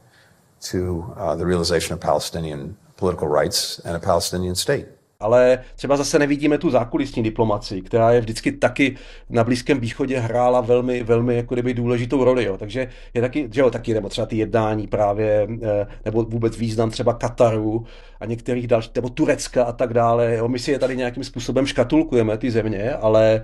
to 0.70 0.78
uh, 0.78 1.36
the 1.36 1.44
realization 1.44 1.94
of 1.94 2.00
Palestinian 2.00 2.76
political 2.96 3.28
rights 3.28 3.80
and 3.84 3.96
a 3.96 3.98
Palestinian 3.98 4.54
state. 4.54 5.02
ale 5.22 5.58
třeba 5.76 5.96
zase 5.96 6.18
nevidíme 6.18 6.58
tu 6.58 6.70
zákulisní 6.70 7.22
diplomaci, 7.22 7.82
která 7.82 8.12
je 8.12 8.20
vždycky 8.20 8.52
taky 8.52 8.96
na 9.30 9.44
Blízkém 9.44 9.80
východě 9.80 10.18
hrála 10.18 10.60
velmi, 10.60 11.02
velmi 11.02 11.36
jako 11.36 11.54
kdyby 11.54 11.74
důležitou 11.74 12.24
roli. 12.24 12.44
Jo. 12.44 12.58
Takže 12.58 12.88
je 13.14 13.20
taky, 13.20 13.48
že 13.52 13.60
jo, 13.60 13.70
taky, 13.70 13.94
nebo 13.94 14.08
třeba 14.08 14.26
ty 14.26 14.36
jednání 14.36 14.86
právě, 14.86 15.48
eh, 15.62 15.86
nebo 16.04 16.22
vůbec 16.22 16.56
význam 16.56 16.90
třeba 16.90 17.14
Kataru 17.14 17.86
a 18.22 18.26
některých 18.26 18.66
dalších, 18.66 18.94
nebo 18.94 19.08
Turecka 19.08 19.64
a 19.64 19.72
tak 19.72 19.94
dále. 19.94 20.36
Jo. 20.36 20.48
My 20.48 20.58
si 20.58 20.70
je 20.70 20.78
tady 20.78 20.96
nějakým 20.96 21.24
způsobem 21.24 21.66
škatulkujeme, 21.66 22.38
ty 22.38 22.50
země, 22.50 22.92
ale 22.92 23.42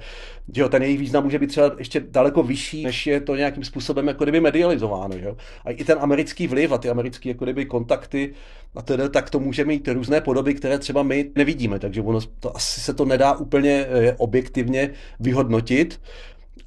jo, 0.55 0.69
ten 0.69 0.83
jejich 0.83 0.99
význam 0.99 1.25
může 1.25 1.39
být 1.39 1.47
třeba 1.47 1.71
ještě 1.79 2.01
daleko 2.11 2.43
vyšší, 2.43 2.85
než 2.85 3.07
je 3.07 3.21
to 3.21 3.37
nějakým 3.37 3.65
způsobem 3.65 4.09
jako 4.09 4.25
kdyby 4.25 4.41
medializováno. 4.41 5.15
Jo. 5.19 5.37
A 5.65 5.71
i 5.71 5.85
ten 5.85 5.99
americký 6.01 6.47
vliv 6.47 6.73
a 6.73 6.79
ty 6.79 6.91
americké 6.91 7.29
jako 7.29 7.45
kdyby 7.45 7.65
kontakty 7.65 8.33
a 8.75 8.83
tedy, 8.83 9.09
tak 9.09 9.31
to 9.31 9.41
může 9.41 9.65
mít 9.65 9.89
různé 9.89 10.21
podoby, 10.21 10.55
které 10.55 10.79
třeba 10.79 11.03
my 11.03 11.31
nevidíme, 11.35 11.79
takže 11.79 12.03
ono 12.03 12.21
to, 12.41 12.57
asi 12.57 12.81
se 12.81 12.95
to 12.95 13.05
nedá 13.05 13.35
úplně 13.35 13.87
eh, 13.89 14.15
objektivně 14.19 14.91
vyhodnotit. 15.21 16.01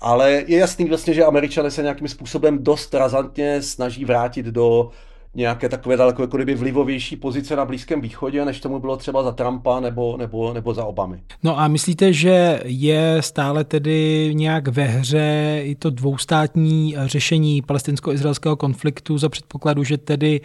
Ale 0.01 0.31
je 0.31 0.57
jasný 0.57 0.85
vlastně, 0.85 1.13
že 1.13 1.25
američané 1.25 1.71
se 1.71 1.81
nějakým 1.81 2.07
způsobem 2.07 2.63
dost 2.63 2.93
razantně 2.93 3.61
snaží 3.61 4.05
vrátit 4.05 4.45
do 4.45 4.89
nějaké 5.35 5.69
takové 5.69 5.97
daleko 5.97 6.21
jako 6.21 6.37
kdyby 6.37 6.55
vlivovější 6.55 7.15
pozice 7.15 7.55
na 7.55 7.65
Blízkém 7.65 8.01
východě, 8.01 8.45
než 8.45 8.59
tomu 8.59 8.79
bylo 8.79 8.97
třeba 8.97 9.23
za 9.23 9.31
Trumpa 9.31 9.79
nebo, 9.79 10.17
nebo, 10.17 10.53
nebo 10.53 10.73
za 10.73 10.85
Obamy. 10.85 11.21
No 11.43 11.59
a 11.59 11.67
myslíte, 11.67 12.13
že 12.13 12.59
je 12.65 13.17
stále 13.19 13.63
tedy 13.63 14.29
nějak 14.33 14.67
ve 14.67 14.83
hře 14.83 15.61
i 15.63 15.75
to 15.75 15.89
dvoustátní 15.89 16.95
řešení 17.05 17.61
palestinsko-izraelského 17.61 18.55
konfliktu 18.55 19.17
za 19.17 19.29
předpokladu, 19.29 19.83
že 19.83 19.97
tedy 19.97 20.41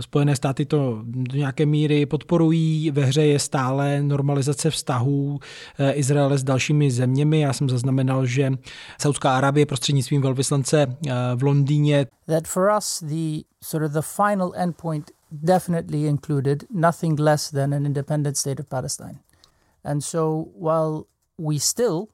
Spojené 0.00 0.36
státy 0.36 0.66
to 0.66 1.02
do 1.04 1.38
nějaké 1.38 1.66
míry 1.66 2.06
podporují. 2.06 2.90
Ve 2.90 3.04
hře 3.04 3.26
je 3.26 3.38
stále 3.38 4.02
normalizace 4.02 4.70
vztahů 4.70 5.40
eh, 5.78 5.92
Izraele 5.92 6.38
s 6.38 6.44
dalšími 6.44 6.90
zeměmi. 6.90 7.40
Já 7.40 7.52
jsem 7.52 7.68
zaznamenal, 7.68 8.26
že 8.26 8.52
Saudská 9.00 9.36
Arábie 9.36 9.66
prostřednictvím 9.66 10.22
velvyslance 10.22 10.86
eh, 10.86 11.12
v 11.36 11.42
Londýně. 11.42 12.06
That 12.26 12.46
for 12.46 12.70
us 12.78 13.04
the 13.06 13.44
sort 13.62 13.84
of 13.84 13.92
the 13.92 14.02
final 14.16 14.52
endpoint 14.56 15.10
definitely 15.30 16.06
included 16.06 16.64
nothing 16.70 17.20
less 17.20 17.50
than 17.50 17.74
an 17.74 17.86
independent 17.86 18.36
state 18.36 18.60
of 18.60 18.68
Palestine. 18.68 19.18
And 19.84 20.04
so 20.04 20.50
while 20.54 21.06
we 21.38 21.58
still, 21.58 22.08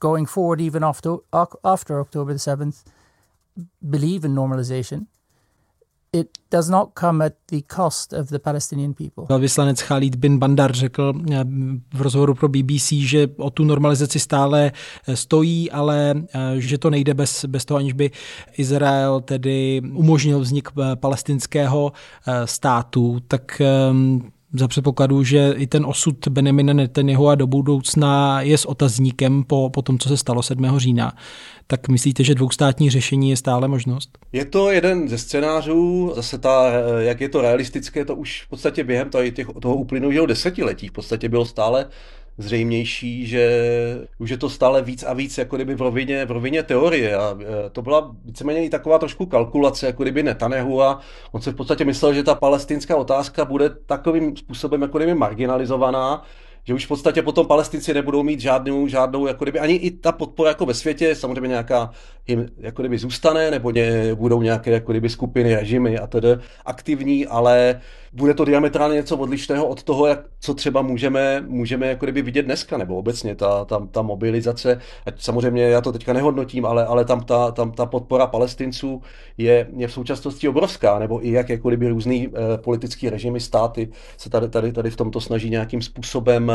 going 0.00 0.26
forward 0.26 0.60
even 0.60 0.84
after, 0.84 1.16
after 1.64 2.00
October 2.00 2.32
the 2.32 2.38
7th, 2.38 2.84
believe 3.80 4.24
in 4.24 4.34
normalization, 4.34 5.06
it 6.12 6.38
does 6.50 6.70
not 6.70 6.88
come 7.00 7.24
at 7.24 7.32
the 7.50 7.62
cost 7.62 8.12
of 8.12 8.28
the 8.28 8.38
Palestinian 8.38 8.94
people. 8.94 9.38
Vyslanec 9.38 9.82
Khalid 9.82 10.16
bin 10.16 10.38
Bandar 10.38 10.72
řekl 10.72 11.12
eh, 11.32 11.44
v 11.94 12.00
rozhovoru 12.00 12.34
pro 12.34 12.48
BBC, 12.48 12.92
že 12.92 13.28
o 13.36 13.50
tu 13.50 13.64
normalizaci 13.64 14.20
stále 14.20 14.72
eh, 15.06 15.16
stojí, 15.16 15.70
ale 15.70 16.14
eh, 16.34 16.60
že 16.60 16.78
to 16.78 16.90
nejde 16.90 17.14
bez, 17.14 17.44
bez 17.44 17.64
toho, 17.64 17.78
aniž 17.78 17.92
by 17.92 18.10
Izrael 18.56 19.20
tedy 19.20 19.82
umožnil 19.92 20.40
vznik 20.40 20.68
palestinského 21.00 21.92
státu, 22.44 23.20
tak 23.28 23.62
za 24.52 24.68
předpokladu, 24.68 25.24
že 25.24 25.54
i 25.56 25.66
ten 25.66 25.86
osud 25.86 26.28
Benjamina 26.28 26.72
Netanyahu 26.72 27.28
a 27.28 27.34
do 27.34 27.46
budoucna 27.46 28.42
je 28.42 28.58
s 28.58 28.64
otazníkem 28.64 29.44
po, 29.44 29.70
po 29.70 29.82
tom, 29.82 29.98
co 29.98 30.08
se 30.08 30.16
stalo 30.16 30.42
7. 30.42 30.78
října, 30.78 31.12
tak 31.66 31.88
myslíte, 31.88 32.24
že 32.24 32.34
dvoustátní 32.34 32.90
řešení 32.90 33.30
je 33.30 33.36
stále 33.36 33.68
možnost? 33.68 34.18
Je 34.32 34.44
to 34.44 34.70
jeden 34.70 35.08
ze 35.08 35.18
scénářů, 35.18 36.12
zase 36.16 36.38
ta, 36.38 36.70
jak 36.98 37.20
je 37.20 37.28
to 37.28 37.40
realistické, 37.40 38.04
to 38.04 38.16
už 38.16 38.42
v 38.42 38.48
podstatě 38.48 38.84
během 38.84 39.10
těch, 39.32 39.46
toho 39.60 39.76
uplynulého 39.76 40.26
desetiletí 40.26 40.88
v 40.88 40.92
podstatě 40.92 41.28
bylo 41.28 41.44
stále 41.44 41.86
zřejmější, 42.38 43.26
že 43.26 43.50
už 44.18 44.30
je 44.30 44.36
to 44.36 44.50
stále 44.50 44.82
víc 44.82 45.02
a 45.02 45.12
víc 45.12 45.38
jako 45.38 45.56
kdyby 45.56 45.74
v 45.74 45.80
rovině, 45.80 46.24
v 46.24 46.30
rovině 46.30 46.62
teorie. 46.62 47.16
A 47.16 47.38
e, 47.40 47.70
to 47.70 47.82
byla 47.82 48.16
víceméně 48.24 48.64
i 48.64 48.70
taková 48.70 48.98
trošku 48.98 49.26
kalkulace, 49.26 49.86
jako 49.86 50.02
kdyby 50.02 50.22
Netanyahu 50.22 50.82
a 50.82 51.00
on 51.32 51.40
se 51.40 51.52
v 51.52 51.54
podstatě 51.54 51.84
myslel, 51.84 52.14
že 52.14 52.22
ta 52.22 52.34
palestinská 52.34 52.96
otázka 52.96 53.44
bude 53.44 53.70
takovým 53.70 54.36
způsobem 54.36 54.82
jako 54.82 54.98
kdyby 54.98 55.14
marginalizovaná, 55.14 56.24
že 56.68 56.74
už 56.74 56.84
v 56.84 56.88
podstatě 56.88 57.22
potom 57.22 57.46
palestinci 57.46 57.94
nebudou 57.94 58.22
mít 58.22 58.40
žádnou, 58.40 58.86
žádnou 58.86 59.26
jako 59.26 59.44
kdyby, 59.44 59.58
ani 59.58 59.74
i 59.74 59.90
ta 59.90 60.12
podpora 60.12 60.48
jako 60.48 60.66
ve 60.66 60.74
světě, 60.74 61.14
samozřejmě 61.14 61.48
nějaká 61.48 61.90
jim 62.26 62.48
jako 62.58 62.82
kdyby 62.82 62.98
zůstane, 62.98 63.50
nebo 63.50 63.70
ně, 63.70 64.14
budou 64.14 64.42
nějaké 64.42 64.70
jako 64.70 64.92
kdyby 64.92 65.08
skupiny, 65.08 65.54
režimy 65.54 65.98
a 65.98 66.06
tedy 66.06 66.28
aktivní, 66.64 67.26
ale 67.26 67.80
bude 68.12 68.34
to 68.34 68.44
diametrálně 68.44 68.96
něco 68.96 69.16
odlišného 69.16 69.66
od 69.66 69.82
toho, 69.82 70.06
jak, 70.06 70.20
co 70.40 70.54
třeba 70.54 70.82
můžeme, 70.82 71.44
můžeme 71.46 71.86
jako 71.86 72.06
kdyby 72.06 72.22
vidět 72.22 72.42
dneska, 72.42 72.78
nebo 72.78 72.96
obecně 72.96 73.34
ta, 73.34 73.64
ta, 73.64 73.86
ta 73.90 74.02
mobilizace. 74.02 74.80
Ať 75.06 75.22
samozřejmě 75.22 75.62
já 75.62 75.80
to 75.80 75.92
teďka 75.92 76.12
nehodnotím, 76.12 76.66
ale, 76.66 76.86
ale 76.86 77.04
tam, 77.04 77.20
ta, 77.20 77.50
tam 77.50 77.72
ta 77.72 77.86
podpora 77.86 78.26
palestinců 78.26 79.02
je, 79.38 79.68
je 79.76 79.88
v 79.88 79.92
současnosti 79.92 80.48
obrovská, 80.48 80.98
nebo 80.98 81.26
i 81.26 81.30
jak 81.30 81.48
jako 81.48 81.68
kdyby 81.68 81.88
různý 81.88 82.28
eh, 82.28 82.58
politický 82.58 83.10
režimy, 83.10 83.40
státy 83.40 83.88
se 84.16 84.30
tady, 84.30 84.48
tady, 84.48 84.72
tady 84.72 84.90
v 84.90 84.96
tomto 84.96 85.20
snaží 85.20 85.50
nějakým 85.50 85.82
způsobem 85.82 86.52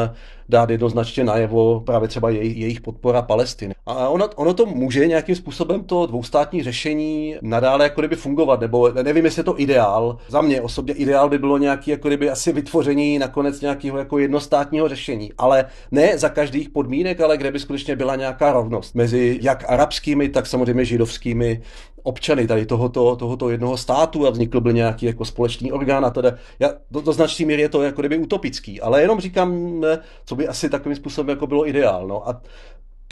dát 0.49 0.70
jednoznačně 0.70 1.24
najevo 1.24 1.80
právě 1.80 2.08
třeba 2.08 2.30
jej, 2.30 2.60
jejich 2.60 2.82
podpora 2.82 3.22
Palestiny. 3.22 3.74
A 3.86 4.10
ono, 4.10 4.28
ono 4.36 4.54
to 4.54 4.66
může 4.66 5.08
nějakým 5.08 5.36
způsobem 5.36 5.84
to 5.84 6.06
dvoustátní 6.06 6.64
řešení 6.64 7.36
nadále 7.41 7.84
jako 7.84 8.01
kdyby 8.01 8.16
fungovat, 8.16 8.60
nebo 8.60 8.91
nevím, 8.91 9.26
jestli 9.26 9.39
je 9.39 9.43
to 9.43 9.62
ideál. 9.62 10.18
Za 10.28 10.41
mě 10.41 10.62
osobně 10.62 10.93
ideál 10.93 11.30
by 11.30 11.38
bylo 11.38 11.58
nějaký 11.58 11.91
jako 11.91 12.08
kdyby 12.08 12.30
asi 12.30 12.51
vytvoření 12.54 13.20
nakonec 13.20 13.62
nějakého 13.62 13.97
jako 13.97 14.20
jednostátního 14.20 14.88
řešení, 14.88 15.32
ale 15.38 15.66
ne 15.91 16.18
za 16.18 16.30
každých 16.30 16.70
podmínek, 16.70 17.22
ale 17.22 17.38
kde 17.38 17.51
by 17.51 17.60
skutečně 17.60 17.95
byla 17.95 18.16
nějaká 18.16 18.54
rovnost 18.54 18.95
mezi 18.95 19.39
jak 19.41 19.70
arabskými, 19.70 20.30
tak 20.30 20.47
samozřejmě 20.47 20.86
židovskými 20.86 21.62
občany 22.04 22.47
tady 22.47 22.66
tohoto, 22.66 23.16
tohoto 23.16 23.49
jednoho 23.49 23.78
státu 23.78 24.28
a 24.28 24.30
vznikl 24.30 24.62
by 24.62 24.74
nějaký 24.74 25.06
jako 25.06 25.26
společný 25.26 25.72
orgán 25.72 26.06
a 26.06 26.10
teda 26.10 26.34
já, 26.60 26.70
do, 26.91 27.01
do 27.01 27.14
značné 27.14 27.45
míry 27.45 27.62
je 27.62 27.70
to 27.70 27.84
jako 27.84 28.01
kdyby 28.01 28.18
utopický, 28.18 28.82
ale 28.82 29.01
jenom 29.01 29.20
říkám, 29.20 29.82
co 30.26 30.36
by 30.36 30.47
asi 30.47 30.70
takovým 30.70 30.95
způsobem 30.95 31.30
jako 31.30 31.47
bylo 31.47 31.68
ideál. 31.68 32.08
No. 32.08 32.30
A 32.30 32.41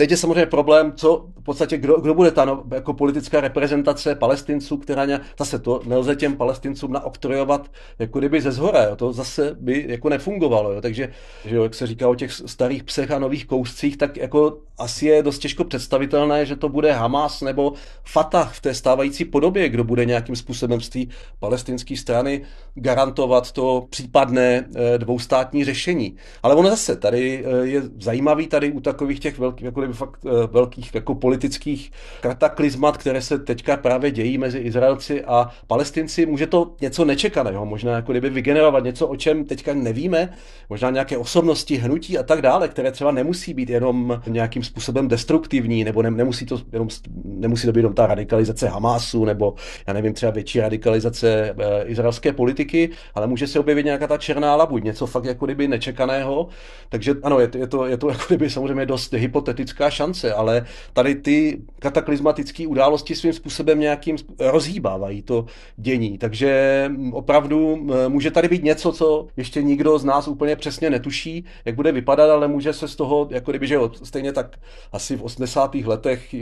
Teď 0.01 0.11
je 0.11 0.17
samozřejmě 0.17 0.45
problém, 0.45 0.93
co 0.95 1.25
v 1.39 1.43
podstatě, 1.43 1.77
kdo, 1.77 2.01
kdo 2.01 2.13
bude 2.13 2.31
ta 2.31 2.45
no, 2.45 2.63
jako 2.73 2.93
politická 2.93 3.41
reprezentace 3.41 4.15
palestinců, 4.15 4.77
která 4.77 5.05
ně, 5.05 5.19
zase 5.39 5.59
to 5.59 5.81
nelze 5.85 6.15
těm 6.15 6.35
palestincům 6.35 6.91
naoktrojovat 6.91 7.71
jako 7.99 8.19
kdyby 8.19 8.41
ze 8.41 8.51
zhora, 8.51 8.83
jo, 8.83 8.95
to 8.95 9.13
zase 9.13 9.55
by 9.59 9.85
jako 9.87 10.09
nefungovalo, 10.09 10.73
jo, 10.73 10.81
takže, 10.81 11.13
že 11.45 11.55
jo, 11.55 11.63
jak 11.63 11.73
se 11.73 11.87
říká 11.87 12.07
o 12.07 12.15
těch 12.15 12.31
starých 12.31 12.83
psech 12.83 13.11
a 13.11 13.19
nových 13.19 13.45
kouscích, 13.45 13.97
tak 13.97 14.17
jako 14.17 14.57
asi 14.77 15.05
je 15.05 15.23
dost 15.23 15.39
těžko 15.39 15.63
představitelné, 15.63 16.45
že 16.45 16.55
to 16.55 16.69
bude 16.69 16.91
Hamas 16.91 17.41
nebo 17.41 17.73
Fatah 18.03 18.53
v 18.53 18.61
té 18.61 18.73
stávající 18.73 19.25
podobě, 19.25 19.69
kdo 19.69 19.83
bude 19.83 20.05
nějakým 20.05 20.35
způsobem 20.35 20.81
z 20.81 20.89
té 20.89 20.99
palestinské 21.39 21.97
strany 21.97 22.41
garantovat 22.75 23.51
to 23.51 23.87
případné 23.89 24.65
eh, 24.75 24.97
dvoustátní 24.97 25.65
řešení. 25.65 26.15
Ale 26.43 26.55
ono 26.55 26.69
zase 26.69 26.95
tady 26.95 27.45
eh, 27.45 27.67
je 27.67 27.81
zajímavý 27.99 28.47
tady 28.47 28.71
u 28.71 28.79
takových 28.79 29.19
těch 29.19 29.39
velkých, 29.39 29.65
jako 29.65 29.90
fakt 29.93 30.25
eh, 30.25 30.47
velkých 30.47 30.95
jako 30.95 31.15
politických 31.15 31.91
kataklizmat, 32.21 32.97
které 32.97 33.21
se 33.21 33.39
teďka 33.39 33.77
právě 33.77 34.11
dějí 34.11 34.37
mezi 34.37 34.57
Izraelci 34.57 35.23
a 35.23 35.49
Palestinci, 35.67 36.25
může 36.25 36.47
to 36.47 36.71
něco 36.81 37.05
nečekaného, 37.05 37.65
možná 37.65 37.91
jako 37.91 38.11
kdyby 38.11 38.29
vygenerovat 38.29 38.83
něco, 38.83 39.07
o 39.07 39.15
čem 39.15 39.45
teďka 39.45 39.73
nevíme, 39.73 40.33
možná 40.69 40.89
nějaké 40.89 41.17
osobnosti, 41.17 41.75
hnutí 41.77 42.17
a 42.17 42.23
tak 42.23 42.41
dále, 42.41 42.67
které 42.67 42.91
třeba 42.91 43.11
nemusí 43.11 43.53
být 43.53 43.69
jenom 43.69 44.21
nějakým 44.27 44.63
způsobem 44.63 45.07
destruktivní, 45.07 45.83
nebo 45.83 46.01
ne, 46.01 46.11
nemusí 46.11 46.45
to 46.45 46.61
jenom, 46.71 46.87
nemusí 47.23 47.67
to 47.67 47.73
být 47.73 47.79
jenom 47.79 47.93
ta 47.93 48.07
radikalizace 48.07 48.67
Hamásu, 48.67 49.25
nebo 49.25 49.55
já 49.87 49.93
nevím, 49.93 50.13
třeba 50.13 50.31
větší 50.31 50.59
radikalizace 50.59 51.55
e, 51.57 51.83
izraelské 51.83 52.33
politiky, 52.33 52.89
ale 53.15 53.27
může 53.27 53.47
se 53.47 53.59
objevit 53.59 53.85
nějaká 53.85 54.07
ta 54.07 54.17
černá 54.17 54.55
labuť, 54.55 54.83
něco 54.83 55.07
fakt 55.07 55.25
jako 55.25 55.45
kdyby 55.45 55.67
nečekaného. 55.67 56.47
Takže 56.89 57.15
ano, 57.23 57.39
je, 57.39 57.49
je 57.57 57.67
to, 57.67 57.85
je 57.85 57.97
to 57.97 58.09
jako 58.09 58.23
kdyby 58.27 58.49
samozřejmě 58.49 58.85
dost 58.85 59.13
hypotetická 59.13 59.80
těžká 59.81 59.89
šance, 59.89 60.33
ale 60.33 60.65
tady 60.93 61.15
ty 61.15 61.61
kataklizmatické 61.79 62.67
události 62.67 63.15
svým 63.15 63.33
způsobem 63.33 63.79
nějakým 63.79 64.15
rozhýbávají 64.39 65.21
to 65.21 65.45
dění. 65.77 66.17
Takže 66.17 66.91
opravdu 67.11 67.87
může 68.07 68.31
tady 68.31 68.47
být 68.47 68.63
něco, 68.63 68.91
co 68.91 69.27
ještě 69.37 69.63
nikdo 69.63 69.97
z 69.97 70.05
nás 70.05 70.27
úplně 70.27 70.55
přesně 70.55 70.89
netuší, 70.89 71.45
jak 71.65 71.75
bude 71.75 71.91
vypadat, 71.91 72.29
ale 72.29 72.47
může 72.47 72.73
se 72.73 72.87
z 72.87 72.95
toho, 72.95 73.27
jako 73.31 73.51
kdyby, 73.51 73.67
že 73.67 73.75
jo, 73.75 73.91
stejně 74.03 74.31
tak 74.31 74.57
asi 74.91 75.17
v 75.17 75.23
80. 75.23 75.75
letech 75.75 76.35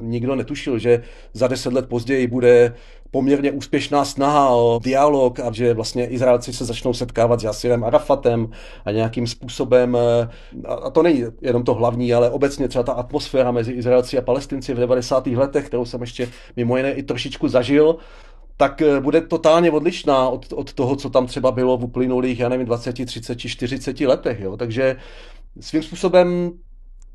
nikdo 0.00 0.34
netušil, 0.36 0.78
že 0.78 1.02
za 1.32 1.48
deset 1.48 1.72
let 1.72 1.88
později 1.88 2.26
bude 2.26 2.74
poměrně 3.14 3.52
úspěšná 3.52 4.04
snaha 4.04 4.48
o 4.48 4.80
dialog 4.82 5.40
a 5.40 5.52
že 5.52 5.74
vlastně 5.74 6.06
Izraelci 6.06 6.52
se 6.52 6.64
začnou 6.64 6.92
setkávat 6.94 7.40
s 7.40 7.44
Jasirem 7.44 7.84
Arafatem 7.84 8.50
a 8.84 8.90
nějakým 8.90 9.26
způsobem, 9.26 9.96
e, 9.96 10.28
a 10.68 10.90
to 10.90 11.02
není 11.02 11.24
jenom 11.42 11.64
to 11.64 11.74
hlavní, 11.74 12.14
ale 12.14 12.30
obecně 12.30 12.68
třeba 12.68 12.82
ta 12.82 12.92
atmosféra 12.92 13.50
mezi 13.50 13.72
Izraelci 13.72 14.18
a 14.18 14.22
Palestinci 14.22 14.74
v 14.74 14.78
90. 14.78 15.26
letech, 15.26 15.66
kterou 15.66 15.84
jsem 15.84 16.00
ještě 16.00 16.28
mimo 16.56 16.76
jiné 16.76 16.92
i 16.92 17.02
trošičku 17.02 17.48
zažil, 17.48 17.96
tak 18.56 18.82
e, 18.82 19.00
bude 19.00 19.20
totálně 19.20 19.70
odlišná 19.70 20.28
od, 20.28 20.52
od 20.52 20.72
toho, 20.72 20.96
co 20.96 21.10
tam 21.10 21.26
třeba 21.26 21.50
bylo 21.52 21.78
v 21.78 21.84
uplynulých, 21.84 22.40
já 22.40 22.48
nevím, 22.48 22.66
20, 22.66 23.06
30, 23.06 23.38
40 23.38 24.00
letech. 24.00 24.40
Jo? 24.40 24.56
Takže 24.56 24.96
svým 25.60 25.82
způsobem 25.82 26.52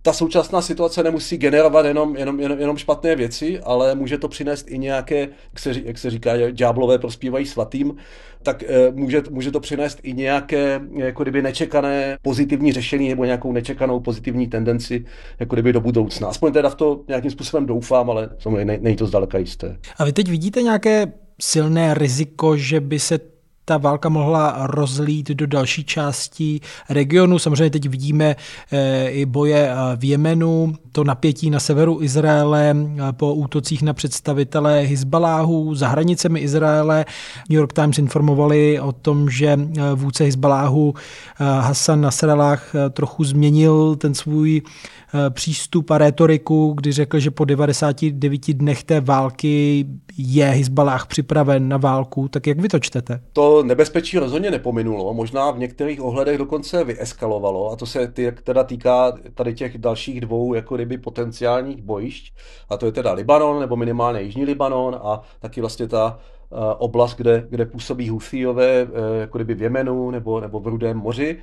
ta 0.01 0.13
současná 0.13 0.61
situace 0.61 1.03
nemusí 1.03 1.37
generovat 1.37 1.85
jenom, 1.85 2.15
jenom, 2.15 2.39
jenom, 2.39 2.59
jenom 2.59 2.77
špatné 2.77 3.15
věci, 3.15 3.59
ale 3.59 3.95
může 3.95 4.17
to 4.17 4.27
přinést 4.27 4.71
i 4.71 4.77
nějaké, 4.77 5.19
jak 5.19 5.59
se, 5.59 5.73
jak 5.83 5.97
se 5.97 6.09
říká, 6.09 6.51
ďáblové 6.51 6.97
prospívají 6.97 7.45
svatým, 7.45 7.95
tak 8.43 8.63
e, 8.63 8.91
může, 8.91 9.23
může 9.29 9.51
to 9.51 9.59
přinést 9.59 9.99
i 10.03 10.13
nějaké 10.13 10.81
jako 10.95 11.23
kdyby 11.23 11.41
nečekané 11.41 12.17
pozitivní 12.21 12.73
řešení 12.73 13.09
nebo 13.09 13.25
nějakou 13.25 13.51
nečekanou 13.51 13.99
pozitivní 13.99 14.47
tendenci 14.47 15.05
jako 15.39 15.55
kdyby 15.55 15.73
do 15.73 15.81
budoucna. 15.81 16.27
Aspoň 16.27 16.53
teda 16.53 16.69
v 16.69 16.75
to 16.75 17.01
nějakým 17.07 17.31
způsobem 17.31 17.65
doufám, 17.65 18.09
ale 18.09 18.29
samozřejmě 18.39 18.79
není 18.81 18.95
to 18.95 19.05
zdaleka 19.05 19.37
jisté. 19.37 19.77
A 19.97 20.05
vy 20.05 20.13
teď 20.13 20.29
vidíte 20.29 20.61
nějaké 20.61 21.11
silné 21.41 21.93
riziko, 21.93 22.57
že 22.57 22.79
by 22.79 22.99
se 22.99 23.19
ta 23.69 23.77
válka 23.77 24.09
mohla 24.09 24.55
rozlít 24.59 25.29
do 25.29 25.47
další 25.47 25.83
části 25.83 26.59
regionu. 26.89 27.39
Samozřejmě 27.39 27.69
teď 27.69 27.89
vidíme 27.89 28.35
eh, 28.71 29.09
i 29.09 29.25
boje 29.25 29.69
eh, 29.69 29.75
v 29.95 30.03
Jemenu, 30.03 30.73
to 30.91 31.03
napětí 31.03 31.49
na 31.49 31.59
severu 31.59 32.01
Izraele 32.01 32.75
eh, 32.75 33.13
po 33.13 33.33
útocích 33.33 33.81
na 33.81 33.93
představitele 33.93 34.79
Hizbaláhu 34.79 35.75
za 35.75 35.87
hranicemi 35.87 36.39
Izraele. 36.39 37.05
New 37.49 37.57
York 37.57 37.73
Times 37.73 37.97
informovali 37.97 38.79
o 38.79 38.91
tom, 38.91 39.29
že 39.29 39.59
vůdce 39.95 40.23
Hizbaláhu 40.23 40.93
Hassan 41.37 42.01
Nasrallah 42.01 42.75
trochu 42.91 43.23
změnil 43.23 43.95
ten 43.95 44.13
svůj 44.13 44.61
přístup 45.29 45.91
a 45.91 45.97
retoriku, 45.97 46.73
kdy 46.77 46.91
řekl, 46.91 47.19
že 47.19 47.31
po 47.31 47.45
99 47.45 48.53
dnech 48.53 48.83
té 48.83 49.01
války 49.01 49.85
je 50.17 50.45
Hezbalah 50.45 51.07
připraven 51.07 51.69
na 51.69 51.77
válku, 51.77 52.27
tak 52.27 52.47
jak 52.47 52.59
vy 52.59 52.67
to 52.67 52.79
čtete? 52.79 53.21
To 53.33 53.63
nebezpečí 53.63 54.17
rozhodně 54.17 54.51
nepominulo, 54.51 55.13
možná 55.13 55.51
v 55.51 55.59
některých 55.59 56.01
ohledech 56.01 56.37
dokonce 56.37 56.83
vyeskalovalo 56.83 57.71
a 57.71 57.75
to 57.75 57.85
se 57.85 58.13
teda 58.43 58.63
týká 58.63 59.13
tady 59.33 59.53
těch 59.53 59.77
dalších 59.77 60.21
dvou 60.21 60.53
jako 60.53 60.75
kdyby 60.75 60.97
potenciálních 60.97 61.81
bojišť 61.81 62.33
a 62.69 62.77
to 62.77 62.85
je 62.85 62.91
teda 62.91 63.13
Libanon 63.13 63.59
nebo 63.59 63.75
minimálně 63.75 64.21
Jižní 64.21 64.45
Libanon 64.45 64.99
a 65.03 65.21
taky 65.39 65.61
vlastně 65.61 65.87
ta 65.87 66.19
eh, 66.19 66.55
oblast, 66.77 67.15
kde, 67.15 67.47
kde 67.49 67.65
působí 67.65 68.09
Houthíové, 68.09 68.81
eh, 68.81 69.19
jako 69.19 69.37
kdyby 69.37 69.53
v 69.53 69.61
Jemenu 69.61 70.11
nebo, 70.11 70.39
nebo 70.39 70.59
v 70.59 70.67
Rudém 70.67 70.97
moři. 70.97 71.37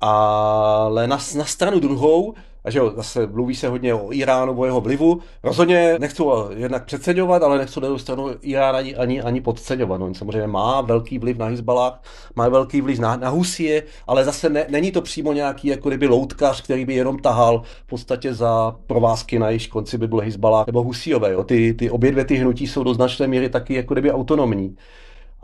Ale 0.00 1.06
na, 1.06 1.18
na 1.36 1.44
stranu 1.44 1.80
druhou 1.80 2.34
a 2.64 2.70
že 2.70 2.78
jo, 2.78 2.92
zase 2.96 3.26
mluví 3.26 3.54
se 3.54 3.68
hodně 3.68 3.94
o 3.94 4.12
Iránu, 4.12 4.60
o 4.60 4.64
jeho 4.64 4.80
vlivu. 4.80 5.20
Rozhodně 5.42 5.96
nechci 5.98 6.22
jednak 6.56 6.84
přeceňovat, 6.84 7.42
ale 7.42 7.58
nechci 7.58 7.80
na 7.80 7.86
druhou 7.86 7.98
stranu 7.98 8.30
Irán 8.42 8.76
ani, 8.76 8.96
ani, 8.96 9.22
ani 9.22 9.40
podceňovat. 9.40 10.00
No, 10.00 10.06
on 10.06 10.14
samozřejmě 10.14 10.46
má 10.46 10.80
velký 10.80 11.18
vliv 11.18 11.38
na 11.38 11.46
Hezbalách, 11.46 12.02
má 12.36 12.48
velký 12.48 12.80
vliv 12.80 12.98
na, 12.98 13.16
na 13.16 13.28
Husie, 13.28 13.82
ale 14.06 14.24
zase 14.24 14.48
ne, 14.48 14.66
není 14.68 14.92
to 14.92 15.02
přímo 15.02 15.32
nějaký 15.32 15.68
jako 15.68 15.88
kdyby 15.88 16.06
loutkař, 16.06 16.62
který 16.62 16.84
by 16.84 16.94
jenom 16.94 17.18
tahal 17.18 17.62
v 17.84 17.86
podstatě 17.86 18.34
za 18.34 18.76
provázky 18.86 19.38
na 19.38 19.50
již 19.50 19.66
konci 19.66 19.98
by 19.98 20.08
byl 20.08 20.20
Hezbalách 20.20 20.66
nebo 20.66 20.82
Husiové. 20.82 21.44
Ty, 21.44 21.74
ty 21.74 21.90
obě 21.90 22.12
dvě 22.12 22.24
ty 22.24 22.34
hnutí 22.34 22.66
jsou 22.66 22.84
do 22.84 22.94
značné 22.94 23.26
míry 23.26 23.48
taky 23.48 23.74
jako 23.74 23.94
kdyby 23.94 24.12
autonomní. 24.12 24.76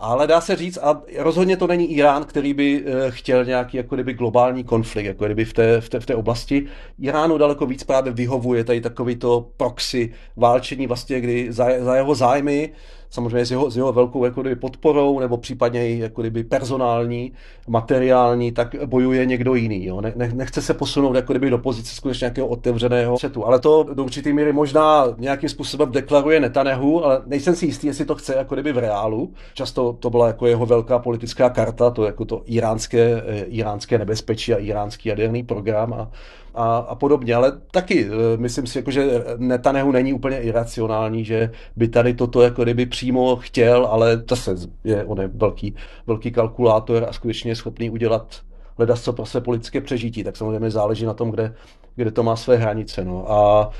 Ale 0.02 0.26
dá 0.26 0.40
se 0.40 0.56
říct, 0.56 0.78
a 0.82 1.02
rozhodně 1.18 1.56
to 1.56 1.66
není 1.66 1.92
Irán, 1.92 2.24
který 2.24 2.54
by 2.54 2.84
eh, 2.86 3.10
chtěl 3.10 3.44
nějaký 3.44 3.76
jako 3.76 3.94
kdyby 3.94 4.14
globální 4.14 4.64
konflikt, 4.64 5.06
jako 5.06 5.24
kdyby 5.24 5.44
v 5.44 5.52
té, 5.52 5.80
v 5.80 5.88
té, 5.88 6.00
v 6.00 6.06
té 6.06 6.14
oblasti. 6.14 6.66
Iránu 7.00 7.38
daleko 7.38 7.66
víc 7.66 7.84
právě 7.84 8.12
vyhovuje 8.12 8.64
tady 8.64 8.80
takový 8.80 9.16
to 9.16 9.50
proxy 9.56 10.12
válčení, 10.36 10.86
vlastně, 10.86 11.20
kdy 11.20 11.52
za, 11.52 11.66
za 11.80 11.96
jeho 11.96 12.14
zájmy 12.14 12.72
samozřejmě 13.10 13.46
s 13.46 13.50
jeho, 13.50 13.70
s 13.70 13.76
jeho 13.76 13.92
velkou 13.92 14.24
jako 14.24 14.40
kdyby 14.40 14.56
podporou 14.56 15.20
nebo 15.20 15.36
případně 15.36 15.88
i 15.88 15.98
jako 15.98 16.20
kdyby 16.20 16.44
personální, 16.44 17.32
materiální, 17.68 18.52
tak 18.52 18.74
bojuje 18.86 19.26
někdo 19.26 19.54
jiný. 19.54 19.84
Jo. 19.84 20.00
Ne, 20.00 20.12
nechce 20.34 20.62
se 20.62 20.74
posunout 20.74 21.14
jako 21.14 21.32
kdyby 21.32 21.50
do 21.50 21.58
pozice 21.58 21.94
skutečně 21.94 22.24
nějakého 22.24 22.46
otevřeného 22.46 23.16
střetu. 23.16 23.46
Ale 23.46 23.58
to 23.58 23.86
do 23.94 24.04
určitý 24.04 24.32
míry 24.32 24.52
možná 24.52 25.04
nějakým 25.18 25.48
způsobem 25.48 25.92
deklaruje 25.92 26.40
Netanehu, 26.40 27.04
ale 27.04 27.22
nejsem 27.26 27.54
si 27.54 27.66
jistý, 27.66 27.86
jestli 27.86 28.04
to 28.04 28.14
chce 28.14 28.34
jako 28.34 28.54
kdyby 28.54 28.72
v 28.72 28.78
reálu. 28.78 29.32
Často 29.54 29.92
to 29.92 30.10
byla 30.10 30.26
jako 30.26 30.46
jeho 30.46 30.66
velká 30.66 30.98
politická 30.98 31.50
karta, 31.50 31.90
to 31.90 32.04
jako 32.04 32.24
to 32.24 32.42
iránské, 32.46 33.22
eh, 33.26 33.40
iránské 33.40 33.98
nebezpečí 33.98 34.54
a 34.54 34.56
iránský 34.56 35.08
jaderný 35.08 35.42
program 35.42 35.92
a 35.92 36.10
a, 36.54 36.76
a 36.76 36.94
podobně. 36.94 37.34
Ale 37.34 37.52
taky 37.70 38.06
eh, 38.06 38.36
myslím 38.36 38.66
si, 38.66 38.78
jako, 38.78 38.90
že 38.90 39.24
Netanyahu 39.36 39.92
není 39.92 40.12
úplně 40.12 40.40
iracionální, 40.40 41.24
že 41.24 41.50
by 41.76 41.88
tady 41.88 42.14
toto 42.14 42.42
jako 42.42 42.62
kdyby 42.62 42.86
přímo 42.86 43.36
chtěl, 43.36 43.86
ale 43.86 44.22
zase 44.30 44.54
je, 44.84 45.04
on 45.04 45.20
je 45.20 45.30
velký, 45.34 45.74
velký 46.06 46.30
kalkulátor 46.30 47.06
a 47.08 47.12
skutečně 47.12 47.50
je 47.50 47.56
schopný 47.56 47.90
udělat 47.90 48.40
hledat 48.80 48.98
co 48.98 49.12
pro 49.12 49.26
své 49.26 49.40
politické 49.40 49.80
přežití, 49.80 50.24
tak 50.24 50.36
samozřejmě 50.36 50.70
záleží 50.70 51.04
na 51.04 51.14
tom, 51.14 51.30
kde, 51.30 51.54
kde 51.96 52.10
to 52.10 52.22
má 52.22 52.36
své 52.36 52.56
hranice. 52.56 53.04
No. 53.04 53.32
A 53.32 53.70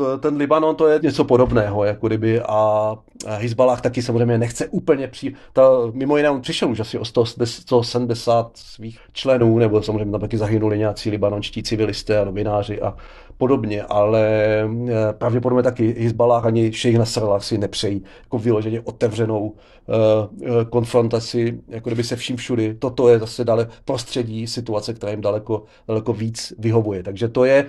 to, 0.00 0.18
ten 0.18 0.36
Libanon 0.36 0.76
to 0.76 0.88
je 0.88 1.00
něco 1.02 1.24
podobného, 1.24 1.84
jako 1.84 2.06
kdyby 2.06 2.40
a 2.40 2.96
Hezbalah 3.26 3.80
taky 3.80 4.02
samozřejmě 4.02 4.38
nechce 4.38 4.68
úplně 4.68 5.08
přijít. 5.08 5.36
Ta, 5.52 5.62
mimo 5.92 6.16
jiné 6.16 6.30
on 6.30 6.40
přišel 6.40 6.70
už 6.70 6.80
asi 6.80 6.98
o 6.98 7.04
170 7.04 8.50
svých 8.54 8.98
členů, 9.12 9.58
nebo 9.58 9.82
samozřejmě 9.82 10.12
tam 10.12 10.20
taky 10.20 10.38
zahynuli 10.38 10.78
nějací 10.78 11.10
libanonští 11.10 11.62
civilisté 11.62 12.18
a 12.18 12.24
novináři 12.24 12.80
a 12.80 12.96
podobně, 13.38 13.82
ale 13.82 14.22
e, 14.28 15.12
pravděpodobně 15.12 15.62
taky 15.62 15.92
Hezbalah 16.04 16.46
ani 16.46 16.72
Sheikh 16.72 16.98
Nasrallah 16.98 17.44
si 17.44 17.58
nepřejí 17.58 18.04
jako 18.22 18.38
vyloženě 18.38 18.80
otevřenou 18.80 19.54
uh, 19.90 20.64
konfrontaci, 20.70 21.60
jako 21.68 21.90
kdyby 21.90 22.04
se 22.04 22.16
vším 22.16 22.36
všudy. 22.36 22.74
Toto 22.74 23.08
je 23.08 23.18
zase 23.18 23.44
dále 23.44 23.68
prostředí, 23.84 24.46
situace, 24.46 24.94
která 24.94 25.10
jim 25.10 25.20
daleko, 25.20 25.64
daleko 25.88 26.12
víc 26.12 26.52
vyhovuje. 26.58 27.02
Takže 27.02 27.28
to 27.28 27.44
je 27.44 27.66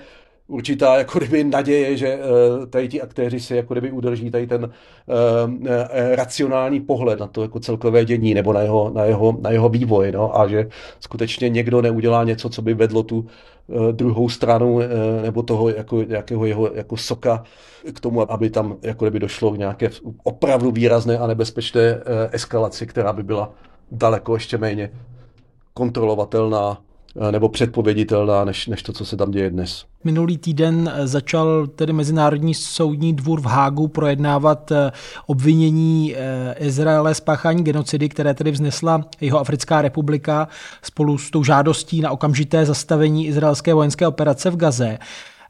určitá 0.47 0.97
jako 0.97 1.19
kdyby 1.19 1.43
naděje, 1.43 1.97
že 1.97 2.17
uh, 2.17 2.65
tady 2.65 2.87
ti 2.87 3.01
aktéři 3.01 3.39
si 3.39 3.55
jako 3.55 3.73
kdyby 3.73 3.91
udrží 3.91 4.31
tady 4.31 4.47
ten 4.47 4.63
uh, 4.63 5.53
uh, 5.53 5.67
racionální 6.11 6.81
pohled 6.81 7.19
na 7.19 7.27
to 7.27 7.41
jako 7.41 7.59
celkové 7.59 8.05
dění 8.05 8.33
nebo 8.33 8.53
na 8.53 8.61
jeho, 8.61 8.91
na 8.93 9.03
jeho, 9.03 9.37
na 9.41 9.49
jeho 9.49 9.69
vývoj 9.69 10.11
no, 10.11 10.39
a 10.39 10.47
že 10.47 10.69
skutečně 10.99 11.49
někdo 11.49 11.81
neudělá 11.81 12.23
něco, 12.23 12.49
co 12.49 12.61
by 12.61 12.73
vedlo 12.73 13.03
tu 13.03 13.19
uh, 13.19 13.87
druhou 13.91 14.29
stranu 14.29 14.73
uh, 14.73 14.81
nebo 15.21 15.43
toho 15.43 15.69
jako, 15.69 16.03
nějakého 16.03 16.45
jeho 16.45 16.73
jako 16.73 16.97
soka 16.97 17.43
k 17.93 17.99
tomu, 17.99 18.31
aby 18.31 18.49
tam 18.49 18.77
jako 18.81 19.05
kdyby 19.05 19.19
došlo 19.19 19.51
k 19.51 19.57
nějaké 19.57 19.89
opravdu 20.23 20.71
výrazné 20.71 21.17
a 21.17 21.27
nebezpečné 21.27 21.95
uh, 21.95 22.01
eskalaci, 22.31 22.87
která 22.87 23.13
by 23.13 23.23
byla 23.23 23.53
daleko 23.91 24.33
ještě 24.33 24.57
méně 24.57 24.91
kontrolovatelná. 25.73 26.81
Eh, 26.81 26.90
nebo 27.31 27.49
předpověditelná 27.49 28.45
než, 28.45 28.67
než 28.67 28.83
to, 28.83 28.93
co 28.93 29.05
se 29.05 29.17
tam 29.17 29.31
děje 29.31 29.49
dnes. 29.49 29.85
Minulý 30.03 30.37
týden 30.37 30.91
eh, 30.93 31.07
začal 31.07 31.67
tedy 31.67 31.93
Mezinárodní 31.93 32.53
soudní 32.53 33.13
dvůr 33.13 33.41
v 33.41 33.45
Hágu 33.45 33.87
projednávat 33.87 34.71
eh, 34.71 34.91
obvinění 35.25 36.15
Izraele 36.59 37.15
spáchání 37.15 37.63
genocidy, 37.63 38.09
které 38.09 38.33
tedy 38.33 38.51
vznesla 38.51 39.05
jeho 39.21 39.39
Africká 39.39 39.81
republika 39.81 40.47
spolu 40.81 41.17
s 41.17 41.31
tou 41.31 41.43
žádostí 41.43 42.01
na 42.01 42.11
okamžité 42.11 42.65
zastavení 42.65 43.27
izraelské 43.27 43.73
vojenské 43.73 44.07
operace 44.07 44.49
v 44.49 44.55
Gaze. 44.55 44.97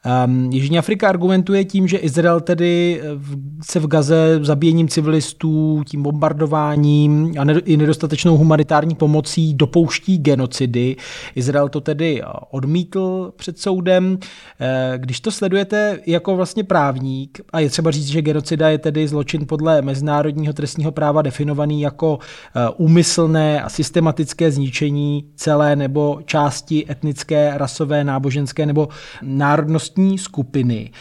Um, 0.06 0.52
Jižní 0.52 0.80
Afrika 0.80 1.10
argumentuje 1.10 1.66
tím, 1.66 1.88
že 1.88 1.97
Izrael 1.97 2.39
tedy 2.41 3.02
v, 3.16 3.38
se 3.64 3.80
v 3.80 3.88
Gaze 3.88 4.39
zabíjením 4.41 4.88
civilistů, 4.88 5.84
tím 5.86 6.04
bombardováním 6.04 7.34
a 7.39 7.43
i 7.66 7.78
nedostatečnou 7.78 8.38
humanitární 8.38 8.95
pomocí 8.95 9.54
dopouští 9.54 10.18
genocidy. 10.18 10.95
Izrael 11.36 11.70
to 11.70 11.82
tedy 11.82 12.22
odmítl 12.52 13.34
před 13.36 13.60
soudem. 13.60 14.18
Eh, 14.60 14.93
když 14.97 15.20
to 15.20 15.32
sledujete 15.32 15.99
jako 16.06 16.36
vlastně 16.36 16.64
právník, 16.64 17.41
a 17.54 17.60
je 17.60 17.70
třeba 17.70 17.91
říct, 17.91 18.08
že 18.08 18.22
genocida 18.22 18.70
je 18.70 18.78
tedy 18.78 19.08
zločin 19.08 19.45
podle 19.47 19.82
mezinárodního 19.82 20.54
trestního 20.54 20.91
práva 20.91 21.22
definovaný 21.22 21.82
jako 21.82 22.20
eh, 22.22 22.70
úmyslné 22.78 23.62
a 23.62 23.70
systematické 23.70 24.52
zničení 24.52 25.26
celé 25.36 25.76
nebo 25.76 26.20
části 26.26 26.86
etnické, 26.89 27.54
rasové, 27.56 28.04
náboženské 28.04 28.66
nebo 28.66 28.88
národnosti 29.22 29.90
bezpečnostní 29.91 30.17
skupiny. 30.17 30.91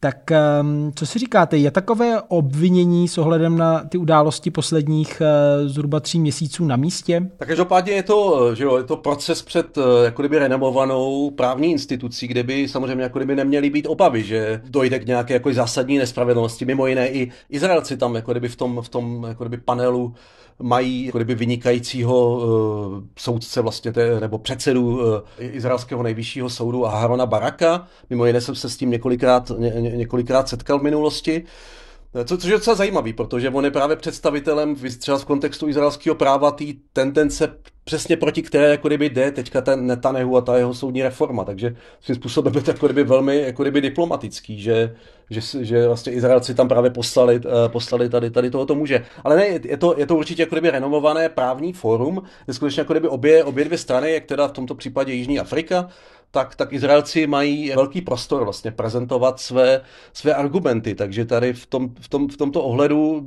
Tak 0.00 0.30
ehm, 0.30 0.92
co 0.94 1.06
si 1.06 1.18
říkáte, 1.18 1.56
je 1.56 1.70
takové 1.70 2.22
obvinění 2.28 3.08
s 3.08 3.18
ohledem 3.18 3.58
na 3.58 3.84
ty 3.84 3.98
události 3.98 4.50
posledních 4.50 5.20
eh, 5.20 5.68
zhruba 5.68 6.00
tří 6.00 6.20
měsíců 6.20 6.64
na 6.64 6.76
místě? 6.76 7.30
Tak 7.36 7.48
každopádně 7.48 7.92
je 7.92 8.02
to, 8.02 8.54
že 8.54 8.64
jo, 8.64 8.76
je 8.76 8.82
to 8.84 8.96
proces 8.96 9.42
před 9.42 9.78
eh, 9.78 10.04
jako 10.04 10.22
kdyby 10.22 10.38
renomovanou 10.38 11.30
právní 11.30 11.72
institucí, 11.72 12.26
kde 12.26 12.42
by 12.42 12.68
samozřejmě 12.68 13.02
jako 13.02 13.18
kdyby 13.18 13.36
neměly 13.36 13.70
být 13.70 13.86
obavy, 13.86 14.22
že 14.22 14.60
dojde 14.64 14.98
k 14.98 15.06
nějaké 15.06 15.34
jako 15.34 15.52
zásadní 15.52 15.98
nespravedlnosti. 15.98 16.64
Mimo 16.64 16.86
jiné 16.86 17.08
i 17.08 17.32
Izraelci 17.50 17.96
tam 17.96 18.14
jako 18.14 18.30
kdyby 18.32 18.48
v 18.48 18.56
tom, 18.56 18.82
v 18.82 18.88
tom 18.88 19.24
jako 19.28 19.44
kdyby 19.44 19.62
panelu 19.62 20.14
mají 20.62 21.04
jako 21.04 21.18
kdyby 21.18 21.34
vynikajícího 21.34 22.36
uh, 22.36 23.02
soudce 23.18 23.60
vlastně, 23.60 23.92
té, 23.92 24.20
nebo 24.20 24.38
předsedu 24.38 24.86
uh, 24.86 25.02
izraelského 25.38 26.02
nejvyššího 26.02 26.50
soudu 26.50 26.86
Aharona 26.86 27.26
Baraka. 27.26 27.86
Mimo 28.10 28.26
jiné 28.26 28.40
jsem 28.40 28.54
se 28.54 28.68
s 28.68 28.76
tím 28.76 28.90
několikrát, 28.90 29.52
ně, 29.58 29.70
několikrát 29.70 30.48
setkal 30.48 30.78
v 30.78 30.82
minulosti. 30.82 31.44
Co, 32.24 32.38
což 32.38 32.50
je 32.50 32.56
docela 32.56 32.76
zajímavý, 32.76 33.12
protože 33.12 33.50
on 33.50 33.64
je 33.64 33.70
právě 33.70 33.96
představitelem 33.96 34.76
třeba 34.98 35.18
v 35.18 35.24
kontextu 35.24 35.68
izraelského 35.68 36.14
práva 36.14 36.50
té 36.50 36.64
tendence 36.92 37.58
přesně 37.86 38.16
proti 38.16 38.42
které 38.42 38.70
jako 38.70 38.88
kdyby 38.88 39.10
jde 39.10 39.30
teďka 39.30 39.60
ten 39.60 39.86
Netanyahu 39.86 40.36
a 40.36 40.40
ta 40.40 40.56
jeho 40.56 40.74
soudní 40.74 41.02
reforma, 41.02 41.44
takže 41.44 41.76
svým 42.00 42.16
způsobem 42.16 42.54
je 42.54 42.62
to 42.62 42.70
jako 42.70 42.86
kdyby 42.86 43.04
velmi 43.04 43.40
jako 43.40 43.62
kdyby 43.62 43.80
diplomatický, 43.80 44.60
že, 44.60 44.96
že, 45.30 45.64
že 45.64 45.86
vlastně 45.86 46.12
Izraelci 46.12 46.54
tam 46.54 46.68
právě 46.68 46.90
poslali, 46.90 47.40
eh, 47.46 47.68
poslali 47.68 48.08
tady, 48.08 48.30
tady 48.30 48.50
tohoto 48.50 48.74
muže. 48.74 49.04
Ale 49.24 49.36
ne, 49.36 49.46
je 49.46 49.76
to, 49.76 49.94
je 49.98 50.06
to 50.06 50.16
určitě 50.16 50.42
jako 50.42 50.54
kdyby 50.54 50.70
renomované 50.70 51.28
právní 51.28 51.72
fórum, 51.72 52.22
kde 52.44 52.54
skutečně 52.54 52.80
jako 52.80 52.92
kdyby 52.92 53.08
obě, 53.08 53.44
obě 53.44 53.64
dvě 53.64 53.78
strany, 53.78 54.12
jak 54.12 54.24
teda 54.24 54.48
v 54.48 54.52
tomto 54.52 54.74
případě 54.74 55.12
Jižní 55.12 55.40
Afrika, 55.40 55.88
tak, 56.36 56.56
tak 56.56 56.72
Izraelci 56.72 57.26
mají 57.26 57.72
velký 57.76 58.00
prostor 58.00 58.44
vlastně 58.44 58.70
prezentovat 58.70 59.40
své, 59.40 59.80
své 60.12 60.34
argumenty, 60.34 60.94
takže 60.94 61.24
tady 61.24 61.52
v, 61.52 61.66
tom, 61.66 61.90
v, 62.00 62.08
tom, 62.08 62.28
v 62.28 62.36
tomto 62.36 62.62
ohledu 62.62 63.26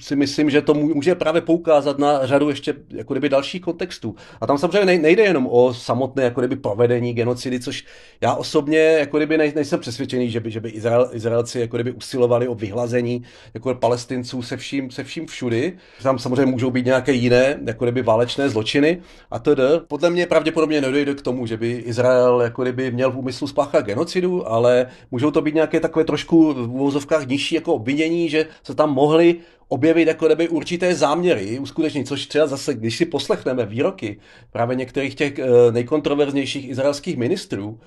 si 0.00 0.16
myslím, 0.16 0.50
že 0.50 0.62
to 0.62 0.74
může 0.74 1.14
právě 1.14 1.40
poukázat 1.40 1.98
na 1.98 2.26
řadu 2.26 2.48
ještě 2.48 2.74
jako 2.90 3.14
kdyby 3.14 3.28
dalších 3.28 3.62
kontextů. 3.62 4.14
A 4.40 4.46
tam 4.46 4.58
samozřejmě 4.58 4.98
nejde 4.98 5.22
jenom 5.22 5.46
o 5.50 5.74
samotné 5.74 6.22
jako 6.22 6.40
kdyby 6.40 6.56
provedení 6.56 7.14
genocidy, 7.14 7.60
což 7.60 7.84
já 8.20 8.34
osobně 8.34 8.78
jako 8.78 9.16
kdyby 9.16 9.38
nejsem 9.38 9.80
přesvědčený, 9.80 10.30
že 10.30 10.40
by, 10.40 10.50
že 10.50 10.60
by 10.60 10.68
Izrael, 10.68 11.10
Izraelci 11.12 11.60
jako 11.60 11.76
kdyby 11.76 11.92
usilovali 11.92 12.48
o 12.48 12.54
vyhlazení 12.54 13.22
jako 13.54 13.74
palestinců 13.74 14.42
se 14.42 14.56
vším, 14.56 14.90
se 14.90 15.04
vším 15.04 15.26
všudy. 15.26 15.78
Tam 16.02 16.18
samozřejmě 16.18 16.46
můžou 16.46 16.70
být 16.70 16.86
nějaké 16.86 17.12
jiné 17.12 17.58
jako 17.66 17.84
kdyby 17.84 18.02
válečné 18.02 18.48
zločiny 18.48 19.02
a 19.30 19.38
tedy. 19.38 19.62
Podle 19.88 20.10
mě 20.10 20.26
pravděpodobně 20.26 20.80
nedojde 20.80 21.14
k 21.14 21.22
tomu, 21.22 21.46
že 21.46 21.56
by 21.56 21.70
Izrael 21.72 22.27
jako 22.40 22.62
kdyby 22.62 22.90
měl 22.90 23.10
v 23.10 23.18
úmyslu 23.18 23.46
spáchat 23.46 23.84
genocidu, 23.84 24.48
ale 24.48 24.86
můžou 25.10 25.30
to 25.30 25.40
být 25.40 25.54
nějaké 25.54 25.80
takové 25.80 26.04
trošku 26.04 26.52
v 26.52 26.70
úvozovkách 26.70 27.26
nižší 27.26 27.54
jako 27.54 27.74
obvinění, 27.74 28.28
že 28.28 28.46
se 28.62 28.74
tam 28.74 28.94
mohli 28.94 29.36
objevit 29.68 30.08
jako 30.08 30.26
kdyby 30.26 30.48
určité 30.48 30.94
záměry 30.94 31.58
uskutečnit, 31.58 32.08
což 32.08 32.26
třeba 32.26 32.46
zase, 32.46 32.74
když 32.74 32.96
si 32.96 33.06
poslechneme 33.06 33.66
výroky 33.66 34.20
právě 34.50 34.76
některých 34.76 35.14
těch 35.14 35.38
eh, 35.38 35.72
nejkontroverznějších 35.72 36.68
izraelských 36.68 37.16
ministrů, 37.16 37.78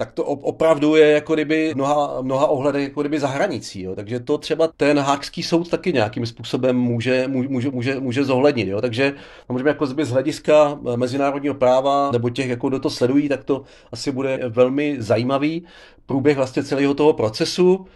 tak 0.00 0.12
to 0.12 0.24
opravdu 0.24 0.96
je 0.96 1.10
jako 1.10 1.34
kdyby 1.34 1.72
mnoha, 1.74 2.22
mnoha 2.22 2.46
ohledech 2.46 2.82
jako 2.82 3.00
kdyby 3.00 3.20
za 3.20 3.28
hranicí. 3.28 3.82
Jo. 3.82 3.96
Takže 3.96 4.20
to 4.20 4.38
třeba 4.38 4.68
ten 4.76 4.98
hákský 4.98 5.42
soud 5.42 5.70
taky 5.70 5.92
nějakým 5.92 6.26
způsobem 6.26 6.76
může, 6.76 7.28
může, 7.28 7.70
může, 7.70 8.00
může 8.00 8.24
zohlednit. 8.24 8.68
Jo. 8.68 8.80
Takže 8.80 9.12
samozřejmě 9.46 9.68
jako 9.68 9.86
z 9.86 10.10
hlediska 10.10 10.78
mezinárodního 10.96 11.54
práva 11.54 12.10
nebo 12.12 12.30
těch, 12.30 12.48
jako 12.48 12.68
kdo 12.68 12.78
to 12.78 12.90
sledují, 12.90 13.28
tak 13.28 13.44
to 13.44 13.62
asi 13.92 14.12
bude 14.12 14.40
velmi 14.48 14.96
zajímavý 14.98 15.64
průběh 16.06 16.36
vlastně 16.36 16.64
celého 16.64 16.94
toho 16.94 17.12
procesu 17.12 17.86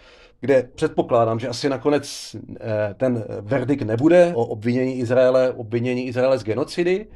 kde 0.41 0.69
předpokládám, 0.75 1.39
že 1.39 1.49
asi 1.49 1.69
nakonec 1.69 2.37
eh, 2.61 2.95
ten 2.95 3.25
verdikt 3.41 3.83
nebude 3.83 4.33
o 4.35 4.45
obvinění 4.45 4.99
Izraele, 4.99 5.53
obvinění 5.53 6.07
Izraele 6.07 6.39
z 6.39 6.45
genocidy, 6.45 7.07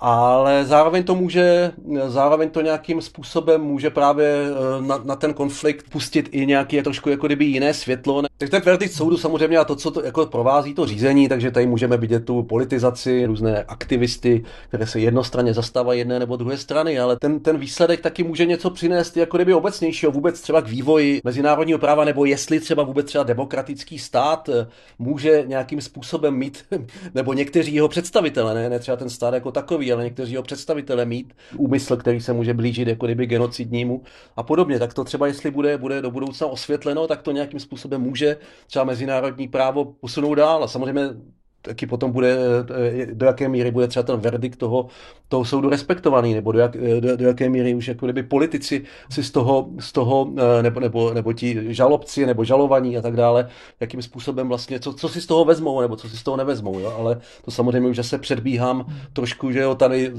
ale 0.00 0.64
zároveň 0.64 1.02
to 1.04 1.14
může, 1.14 1.72
zároveň 2.06 2.50
to 2.50 2.60
nějakým 2.60 3.02
způsobem 3.02 3.60
může 3.60 3.90
právě 3.90 4.26
eh, 4.26 4.82
na, 4.82 5.00
na 5.04 5.16
ten 5.16 5.34
konflikt 5.34 5.90
pustit 5.90 6.28
i 6.32 6.46
nějaký 6.46 6.82
trošku 6.82 7.10
jako 7.10 7.26
kdyby 7.26 7.44
jiné 7.44 7.74
světlo. 7.74 8.22
Tak 8.38 8.50
ten 8.50 8.62
verdikt 8.62 8.92
soudu 8.94 9.16
samozřejmě 9.16 9.58
a 9.58 9.64
to, 9.64 9.76
co 9.76 9.90
to 9.90 10.04
jako 10.04 10.26
provází 10.26 10.74
to 10.74 10.86
řízení, 10.86 11.28
takže 11.28 11.50
tady 11.50 11.66
můžeme 11.66 11.96
vidět 11.96 12.24
tu 12.24 12.42
politizaci, 12.42 13.26
různé 13.26 13.64
aktivisty, 13.64 14.44
které 14.68 14.86
se 14.86 15.00
jednostranně 15.00 15.54
zastávají 15.54 15.98
jedné 15.98 16.18
nebo 16.18 16.36
druhé 16.36 16.56
strany, 16.56 16.98
ale 16.98 17.16
ten, 17.20 17.40
ten 17.40 17.58
výsledek 17.58 18.00
taky 18.00 18.22
může 18.22 18.46
něco 18.46 18.70
přinést 18.70 19.16
jako 19.16 19.36
kdyby 19.36 19.54
obecnějšího 19.54 20.12
vůbec 20.12 20.40
třeba 20.40 20.62
k 20.62 20.68
vývoji 20.68 21.20
mezinárodního 21.24 21.78
práva, 21.78 22.04
nebo 22.04 22.24
jestli 22.24 22.60
třeba 22.60 22.82
vůbec 22.82 23.06
třeba 23.06 23.24
demokratický 23.24 23.98
stát 23.98 24.48
eh, 24.48 24.66
může 24.98 25.44
nějakým 25.46 25.80
způsobem 25.80 26.34
mít, 26.34 26.64
nebo 27.14 27.32
někteří 27.32 27.74
jeho 27.74 27.88
představitelé, 27.88 28.54
ne, 28.54 28.70
ne 28.70 28.78
třeba 28.78 28.96
ten 28.96 29.10
stát 29.10 29.34
jako 29.34 29.52
takový, 29.52 29.83
takový, 29.84 29.92
ale 29.92 30.04
někteří 30.04 30.32
jeho 30.32 30.42
představitelé 30.42 31.04
mít 31.04 31.34
úmysl, 31.56 31.96
který 31.96 32.20
se 32.20 32.32
může 32.32 32.54
blížit 32.54 32.88
jako 32.88 33.06
kdyby 33.06 33.26
genocidnímu 33.26 34.02
a 34.36 34.42
podobně. 34.42 34.78
Tak 34.78 34.94
to 34.94 35.04
třeba, 35.04 35.26
jestli 35.26 35.50
bude, 35.50 35.78
bude 35.78 36.02
do 36.02 36.10
budoucna 36.10 36.46
osvětleno, 36.46 37.06
tak 37.06 37.22
to 37.22 37.32
nějakým 37.32 37.60
způsobem 37.60 38.00
může 38.00 38.36
třeba 38.66 38.84
mezinárodní 38.84 39.48
právo 39.48 39.84
posunout 39.84 40.34
dál. 40.34 40.64
A 40.64 40.68
samozřejmě 40.68 41.02
taky 41.64 41.86
potom 41.86 42.12
bude, 42.12 42.36
eh, 43.00 43.06
do 43.06 43.26
jaké 43.26 43.48
míry 43.48 43.70
bude 43.70 43.88
třeba 43.88 44.02
ten 44.02 44.20
verdikt 44.20 44.58
toho, 44.58 44.86
toho 45.28 45.44
soudu 45.44 45.68
respektovaný, 45.68 46.34
nebo 46.34 46.52
do, 46.52 46.58
jak, 46.58 46.76
eh, 46.76 47.00
do, 47.00 47.16
do 47.16 47.26
jaké 47.26 47.48
míry 47.48 47.74
už 47.74 47.88
jako 47.88 48.06
kdyby 48.06 48.22
politici 48.22 48.84
si 49.10 49.24
z 49.24 49.30
toho, 49.30 49.68
z 49.78 49.92
toho 49.92 50.28
eh, 50.36 50.62
nebo, 50.62 50.80
nebo, 50.80 51.14
nebo 51.14 51.32
ti 51.32 51.74
žalobci, 51.74 52.26
nebo 52.26 52.44
žalovaní 52.44 52.98
a 52.98 53.02
tak 53.02 53.16
dále, 53.16 53.48
jakým 53.80 54.02
způsobem 54.02 54.48
vlastně, 54.48 54.80
co, 54.80 54.92
co 54.92 55.08
si 55.08 55.20
z 55.20 55.26
toho 55.26 55.44
vezmou, 55.44 55.80
nebo 55.80 55.96
co 55.96 56.08
si 56.08 56.16
z 56.16 56.22
toho 56.22 56.36
nevezmou, 56.36 56.78
jo? 56.78 56.94
ale 56.98 57.20
to 57.44 57.50
samozřejmě 57.50 57.88
už 57.88 57.96
zase 57.96 58.18
předbíhám 58.18 58.86
trošku, 59.12 59.52
že 59.52 59.60
jo, 59.60 59.74
tady 59.74 60.12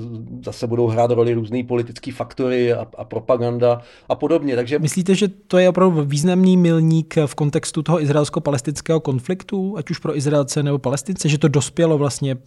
zase 0.45 0.67
budou 0.67 0.87
hrát 0.87 1.11
roli 1.11 1.33
různý 1.33 1.63
politický 1.63 2.11
faktory 2.11 2.73
a, 2.73 2.87
a 2.97 3.03
propaganda 3.03 3.81
a 4.09 4.15
podobně. 4.15 4.55
Takže... 4.55 4.79
Myslíte, 4.79 5.15
že 5.15 5.27
to 5.27 5.57
je 5.57 5.69
opravdu 5.69 6.03
významný 6.05 6.57
milník 6.57 7.15
v 7.25 7.35
kontextu 7.35 7.83
toho 7.83 8.01
izraelsko-palestinského 8.01 8.99
konfliktu, 8.99 9.77
ať 9.77 9.91
už 9.91 9.99
pro 9.99 10.17
Izraelce 10.17 10.63
nebo 10.63 10.79
Palestince, 10.79 11.29
že 11.35 11.39
to 11.39 11.47
dospělo 11.47 11.97
vlastně 11.97 12.37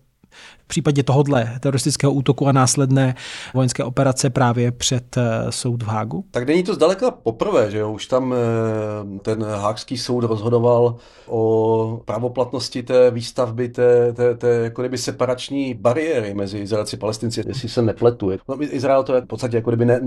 v 0.64 0.68
případě 0.68 1.02
tohohle 1.02 1.58
teroristického 1.60 2.12
útoku 2.12 2.46
a 2.46 2.52
následné 2.52 3.14
vojenské 3.54 3.84
operace 3.84 4.30
právě 4.30 4.72
před 4.72 5.16
eh, 5.16 5.52
soud 5.52 5.82
v 5.82 5.86
Hágu? 5.86 6.24
Tak 6.30 6.46
není 6.46 6.62
to 6.62 6.74
zdaleka 6.74 7.10
poprvé, 7.10 7.70
že 7.70 7.78
jo? 7.78 7.92
Už 7.92 8.06
tam 8.06 8.34
eh, 8.34 9.18
ten 9.18 9.44
hákský 9.44 9.98
soud 9.98 10.24
rozhodoval 10.24 10.96
o 11.26 12.02
právoplatnosti 12.04 12.82
té 12.82 13.10
výstavby 13.10 13.68
té, 13.68 14.12
té, 14.12 14.34
té 14.34 14.48
jako 14.48 14.82
kdyby 14.82 14.98
separační 14.98 15.74
bariéry 15.74 16.34
mezi 16.34 16.58
Izraelci 16.58 16.96
a 16.96 17.00
Palestinci, 17.00 17.42
jestli 17.46 17.68
se 17.68 17.82
nepletu. 17.82 18.30
No, 18.48 18.62
Izrael 18.62 19.04
to 19.04 19.20
v 19.20 19.26
podstatě 19.26 19.56
jako 19.56 19.70
kdyby 19.70 19.84
ne, 19.84 20.00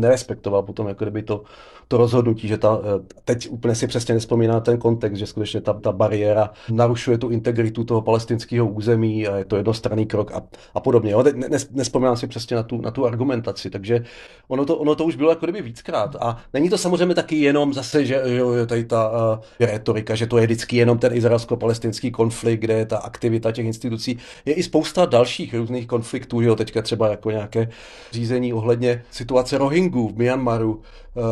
nerespektoval 0.00 0.62
potom 0.62 0.88
jako 0.88 1.04
kdyby 1.04 1.22
to, 1.22 1.42
to 1.88 1.96
rozhodnutí, 1.96 2.48
že 2.48 2.58
ta, 2.58 2.80
eh, 2.82 3.04
teď 3.24 3.48
úplně 3.50 3.74
si 3.74 3.86
přesně 3.86 4.14
nespomíná 4.14 4.60
ten 4.60 4.78
kontext, 4.78 5.18
že 5.18 5.26
skutečně 5.26 5.60
ta, 5.60 5.72
ta 5.72 5.92
bariéra 5.92 6.50
narušuje 6.70 7.18
tu 7.18 7.28
integritu 7.28 7.84
toho 7.84 8.02
palestinského 8.02 8.68
území 8.68 9.28
a 9.28 9.36
je 9.36 9.44
to 9.52 9.56
jednostranný 9.56 10.06
krok 10.06 10.32
a, 10.32 10.42
a 10.74 10.80
podobně. 10.80 11.12
Jo? 11.12 11.24
Nes, 11.48 11.70
nespomínám 11.70 12.16
si 12.16 12.26
přesně 12.26 12.56
na 12.56 12.62
tu, 12.62 12.80
na 12.80 12.90
tu 12.90 13.06
argumentaci, 13.06 13.70
takže 13.70 14.04
ono 14.48 14.64
to, 14.64 14.76
ono 14.76 14.94
to 14.94 15.04
už 15.04 15.16
bylo 15.16 15.30
jako 15.30 15.46
kdyby 15.46 15.62
víckrát. 15.62 16.16
A 16.20 16.36
není 16.54 16.70
to 16.70 16.78
samozřejmě 16.78 17.14
taky 17.14 17.36
jenom 17.36 17.74
zase, 17.74 18.04
že 18.04 18.22
jo, 18.24 18.66
tady 18.66 18.84
ta 18.84 19.10
uh, 19.10 19.44
retorika, 19.60 20.14
že 20.14 20.26
to 20.26 20.38
je 20.38 20.46
vždycky 20.46 20.76
jenom 20.76 20.98
ten 20.98 21.12
izraelsko-palestinský 21.12 22.10
konflikt, 22.10 22.60
kde 22.60 22.74
je 22.74 22.86
ta 22.86 22.98
aktivita 22.98 23.52
těch 23.52 23.66
institucí. 23.66 24.18
Je 24.44 24.54
i 24.54 24.62
spousta 24.62 25.06
dalších 25.06 25.54
různých 25.54 25.86
konfliktů, 25.86 26.40
jo, 26.40 26.56
teďka 26.56 26.82
třeba 26.82 27.08
jako 27.08 27.30
nějaké 27.30 27.68
řízení 28.12 28.52
ohledně 28.52 29.04
situace 29.10 29.58
Rohingů 29.58 30.08
v 30.08 30.16
Myanmaru, 30.16 30.74
uh, 30.74 31.24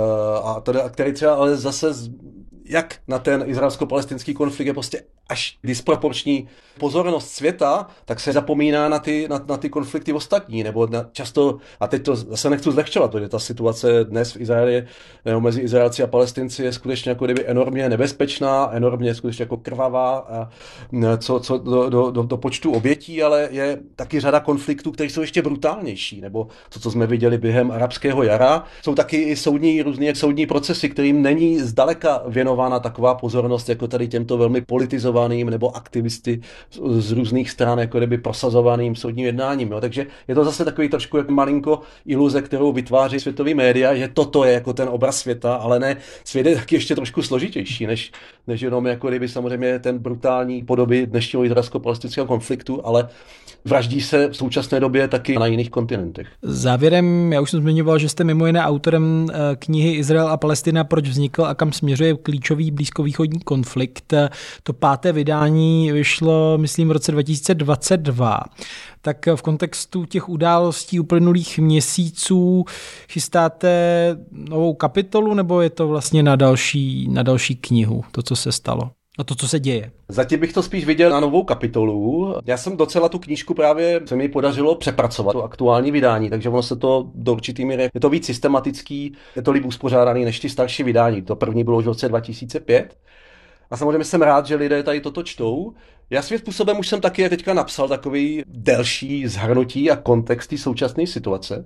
a 0.44 0.60
teda, 0.60 0.88
který 0.88 1.12
třeba 1.12 1.34
ale 1.34 1.56
zase 1.56 1.94
jak 2.70 2.96
na 3.08 3.18
ten 3.18 3.44
izraelsko-palestinský 3.46 4.34
konflikt 4.34 4.66
je 4.66 4.72
prostě 4.72 5.02
až 5.28 5.58
disproporční 5.64 6.48
pozornost 6.78 7.28
světa, 7.28 7.86
tak 8.04 8.20
se 8.20 8.32
zapomíná 8.32 8.88
na 8.88 8.98
ty, 8.98 9.26
na, 9.30 9.40
na 9.48 9.56
ty 9.56 9.68
konflikty 9.68 10.12
ostatní, 10.12 10.62
nebo 10.62 10.86
na, 10.86 11.06
často, 11.12 11.58
a 11.80 11.86
teď 11.86 12.02
to 12.02 12.16
zase 12.16 12.50
nechci 12.50 12.70
zlehčovat, 12.70 13.10
protože 13.10 13.28
ta 13.28 13.38
situace 13.38 14.04
dnes 14.04 14.32
v 14.32 14.40
Izraeli, 14.40 14.86
nebo 15.24 15.40
mezi 15.40 15.60
Izraelci 15.60 16.02
a 16.02 16.06
Palestinci 16.06 16.62
je 16.62 16.72
skutečně 16.72 17.08
jako 17.08 17.24
kdyby 17.24 17.46
enormně 17.46 17.88
nebezpečná, 17.88 18.70
enormně 18.72 19.14
skutečně 19.14 19.42
jako 19.42 19.56
krvavá, 19.56 20.18
a 20.18 20.48
co, 21.18 21.40
co 21.40 21.58
do, 21.58 21.90
do, 21.90 22.10
do, 22.10 22.22
do 22.22 22.36
počtu 22.36 22.72
obětí, 22.72 23.22
ale 23.22 23.48
je 23.50 23.78
taky 23.96 24.20
řada 24.20 24.40
konfliktů, 24.40 24.92
které 24.92 25.10
jsou 25.10 25.20
ještě 25.20 25.42
brutálnější, 25.42 26.20
nebo 26.20 26.48
to, 26.68 26.80
co 26.80 26.90
jsme 26.90 27.06
viděli 27.06 27.38
během 27.38 27.70
arabského 27.70 28.22
jara, 28.22 28.64
jsou 28.82 28.94
taky 28.94 29.16
i 29.16 29.36
soudní, 29.36 29.82
různé 29.82 30.14
soudní 30.14 30.46
procesy, 30.46 30.88
kterým 30.88 31.22
není 31.22 31.60
zdaleka 31.60 32.22
věnováno 32.28 32.59
věnována 32.60 32.80
taková 32.80 33.14
pozornost 33.14 33.68
jako 33.68 33.88
tady 33.88 34.08
těmto 34.08 34.38
velmi 34.38 34.60
politizovaným 34.60 35.50
nebo 35.50 35.76
aktivisty 35.76 36.40
z, 36.70 37.08
z 37.08 37.12
různých 37.12 37.50
stran, 37.50 37.78
jako 37.78 37.98
kdyby 37.98 38.18
prosazovaným 38.18 38.96
soudním 38.96 39.26
jednáním. 39.26 39.72
Jo. 39.72 39.80
Takže 39.80 40.06
je 40.28 40.34
to 40.34 40.44
zase 40.44 40.64
takový 40.64 40.88
trošku 40.88 41.16
jako 41.16 41.32
malinko 41.32 41.80
iluze, 42.06 42.42
kterou 42.42 42.72
vytváří 42.72 43.20
světový 43.20 43.54
média, 43.54 43.94
že 43.94 44.08
toto 44.08 44.44
je 44.44 44.52
jako 44.52 44.72
ten 44.72 44.88
obraz 44.88 45.18
světa, 45.18 45.54
ale 45.54 45.78
ne, 45.78 45.96
svět 46.24 46.46
je 46.46 46.56
taky 46.56 46.76
ještě 46.76 46.94
trošku 46.94 47.22
složitější, 47.22 47.86
než, 47.86 48.12
než 48.46 48.60
jenom 48.60 48.86
jako 48.86 49.08
kdyby 49.08 49.28
samozřejmě 49.28 49.78
ten 49.78 49.98
brutální 49.98 50.64
podoby 50.64 51.06
dnešního 51.06 51.44
izraelsko-palestinského 51.44 52.26
konfliktu, 52.26 52.80
ale 52.84 53.08
vraždí 53.64 54.00
se 54.00 54.28
v 54.28 54.36
současné 54.36 54.80
době 54.80 55.08
taky 55.08 55.38
na 55.38 55.46
jiných 55.46 55.70
kontinentech. 55.70 56.28
Závěrem, 56.42 57.32
já 57.32 57.40
už 57.40 57.50
jsem 57.50 57.60
zmiňoval, 57.60 57.98
že 57.98 58.08
jste 58.08 58.24
mimo 58.24 58.46
jiné 58.46 58.62
autorem 58.62 59.26
eh, 59.30 59.56
knihy 59.56 59.92
Izrael 59.92 60.28
a 60.28 60.36
Palestina, 60.36 60.84
proč 60.84 61.08
vznikl 61.08 61.44
a 61.44 61.54
kam 61.54 61.72
směřuje 61.72 62.16
klíčový 62.16 62.70
blízkovýchodní 62.70 63.40
konflikt. 63.40 64.14
To 64.62 64.72
páté 64.72 65.12
vydání 65.12 65.92
vyšlo, 65.92 66.58
myslím, 66.58 66.88
v 66.88 66.92
roce 66.92 67.12
2022. 67.12 68.40
Tak 69.02 69.26
v 69.34 69.42
kontextu 69.42 70.04
těch 70.04 70.28
událostí 70.28 71.00
uplynulých 71.00 71.58
měsíců 71.58 72.64
chystáte 73.08 73.70
novou 74.32 74.74
kapitolu, 74.74 75.34
nebo 75.34 75.60
je 75.60 75.70
to 75.70 75.88
vlastně 75.88 76.22
na 76.22 76.36
další, 76.36 77.08
na 77.08 77.22
další 77.22 77.56
knihu, 77.56 78.04
to, 78.12 78.22
co 78.22 78.36
se 78.36 78.52
stalo? 78.52 78.90
A 79.20 79.24
to, 79.24 79.34
co 79.34 79.48
se 79.48 79.60
děje. 79.60 79.90
Zatím 80.08 80.40
bych 80.40 80.52
to 80.52 80.62
spíš 80.62 80.84
viděl 80.84 81.10
na 81.10 81.20
novou 81.20 81.44
kapitolu. 81.44 82.34
Já 82.46 82.56
jsem 82.56 82.76
docela 82.76 83.08
tu 83.08 83.18
knížku 83.18 83.54
právě, 83.54 84.00
se 84.04 84.16
mi 84.16 84.28
podařilo 84.28 84.74
přepracovat, 84.74 85.32
to 85.32 85.44
aktuální 85.44 85.90
vydání, 85.90 86.30
takže 86.30 86.48
ono 86.48 86.62
se 86.62 86.76
to 86.76 87.10
do 87.14 87.32
určitý 87.32 87.64
míry, 87.64 87.90
je 87.94 88.00
to 88.00 88.10
víc 88.10 88.26
systematický, 88.26 89.12
je 89.36 89.42
to 89.42 89.50
líp 89.50 89.64
uspořádaný 89.64 90.24
než 90.24 90.40
ty 90.40 90.48
starší 90.48 90.82
vydání. 90.82 91.22
To 91.22 91.36
první 91.36 91.64
bylo 91.64 91.78
už 91.78 91.84
v 91.84 91.88
roce 91.88 92.08
2005. 92.08 92.96
A 93.70 93.76
samozřejmě 93.76 94.04
jsem 94.04 94.22
rád, 94.22 94.46
že 94.46 94.56
lidé 94.56 94.82
tady 94.82 95.00
toto 95.00 95.22
čtou. 95.22 95.72
Já 96.10 96.22
svým 96.22 96.38
způsobem 96.38 96.78
už 96.78 96.88
jsem 96.88 97.00
taky 97.00 97.28
teďka 97.28 97.54
napsal 97.54 97.88
takový 97.88 98.42
delší 98.46 99.26
zhrnutí 99.26 99.90
a 99.90 99.96
kontext 99.96 100.52
současné 100.56 101.06
situace 101.06 101.64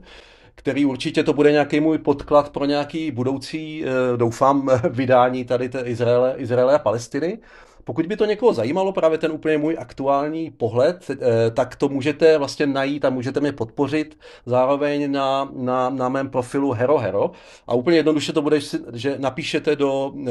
který 0.55 0.85
určitě 0.85 1.23
to 1.23 1.33
bude 1.33 1.53
nějaký 1.53 1.81
můj 1.81 1.99
podklad 1.99 2.51
pro 2.51 2.65
nějaký 2.65 3.11
budoucí, 3.11 3.85
eh, 3.85 4.17
doufám, 4.17 4.71
vydání 4.91 5.45
tady 5.45 5.69
té 5.69 5.81
Izraele, 5.81 6.35
Izraele 6.37 6.75
a 6.75 6.79
Palestiny. 6.79 7.39
Pokud 7.85 8.07
by 8.07 8.17
to 8.17 8.25
někoho 8.25 8.53
zajímalo, 8.53 8.93
právě 8.93 9.19
ten 9.19 9.33
úplně 9.33 9.59
můj 9.59 9.77
aktuální 9.79 10.51
pohled, 10.51 11.11
eh, 11.11 11.17
tak 11.51 11.77
to 11.77 11.89
můžete 11.89 12.39
vlastně 12.39 12.67
najít 12.67 13.05
a 13.05 13.11
můžete 13.11 13.41
mě 13.41 13.53
podpořit 13.53 14.19
zároveň 14.47 15.13
na, 15.13 15.49
na, 15.57 15.91
na 15.91 16.09
mém 16.09 16.31
profilu 16.31 16.73
Hero 16.73 16.99
Hero. 16.99 17.31
A 17.67 17.75
úplně 17.75 17.97
jednoduše 17.97 18.33
to 18.33 18.43
bude, 18.43 18.61
že 18.93 19.17
napíšete 19.19 19.77
do 19.77 20.13
eh, 20.27 20.31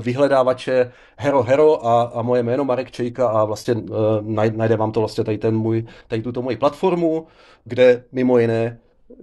vyhledávače 0.00 0.92
Hero 1.16 1.42
Hero 1.42 1.86
a, 1.86 2.02
a 2.02 2.22
moje 2.22 2.42
jméno 2.42 2.64
Marek 2.64 2.90
Čejka 2.90 3.28
a 3.28 3.44
vlastně 3.44 3.74
najde 4.50 4.76
vám 4.76 4.92
to 4.92 5.00
vlastně 5.00 5.24
tady, 5.24 5.38
ten 5.38 5.56
můj, 5.56 5.86
tady 6.08 6.22
tuto 6.22 6.42
moji 6.42 6.56
platformu, 6.56 7.26
kde 7.64 8.04
mimo 8.12 8.38
jiné 8.38 8.78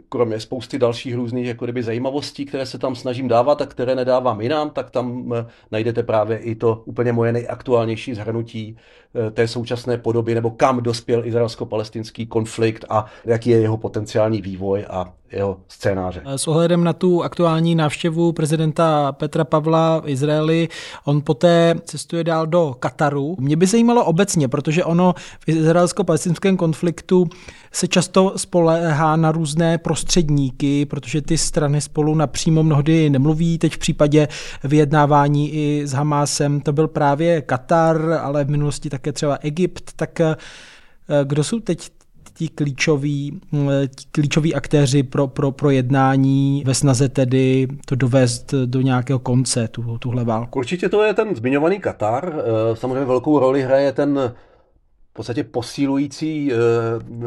kromě 0.10 0.40
spousty 0.40 0.80
dalších 0.80 1.16
různých 1.16 1.46
jako 1.48 1.66
kdyby 1.66 1.84
zajímavostí, 1.84 2.46
které 2.46 2.66
se 2.66 2.78
tam 2.78 2.96
snažím 2.96 3.28
dávat 3.28 3.62
a 3.62 3.66
které 3.66 3.96
nedávám 3.96 4.42
jinam, 4.42 4.70
tak 4.70 4.90
tam 4.90 5.34
eh, 5.34 5.46
najdete 5.72 6.04
právě 6.04 6.38
i 6.38 6.56
to 6.56 6.82
úplně 6.86 7.14
moje 7.14 7.32
nejaktuálnější 7.32 8.14
zhrnutí 8.14 8.78
eh, 9.16 9.32
té 9.32 9.48
současné 9.48 9.98
podoby, 9.98 10.36
nebo 10.36 10.52
kam 10.52 10.84
dospěl 10.84 11.26
izraelsko-palestinský 11.26 12.28
konflikt 12.28 12.86
a 12.90 13.06
jaký 13.26 13.50
je 13.50 13.62
jeho 13.62 13.78
potenciální 13.78 14.42
vývoj 14.42 14.86
a 14.90 15.14
jeho 15.32 15.60
scénáře. 15.68 16.22
S 16.26 16.48
ohledem 16.48 16.84
na 16.84 16.94
tu 16.94 17.24
aktuální 17.24 17.76
návštěvu 17.76 18.32
prezidenta 18.32 19.12
Petra 19.12 19.44
Pavla 19.44 20.00
v 20.00 20.10
Izraeli, 20.10 20.68
on 21.06 21.22
poté 21.22 21.76
cestuje 21.84 22.24
dál 22.24 22.48
do 22.48 22.76
Kataru. 22.80 23.36
Mě 23.40 23.56
by 23.56 23.66
zajímalo 23.66 24.06
obecně, 24.06 24.48
protože 24.48 24.84
ono 24.84 25.14
v 25.40 25.50
izraelsko-palestinském 25.50 26.58
konfliktu 26.58 27.30
se 27.72 27.88
často 27.88 28.34
spolehá 28.36 29.16
na 29.16 29.32
různé 29.32 29.78
prostředníky, 29.78 30.86
protože 30.86 31.22
ty 31.22 31.38
strany 31.38 31.82
spolu 31.82 32.16
napřímo 32.16 32.64
mnohdy 32.64 33.10
nemluví. 33.10 33.58
Teď 33.58 33.74
v 33.74 33.78
případě 33.78 34.28
vyjednávání 34.64 35.54
i 35.54 35.82
s 35.88 35.92
Hamásem 35.92 36.62
to 36.62 36.74
byl 36.74 36.88
právě 36.88 37.42
Katar, 37.42 38.20
ale 38.22 38.44
v 38.44 38.50
minulosti 38.50 38.90
také 38.90 39.12
třeba 39.12 39.36
Egypt. 39.42 39.92
Tak 39.96 40.22
eh, 40.22 40.36
kdo 41.24 41.44
jsou 41.44 41.60
teď 41.60 41.90
ti 42.34 42.48
klíčoví, 42.48 43.42
eh, 43.54 43.88
ti 43.88 44.06
klíčoví 44.12 44.56
aktéři 44.56 45.04
pro, 45.04 45.28
pro, 45.28 45.52
pro 45.52 45.70
jednání 45.70 46.64
ve 46.66 46.74
snaze 46.74 47.10
tedy 47.10 47.68
to 47.86 47.96
dovést 47.96 48.54
do 48.66 48.82
nějakého 48.82 49.20
konce, 49.20 49.68
tu, 49.68 49.98
tuhle 49.98 50.24
válku? 50.24 50.60
Určitě 50.60 50.90
to 50.90 51.04
je 51.04 51.14
ten 51.14 51.36
zmiňovaný 51.36 51.80
Katar. 51.80 52.34
Eh, 52.36 52.76
samozřejmě 52.76 53.06
velkou 53.06 53.40
roli 53.40 53.62
hraje 53.62 53.92
ten 53.92 54.34
v 55.10 55.14
podstatě 55.14 55.44
posílující 55.44 56.52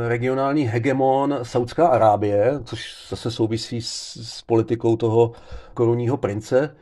regionální 0.06 0.62
hegemon 0.62 1.38
Saudská 1.42 1.86
Arábie, 1.86 2.60
což 2.64 3.06
zase 3.10 3.30
souvisí 3.30 3.80
s 3.82 4.42
politikou 4.46 4.96
toho 4.96 5.32
korunního 5.74 6.16
prince. 6.16 6.76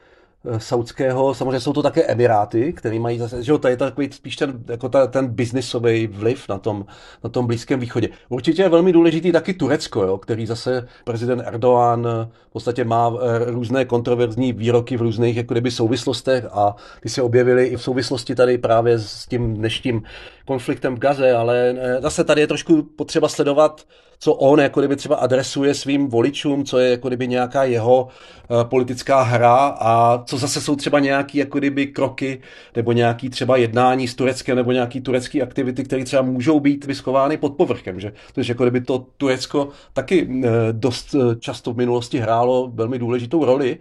Eh, 0.45 0.61
saudského, 0.61 1.35
samozřejmě 1.35 1.61
jsou 1.61 1.73
to 1.73 1.83
také 1.83 2.05
Emiráty, 2.05 2.73
které 2.73 2.99
mají 2.99 3.19
zase, 3.19 3.43
že 3.43 3.53
jo, 3.53 3.59
to 3.59 3.69
je 3.69 3.77
takový 3.77 4.13
spíš 4.13 4.37
ten, 4.37 4.65
jako 4.69 4.89
ta, 4.89 5.07
ten 5.07 5.27
biznisový 5.29 6.07
vliv 6.07 6.49
na 6.49 6.59
tom, 6.59 6.87
na 7.25 7.31
tom 7.31 7.47
Blízkém 7.47 7.81
východě. 7.81 8.09
Určitě 8.29 8.63
je 8.63 8.69
velmi 8.69 8.93
důležitý 8.93 9.33
taky 9.33 9.55
Turecko, 9.55 10.03
jo, 10.03 10.19
který 10.19 10.47
zase 10.47 10.89
prezident 11.05 11.41
Erdogan 11.41 12.07
eh, 12.07 12.29
v 12.49 12.53
podstatě 12.53 12.85
má 12.85 13.13
eh, 13.15 13.51
různé 13.51 13.85
kontroverzní 13.85 14.53
výroky 14.53 14.97
v 14.97 15.03
různých 15.03 15.37
jako 15.37 15.55
kdyby 15.55 15.71
souvislostech 15.71 16.45
a 16.53 16.77
ty 17.01 17.09
se 17.09 17.23
objevily 17.23 17.67
i 17.67 17.77
v 17.77 17.83
souvislosti 17.83 18.35
tady 18.35 18.59
právě 18.59 18.99
s 18.99 19.27
tím 19.27 19.55
dnešním 19.55 20.03
konfliktem 20.47 20.97
v 20.97 20.99
Gaze, 20.99 21.33
ale 21.33 21.75
zase 22.01 22.25
tady 22.25 22.41
je 22.41 22.47
trošku 22.47 22.83
potřeba 22.83 23.29
sledovat 23.29 23.85
co 24.23 24.35
on 24.35 24.61
jako 24.61 24.81
kdyby 24.81 24.97
třeba 24.97 25.17
adresuje 25.17 25.75
svým 25.75 26.09
voličům, 26.09 26.65
co 26.65 26.79
je 26.79 26.91
jako 26.91 27.09
kdyby 27.09 27.29
nějaká 27.29 27.65
jeho 27.65 28.05
uh, 28.05 28.65
politická 28.65 29.23
hra 29.23 29.57
a 29.81 30.23
co 30.25 30.39
zase 30.39 30.61
jsou 30.61 30.77
třeba 30.77 30.99
nějaký 30.99 31.39
jako 31.39 31.59
kdyby 31.59 31.87
kroky 31.87 32.41
nebo 32.77 32.93
nějaký 32.93 33.31
třeba 33.31 33.57
jednání 33.57 34.09
s 34.09 34.15
Tureckem 34.15 34.57
nebo 34.57 34.73
nějaký 34.73 35.01
turecký 35.01 35.43
aktivity, 35.43 35.85
které 35.85 36.05
třeba 36.05 36.23
můžou 36.23 36.61
být 36.61 36.85
vyskovány 36.85 37.37
pod 37.37 37.57
povrchem, 37.57 38.01
že? 38.01 38.13
Takže 38.33 38.51
jako 38.51 38.65
kdyby 38.65 38.81
to 38.81 39.07
Turecko 39.17 39.69
taky 39.93 40.27
uh, 40.27 40.43
dost 40.73 41.15
uh, 41.15 41.35
často 41.35 41.73
v 41.73 41.77
minulosti 41.77 42.19
hrálo 42.19 42.71
velmi 42.75 42.99
důležitou 42.99 43.45
roli, 43.45 43.79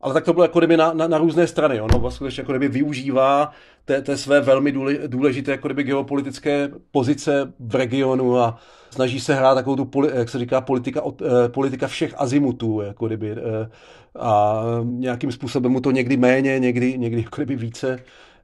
ale 0.00 0.14
tak 0.14 0.24
to 0.24 0.32
bylo 0.32 0.44
jako 0.44 0.58
kdyby 0.58 0.76
na, 0.76 0.92
na, 0.92 1.08
na 1.08 1.18
různé 1.18 1.46
strany. 1.46 1.80
Ono 1.80 1.98
vlastně 1.98 2.28
jako 2.38 2.52
kdyby 2.52 2.68
využívá 2.68 3.50
té, 3.84 4.02
té 4.02 4.16
své 4.16 4.40
velmi 4.40 4.72
důležité 5.06 5.50
jako 5.50 5.68
kdyby 5.68 5.82
geopolitické 5.82 6.70
pozice 6.90 7.52
v 7.58 7.74
regionu 7.74 8.38
a 8.38 8.58
snaží 8.90 9.20
se 9.20 9.34
hrát 9.34 9.54
takovou 9.54 9.84
tu, 9.84 10.08
jak 10.14 10.28
se 10.28 10.38
říká, 10.38 10.60
politika, 10.60 11.02
eh, 11.22 11.48
politika 11.48 11.86
všech 11.86 12.14
azimutů, 12.16 12.80
jako 12.80 13.06
kdyby, 13.06 13.32
eh, 13.32 13.70
a 14.18 14.62
nějakým 14.82 15.32
způsobem 15.32 15.72
mu 15.72 15.80
to 15.80 15.90
někdy 15.90 16.16
méně, 16.16 16.58
někdy, 16.58 16.98
někdy 16.98 17.22
jako 17.22 17.36
kdyby 17.36 17.56
více 17.56 17.98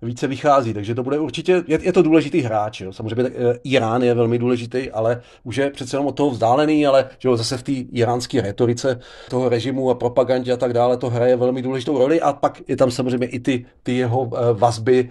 více 0.04 0.26
vychází, 0.26 0.74
takže 0.74 0.94
to 0.94 1.02
bude 1.02 1.18
určitě, 1.18 1.62
je, 1.66 1.78
je 1.82 1.92
to 1.92 2.02
důležitý 2.02 2.40
hráč, 2.40 2.80
jo. 2.80 2.92
samozřejmě 2.92 3.22
tak, 3.22 3.32
e, 3.36 3.58
Irán 3.64 4.02
je 4.02 4.14
velmi 4.14 4.38
důležitý, 4.38 4.90
ale 4.90 5.20
už 5.44 5.56
je 5.56 5.70
přece 5.70 5.96
jenom 5.96 6.06
od 6.06 6.16
toho 6.16 6.30
vzdálený, 6.30 6.86
ale 6.86 7.08
že 7.18 7.28
jo, 7.28 7.36
zase 7.36 7.56
v 7.56 7.62
té 7.62 7.72
iránské 7.72 8.40
retorice 8.40 9.00
toho 9.30 9.48
režimu 9.48 9.90
a 9.90 9.94
propagandě 9.94 10.52
a 10.52 10.56
tak 10.56 10.72
dále 10.72 10.96
to 10.96 11.10
hraje 11.10 11.36
velmi 11.36 11.62
důležitou 11.62 11.98
roli. 11.98 12.20
A 12.20 12.32
pak 12.32 12.62
je 12.68 12.76
tam 12.76 12.90
samozřejmě 12.90 13.26
i 13.26 13.40
ty, 13.40 13.66
ty 13.82 13.96
jeho 13.96 14.30
e, 14.34 14.52
vazby, 14.52 15.10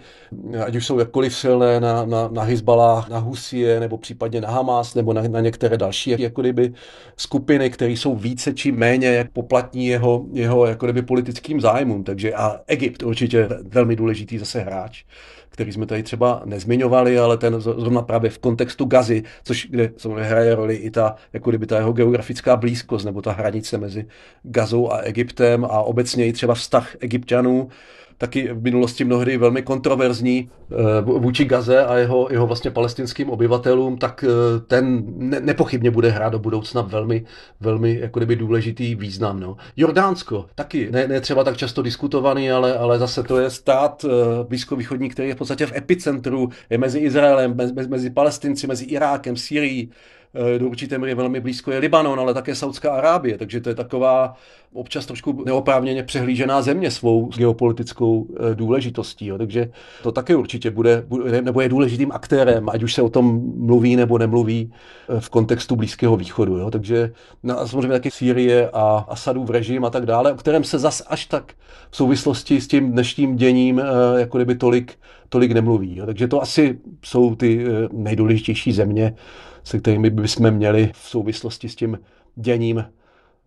ať 0.66 0.76
už 0.76 0.86
jsou 0.86 1.00
jakkoliv 1.00 1.36
silné 1.36 1.80
na, 1.80 2.06
na, 2.06 2.30
na 2.32 2.42
Hezbalah, 2.42 3.10
na 3.10 3.18
Husie, 3.18 3.80
nebo 3.80 3.98
případně 3.98 4.42
na 4.42 4.50
Hamas, 4.50 4.96
nebo 4.96 5.14
na, 5.14 5.22
na 5.28 5.40
některé 5.40 5.78
další 5.78 6.16
jako 6.18 6.42
kdyby 6.42 6.74
skupiny, 7.18 7.70
které 7.70 7.92
jsou 7.92 8.16
více 8.16 8.54
či 8.54 8.72
méně 8.72 9.08
jak 9.08 9.32
poplatní 9.32 9.88
jeho, 9.88 10.26
jeho 10.34 10.66
jako 10.66 10.86
kdyby 10.86 11.02
politickým 11.02 11.62
zájmům, 11.62 12.04
takže 12.04 12.34
a 12.34 12.60
Egypt 12.68 13.04
určitě 13.04 13.50
velmi 13.64 13.96
důležitý 13.96 14.38
zase 14.38 14.60
hráč 14.60 14.83
hráč, 14.84 15.04
který 15.50 15.72
jsme 15.72 15.86
tady 15.86 16.04
třeba 16.04 16.42
nezmiňovali, 16.46 17.20
ale 17.20 17.38
ten 17.38 17.62
zrovna 17.62 18.02
právě 18.02 18.30
v 18.30 18.40
kontextu 18.40 18.86
Gazy, 18.86 19.24
což 19.44 19.68
kde 19.70 19.92
samozřejmě 19.98 20.24
hraje 20.24 20.56
roli 20.56 20.76
i 20.76 20.92
ta, 20.92 21.16
jako 21.34 21.50
kdyby 21.50 21.66
ta 21.66 21.78
jeho 21.78 21.94
geografická 21.94 22.56
blízkost, 22.56 23.06
nebo 23.06 23.22
ta 23.22 23.32
hranice 23.32 23.78
mezi 23.78 24.06
Gazou 24.44 24.92
a 24.92 24.98
Egyptem 24.98 25.66
a 25.66 25.82
obecně 25.82 26.28
i 26.28 26.34
třeba 26.34 26.54
vztah 26.54 26.96
egyptianů 27.00 27.70
taky 28.18 28.54
v 28.54 28.64
minulosti 28.64 29.06
mnohdy 29.06 29.38
velmi 29.38 29.62
kontroverzní 29.62 30.50
eh, 30.72 30.76
vůči 31.02 31.46
Gaze 31.46 31.86
a 31.86 31.96
jeho, 31.96 32.28
jeho 32.32 32.48
vlastně 32.48 32.72
palestinským 32.72 33.30
obyvatelům, 33.30 33.98
tak 33.98 34.26
eh, 34.28 34.60
ten 34.68 35.04
ne, 35.18 35.40
nepochybně 35.40 35.92
bude 35.92 36.10
hrát 36.10 36.30
do 36.30 36.40
budoucna 36.40 36.82
velmi, 36.82 37.26
velmi 37.60 38.00
jako 38.00 38.20
kdyby 38.20 38.36
důležitý 38.36 38.96
význam. 38.96 39.40
No. 39.40 39.58
Jordánsko, 39.78 40.46
taky 40.56 40.92
ne, 40.92 41.08
ne 41.08 41.22
třeba 41.22 41.44
tak 41.44 41.58
často 41.58 41.82
diskutovaný, 41.82 42.52
ale, 42.52 42.78
ale 42.78 43.00
zase 43.00 43.24
to 43.24 43.40
je 43.40 43.50
stát 43.50 44.06
eh, 44.06 44.44
blízkovýchodní, 44.44 45.10
který 45.10 45.28
je 45.28 45.36
v 45.36 45.38
podstatě 45.38 45.66
v 45.66 45.76
epicentru, 45.76 46.50
je 46.70 46.78
mezi 46.78 47.00
Izraelem, 47.00 47.56
mezi, 47.56 47.74
mezi 47.90 48.10
Palestinci, 48.10 48.68
mezi 48.68 48.86
Irákem, 48.86 49.38
Syrií, 49.38 49.90
do 50.58 50.68
určité 50.68 50.98
míry 50.98 51.16
velmi 51.16 51.40
blízko 51.40 51.72
je 51.72 51.80
Libanon, 51.80 52.20
ale 52.20 52.34
také 52.34 52.56
Saudská 52.56 52.92
Arábie, 52.92 53.38
takže 53.38 53.62
to 53.62 53.70
je 53.70 53.76
taková 53.76 54.36
občas 54.74 55.06
trošku 55.06 55.44
neoprávněně 55.46 56.04
přehlížená 56.04 56.62
země 56.62 56.92
svou 56.92 57.30
geopolitickou 57.38 58.28
eh, 58.30 58.56
důležitostí. 58.56 59.26
Jo. 59.26 59.38
Takže 59.38 59.72
to 60.04 60.12
také 60.12 60.36
určitě 60.36 60.72
bude, 60.72 61.06
nebo 61.42 61.62
je 61.62 61.70
důležitým 61.70 62.12
aktérem, 62.12 62.70
ať 62.70 62.84
už 62.84 62.94
se 62.94 63.02
o 63.02 63.10
tom 63.10 63.42
mluví 63.56 63.96
nebo 63.96 64.18
nemluví 64.18 64.74
eh, 65.10 65.20
v 65.20 65.30
kontextu 65.30 65.76
Blízkého 65.76 66.18
východu. 66.18 66.58
Jo. 66.58 66.72
Takže 66.72 67.12
no 67.44 67.60
a 67.60 67.68
samozřejmě 67.68 67.92
taky 67.92 68.12
Sýrie 68.12 68.70
a 68.74 69.06
Asadův 69.10 69.50
režim 69.50 69.86
a 69.86 69.90
tak 69.90 70.06
dále, 70.06 70.34
o 70.34 70.36
kterém 70.36 70.64
se 70.64 70.80
zas 70.80 71.04
až 71.08 71.26
tak 71.26 71.54
v 71.90 71.98
souvislosti 71.98 72.62
s 72.62 72.68
tím 72.68 72.92
dnešním 72.92 73.36
děním 73.36 73.82
jako 74.18 74.38
kdyby 74.38 74.56
tolik, 74.56 74.94
tolik 75.30 75.52
nemluví. 75.52 75.98
Jo. 75.98 76.06
Takže 76.06 76.28
to 76.28 76.42
asi 76.42 76.80
jsou 77.06 77.36
ty 77.36 77.66
nejdůležitější 77.92 78.72
země, 78.72 79.16
se 79.64 79.80
kterými 79.80 80.10
bychom 80.10 80.52
měli 80.52 80.92
v 80.94 81.10
souvislosti 81.10 81.70
s 81.70 81.76
tím 81.76 82.00
děním 82.36 82.86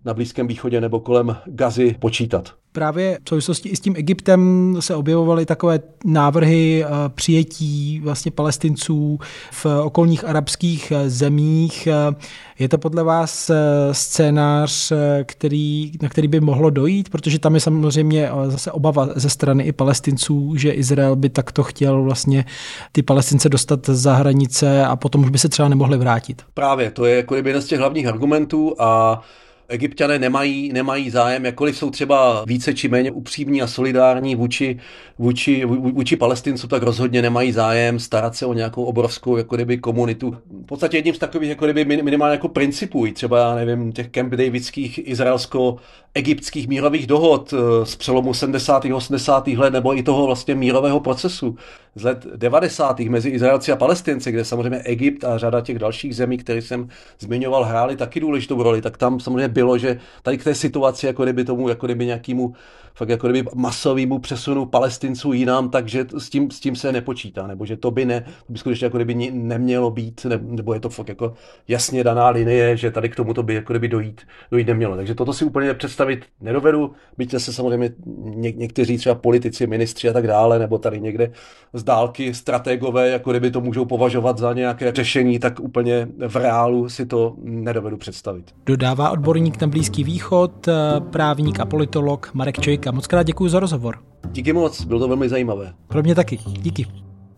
na 0.06 0.14
Blízkém 0.14 0.46
východě 0.46 0.80
nebo 0.80 1.00
kolem 1.00 1.36
Gazy 1.46 1.96
počítat. 1.98 2.54
Právě 2.72 3.18
v 3.24 3.28
souvislosti 3.28 3.68
i 3.68 3.76
s 3.76 3.80
tím 3.80 3.94
Egyptem 3.96 4.76
se 4.80 4.94
objevovaly 4.94 5.46
takové 5.46 5.80
návrhy 6.04 6.84
eh, 6.84 6.88
přijetí 7.08 8.00
vlastně 8.04 8.30
palestinců 8.30 9.18
v 9.50 9.66
okolních 9.82 10.24
arabských 10.24 10.92
eh, 10.92 11.10
zemích. 11.10 11.86
Eh, 11.86 12.14
je 12.58 12.68
to 12.68 12.78
podle 12.78 13.02
vás 13.02 13.50
scénář, 13.92 14.92
který, 15.24 15.92
na 16.02 16.08
který 16.08 16.28
by 16.28 16.40
mohlo 16.40 16.70
dojít? 16.70 17.08
Protože 17.08 17.38
tam 17.38 17.54
je 17.54 17.60
samozřejmě 17.60 18.30
zase 18.46 18.72
obava 18.72 19.08
ze 19.16 19.30
strany 19.30 19.64
i 19.64 19.72
palestinců, 19.72 20.56
že 20.56 20.70
Izrael 20.70 21.16
by 21.16 21.28
takto 21.28 21.62
chtěl 21.62 22.02
vlastně 22.02 22.44
ty 22.92 23.02
palestince 23.02 23.48
dostat 23.48 23.86
za 23.86 24.14
hranice 24.14 24.84
a 24.84 24.96
potom 24.96 25.24
už 25.24 25.30
by 25.30 25.38
se 25.38 25.48
třeba 25.48 25.68
nemohli 25.68 25.98
vrátit. 25.98 26.42
Právě, 26.54 26.90
to 26.90 27.04
je 27.04 27.16
jako 27.16 27.34
jeden 27.34 27.62
z 27.62 27.66
těch 27.66 27.78
hlavních 27.78 28.06
argumentů 28.06 28.74
a 28.78 29.22
Egyptiané 29.68 30.18
nemají, 30.18 30.72
nemají 30.72 31.10
zájem, 31.10 31.44
jakkoliv 31.44 31.76
jsou 31.78 31.90
třeba 31.90 32.44
více 32.46 32.74
či 32.74 32.88
méně 32.88 33.10
upřímní 33.10 33.62
a 33.62 33.66
solidární 33.66 34.36
vůči, 34.36 34.78
vůči, 35.18 35.64
vůči 35.64 36.16
palestincům, 36.16 36.70
tak 36.70 36.82
rozhodně 36.82 37.22
nemají 37.22 37.52
zájem 37.52 37.98
starat 37.98 38.36
se 38.36 38.46
o 38.46 38.52
nějakou 38.52 38.84
obrovskou 38.84 39.36
jako 39.36 39.54
kdyby, 39.56 39.78
komunitu. 39.78 40.36
V 40.62 40.66
podstatě 40.66 40.96
jedním 40.96 41.14
z 41.14 41.18
takových 41.18 41.48
jako 41.48 41.64
kdyby, 41.64 42.02
minimálně 42.02 42.32
jako 42.32 42.48
principů, 42.48 43.06
třeba 43.12 43.38
já 43.38 43.54
nevím, 43.54 43.92
těch 43.92 44.08
Camp 44.10 44.32
Davidských 44.32 45.08
izraelsko 45.08 45.76
egyptských 46.14 46.68
mírových 46.68 47.06
dohod 47.06 47.54
eh, 47.54 47.86
z 47.86 47.96
přelomu 47.96 48.34
70. 48.34 48.84
80. 48.84 49.46
let 49.48 49.72
nebo 49.72 49.98
i 49.98 50.02
toho 50.02 50.26
vlastně 50.26 50.54
mírového 50.54 51.00
procesu 51.00 51.56
z 51.94 52.04
let 52.04 52.26
90. 52.36 53.00
mezi 53.00 53.28
Izraelci 53.28 53.72
a 53.72 53.76
Palestinci, 53.76 54.32
kde 54.32 54.44
samozřejmě 54.44 54.78
Egypt 54.78 55.24
a 55.24 55.38
řada 55.38 55.60
těch 55.60 55.78
dalších 55.78 56.16
zemí, 56.16 56.38
které 56.38 56.62
jsem 56.62 56.88
zmiňoval, 57.18 57.64
hráli 57.64 57.96
taky 57.96 58.20
důležitou 58.20 58.62
roli, 58.62 58.82
tak 58.82 58.96
tam 58.96 59.20
samozřejmě 59.20 59.48
bylo, 59.56 59.78
že 59.78 60.00
tady 60.22 60.38
k 60.38 60.44
té 60.44 60.54
situaci, 60.54 61.06
jako 61.06 61.22
kdyby 61.22 61.44
tomu, 61.44 61.68
jako 61.68 61.86
kdyby 61.86 62.06
nějakému 62.06 62.54
fakt 62.96 63.08
jako 63.08 63.28
kdyby 63.28 63.48
masovému 63.54 64.18
přesunu 64.18 64.66
palestinců 64.66 65.32
jinam, 65.32 65.70
takže 65.70 66.06
s 66.18 66.30
tím, 66.30 66.50
s 66.50 66.60
tím 66.60 66.76
se 66.76 66.92
nepočítá, 66.92 67.46
nebo 67.46 67.66
že 67.66 67.76
to 67.76 67.90
by 67.90 68.04
ne, 68.04 68.20
to 68.20 68.52
by 68.52 68.58
skutečně 68.58 68.84
jako 68.84 68.98
kdyby 68.98 69.30
nemělo 69.30 69.90
být, 69.90 70.24
ne, 70.24 70.38
nebo 70.42 70.74
je 70.74 70.80
to 70.80 70.88
fakt 70.88 71.08
jako 71.08 71.32
jasně 71.68 72.04
daná 72.04 72.28
linie, 72.28 72.76
že 72.76 72.90
tady 72.90 73.08
k 73.08 73.16
tomu 73.16 73.34
to 73.34 73.42
by 73.42 73.54
jako 73.54 73.72
kdyby 73.72 73.88
dojít, 73.88 74.20
dojít 74.50 74.66
nemělo. 74.66 74.96
Takže 74.96 75.14
toto 75.14 75.32
si 75.32 75.44
úplně 75.44 75.74
představit 75.74 76.24
nedovedu, 76.40 76.92
byť 77.18 77.30
se 77.38 77.52
samozřejmě 77.52 77.90
ně, 78.24 78.52
někteří 78.52 78.98
třeba 78.98 79.14
politici, 79.14 79.66
ministři 79.66 80.08
a 80.08 80.12
tak 80.12 80.26
dále, 80.26 80.58
nebo 80.58 80.78
tady 80.78 81.00
někde 81.00 81.30
z 81.72 81.82
dálky 81.82 82.34
strategové, 82.34 83.08
jako 83.08 83.30
kdyby 83.30 83.50
to 83.50 83.60
můžou 83.60 83.84
považovat 83.84 84.38
za 84.38 84.52
nějaké 84.52 84.92
řešení, 84.92 85.38
tak 85.38 85.60
úplně 85.60 86.08
v 86.28 86.36
reálu 86.36 86.88
si 86.88 87.06
to 87.06 87.34
nedovedu 87.42 87.96
představit. 87.96 88.44
Dodává 88.66 89.10
odborník 89.10 89.60
na 89.60 89.66
Blízký 89.66 90.04
východ, 90.04 90.68
právník 91.10 91.60
a 91.60 91.64
politolog 91.64 92.30
Marek 92.34 92.60
Čojka 92.60 92.85
a 92.86 92.92
Moc 92.92 93.06
krát 93.06 93.22
děkuji 93.22 93.48
za 93.48 93.60
rozhovor. 93.60 93.98
Díky 94.32 94.52
moc, 94.52 94.84
bylo 94.84 95.00
to 95.00 95.08
velmi 95.08 95.28
zajímavé. 95.28 95.74
Pro 95.88 96.02
mě 96.02 96.14
taky. 96.14 96.38
Díky. 96.46 96.86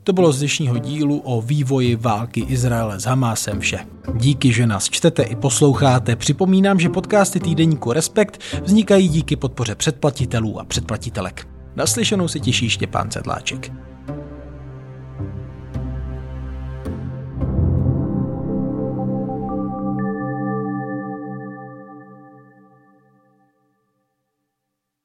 To 0.05 0.13
bylo 0.13 0.33
z 0.33 0.39
dnešního 0.39 0.79
dílu 0.79 1.19
o 1.19 1.43
vývoji 1.43 1.97
války 1.97 2.41
Izraele 2.41 3.01
s 3.01 3.05
Hamásem 3.05 3.61
vše. 3.61 3.79
Díky, 4.15 4.53
že 4.53 4.67
nás 4.67 4.91
čtete 4.91 5.23
i 5.23 5.37
posloucháte. 5.37 6.17
Připomínám, 6.17 6.81
že 6.81 6.89
podcasty 6.89 7.41
týdeníku 7.41 7.93
Respekt 7.93 8.41
vznikají 8.63 9.09
díky 9.09 9.37
podpoře 9.37 9.75
předplatitelů 9.75 10.61
a 10.61 10.65
předplatitelek. 10.65 11.49
Naslyšenou 11.77 12.29
se 12.29 12.41
těší 12.41 12.71
Štěpán 12.71 13.11
Sedláček. 13.11 13.73